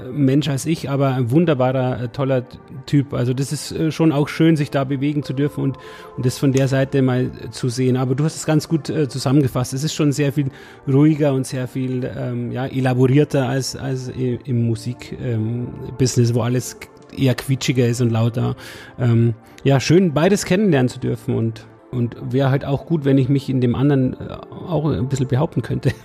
äh, 0.06 0.12
Mensch 0.12 0.48
als 0.50 0.66
ich, 0.66 0.90
aber 0.90 1.16
ein 1.16 1.32
wunderbarer, 1.32 2.04
äh, 2.04 2.08
toller 2.10 2.46
Typ. 2.86 3.14
Also 3.14 3.34
das 3.34 3.52
ist 3.52 3.72
äh, 3.72 3.92
schon 3.92 4.12
auch 4.12 4.28
schön, 4.28 4.56
sich 4.56 4.72
da 4.72 4.84
bewegen 4.84 5.24
zu 5.24 5.34
dürfen 5.34 5.64
und, 5.64 5.78
und 6.18 6.26
das 6.26 6.38
von 6.38 6.52
der 6.52 6.68
Seite 6.68 7.02
mal 7.02 7.32
zu 7.52 7.70
sehen. 7.70 7.98
Aber 7.98 8.16
du 8.16 8.24
hast 8.24 8.36
es 8.36 8.46
ganz 8.46 8.68
gut 8.68 8.90
äh, 8.90 9.08
zusammengefasst. 9.08 9.74
Es 9.74 9.84
ist 9.84 9.94
schon 9.94 10.12
sehr 10.12 10.34
viel 10.34 10.48
ruhiger 10.88 11.34
und 11.34 11.48
sehr 11.48 11.68
viel 11.68 12.10
ähm, 12.18 12.52
ja, 12.52 12.66
elaborierter 12.66 13.48
als, 13.48 13.76
als 13.76 14.10
im 14.10 14.68
Musikbusiness, 14.68 16.30
ähm, 16.30 16.36
wo 16.36 16.42
alles 16.42 16.78
eher 17.16 17.36
quietschiger 17.36 17.88
ist 17.88 18.02
und 18.02 18.12
lauter. 18.12 18.56
Ähm, 19.00 19.34
ja, 19.64 19.80
schön 19.80 20.14
beides 20.14 20.46
kennenlernen 20.46 20.90
zu 20.90 21.00
dürfen 21.00 21.36
und 21.36 21.66
und 21.92 22.16
wäre 22.34 22.50
halt 22.50 22.66
auch 22.66 22.86
gut, 22.86 23.06
wenn 23.06 23.18
ich 23.18 23.30
mich 23.30 23.50
in 23.50 23.62
dem 23.62 23.76
anderen 23.76 24.14
äh, 24.20 24.38
auch 24.68 24.86
ein 24.86 25.08
bisschen 25.10 25.28
behaupten 25.28 25.62
könnte. 25.62 25.92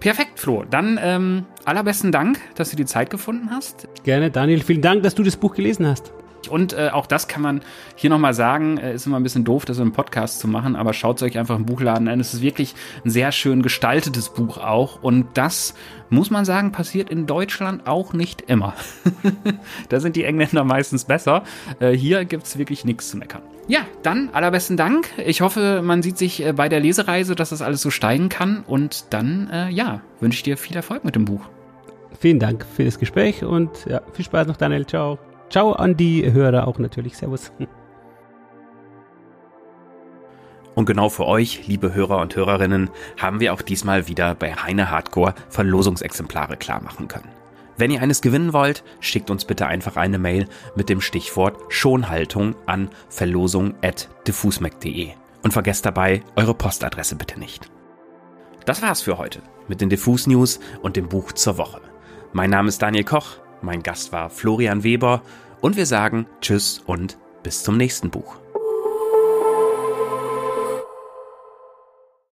Perfekt, 0.00 0.38
Flo. 0.38 0.64
Dann 0.68 0.98
ähm, 1.02 1.46
allerbesten 1.64 2.12
Dank, 2.12 2.38
dass 2.54 2.70
du 2.70 2.76
die 2.76 2.86
Zeit 2.86 3.10
gefunden 3.10 3.50
hast. 3.50 3.88
Gerne, 4.04 4.30
Daniel. 4.30 4.60
Vielen 4.60 4.82
Dank, 4.82 5.02
dass 5.02 5.14
du 5.14 5.22
das 5.22 5.36
Buch 5.36 5.54
gelesen 5.54 5.86
hast. 5.86 6.12
Und 6.48 6.72
äh, 6.72 6.90
auch 6.92 7.06
das 7.06 7.28
kann 7.28 7.42
man 7.42 7.60
hier 7.94 8.10
nochmal 8.10 8.34
sagen, 8.34 8.78
äh, 8.78 8.94
ist 8.94 9.06
immer 9.06 9.18
ein 9.18 9.22
bisschen 9.22 9.44
doof, 9.44 9.64
das 9.64 9.78
im 9.78 9.92
Podcast 9.92 10.40
zu 10.40 10.48
machen, 10.48 10.76
aber 10.76 10.92
schaut 10.92 11.16
es 11.16 11.22
euch 11.22 11.38
einfach 11.38 11.56
im 11.56 11.66
Buchladen 11.66 12.08
an. 12.08 12.20
Es 12.20 12.34
ist 12.34 12.42
wirklich 12.42 12.74
ein 13.04 13.10
sehr 13.10 13.32
schön 13.32 13.62
gestaltetes 13.62 14.30
Buch 14.30 14.58
auch. 14.58 15.02
Und 15.02 15.26
das, 15.34 15.74
muss 16.10 16.30
man 16.30 16.44
sagen, 16.44 16.72
passiert 16.72 17.10
in 17.10 17.26
Deutschland 17.26 17.86
auch 17.86 18.12
nicht 18.12 18.42
immer. 18.42 18.74
da 19.88 20.00
sind 20.00 20.16
die 20.16 20.24
Engländer 20.24 20.64
meistens 20.64 21.04
besser. 21.04 21.42
Äh, 21.80 21.92
hier 21.92 22.24
gibt's 22.24 22.58
wirklich 22.58 22.84
nichts 22.84 23.10
zu 23.10 23.16
meckern. 23.16 23.42
Ja, 23.68 23.80
dann 24.02 24.30
allerbesten 24.32 24.76
Dank. 24.78 25.08
Ich 25.18 25.42
hoffe, 25.42 25.82
man 25.84 26.02
sieht 26.02 26.16
sich 26.16 26.44
äh, 26.44 26.52
bei 26.52 26.68
der 26.68 26.80
Lesereise, 26.80 27.34
dass 27.34 27.50
das 27.50 27.60
alles 27.60 27.82
so 27.82 27.90
steigen 27.90 28.28
kann. 28.30 28.64
Und 28.66 29.12
dann, 29.12 29.50
äh, 29.50 29.68
ja, 29.68 30.00
wünsche 30.20 30.38
ich 30.38 30.42
dir 30.42 30.56
viel 30.56 30.76
Erfolg 30.76 31.04
mit 31.04 31.14
dem 31.14 31.26
Buch. 31.26 31.42
Vielen 32.18 32.38
Dank 32.38 32.64
für 32.74 32.84
das 32.84 32.98
Gespräch 32.98 33.44
und 33.44 33.86
ja, 33.86 34.00
viel 34.12 34.24
Spaß 34.24 34.46
noch, 34.46 34.56
Daniel. 34.56 34.86
Ciao. 34.86 35.18
Ciao 35.50 35.72
an 35.72 35.96
die 35.96 36.30
Hörer 36.30 36.68
auch 36.68 36.78
natürlich. 36.78 37.16
Servus. 37.16 37.50
Und 40.74 40.84
genau 40.86 41.08
für 41.08 41.26
euch, 41.26 41.66
liebe 41.66 41.94
Hörer 41.94 42.20
und 42.20 42.36
Hörerinnen, 42.36 42.90
haben 43.20 43.40
wir 43.40 43.52
auch 43.52 43.62
diesmal 43.62 44.06
wieder 44.06 44.36
bei 44.36 44.54
Heine 44.54 44.90
Hardcore 44.90 45.34
Verlosungsexemplare 45.48 46.56
klarmachen 46.56 47.08
können. 47.08 47.30
Wenn 47.76 47.90
ihr 47.90 48.00
eines 48.02 48.20
gewinnen 48.20 48.52
wollt, 48.52 48.84
schickt 49.00 49.30
uns 49.30 49.44
bitte 49.44 49.66
einfach 49.66 49.96
eine 49.96 50.18
Mail 50.18 50.46
mit 50.76 50.88
dem 50.88 51.00
Stichwort 51.00 51.56
Schonhaltung 51.68 52.54
an 52.66 52.90
verlosung.diffusmac.de 53.08 55.08
und 55.42 55.52
vergesst 55.52 55.84
dabei 55.86 56.22
eure 56.36 56.54
Postadresse 56.54 57.16
bitte 57.16 57.40
nicht. 57.40 57.68
Das 58.64 58.82
war's 58.82 59.02
für 59.02 59.18
heute 59.18 59.40
mit 59.66 59.80
den 59.80 59.90
Diffus 59.90 60.26
News 60.26 60.60
und 60.82 60.96
dem 60.96 61.08
Buch 61.08 61.32
zur 61.32 61.58
Woche. 61.58 61.80
Mein 62.32 62.50
Name 62.50 62.68
ist 62.68 62.82
Daniel 62.82 63.04
Koch, 63.04 63.38
mein 63.62 63.82
Gast 63.82 64.12
war 64.12 64.30
Florian 64.30 64.84
Weber 64.84 65.22
und 65.60 65.76
wir 65.76 65.86
sagen 65.86 66.26
Tschüss 66.40 66.82
und 66.86 67.18
bis 67.42 67.62
zum 67.62 67.76
nächsten 67.76 68.10
Buch. 68.10 68.36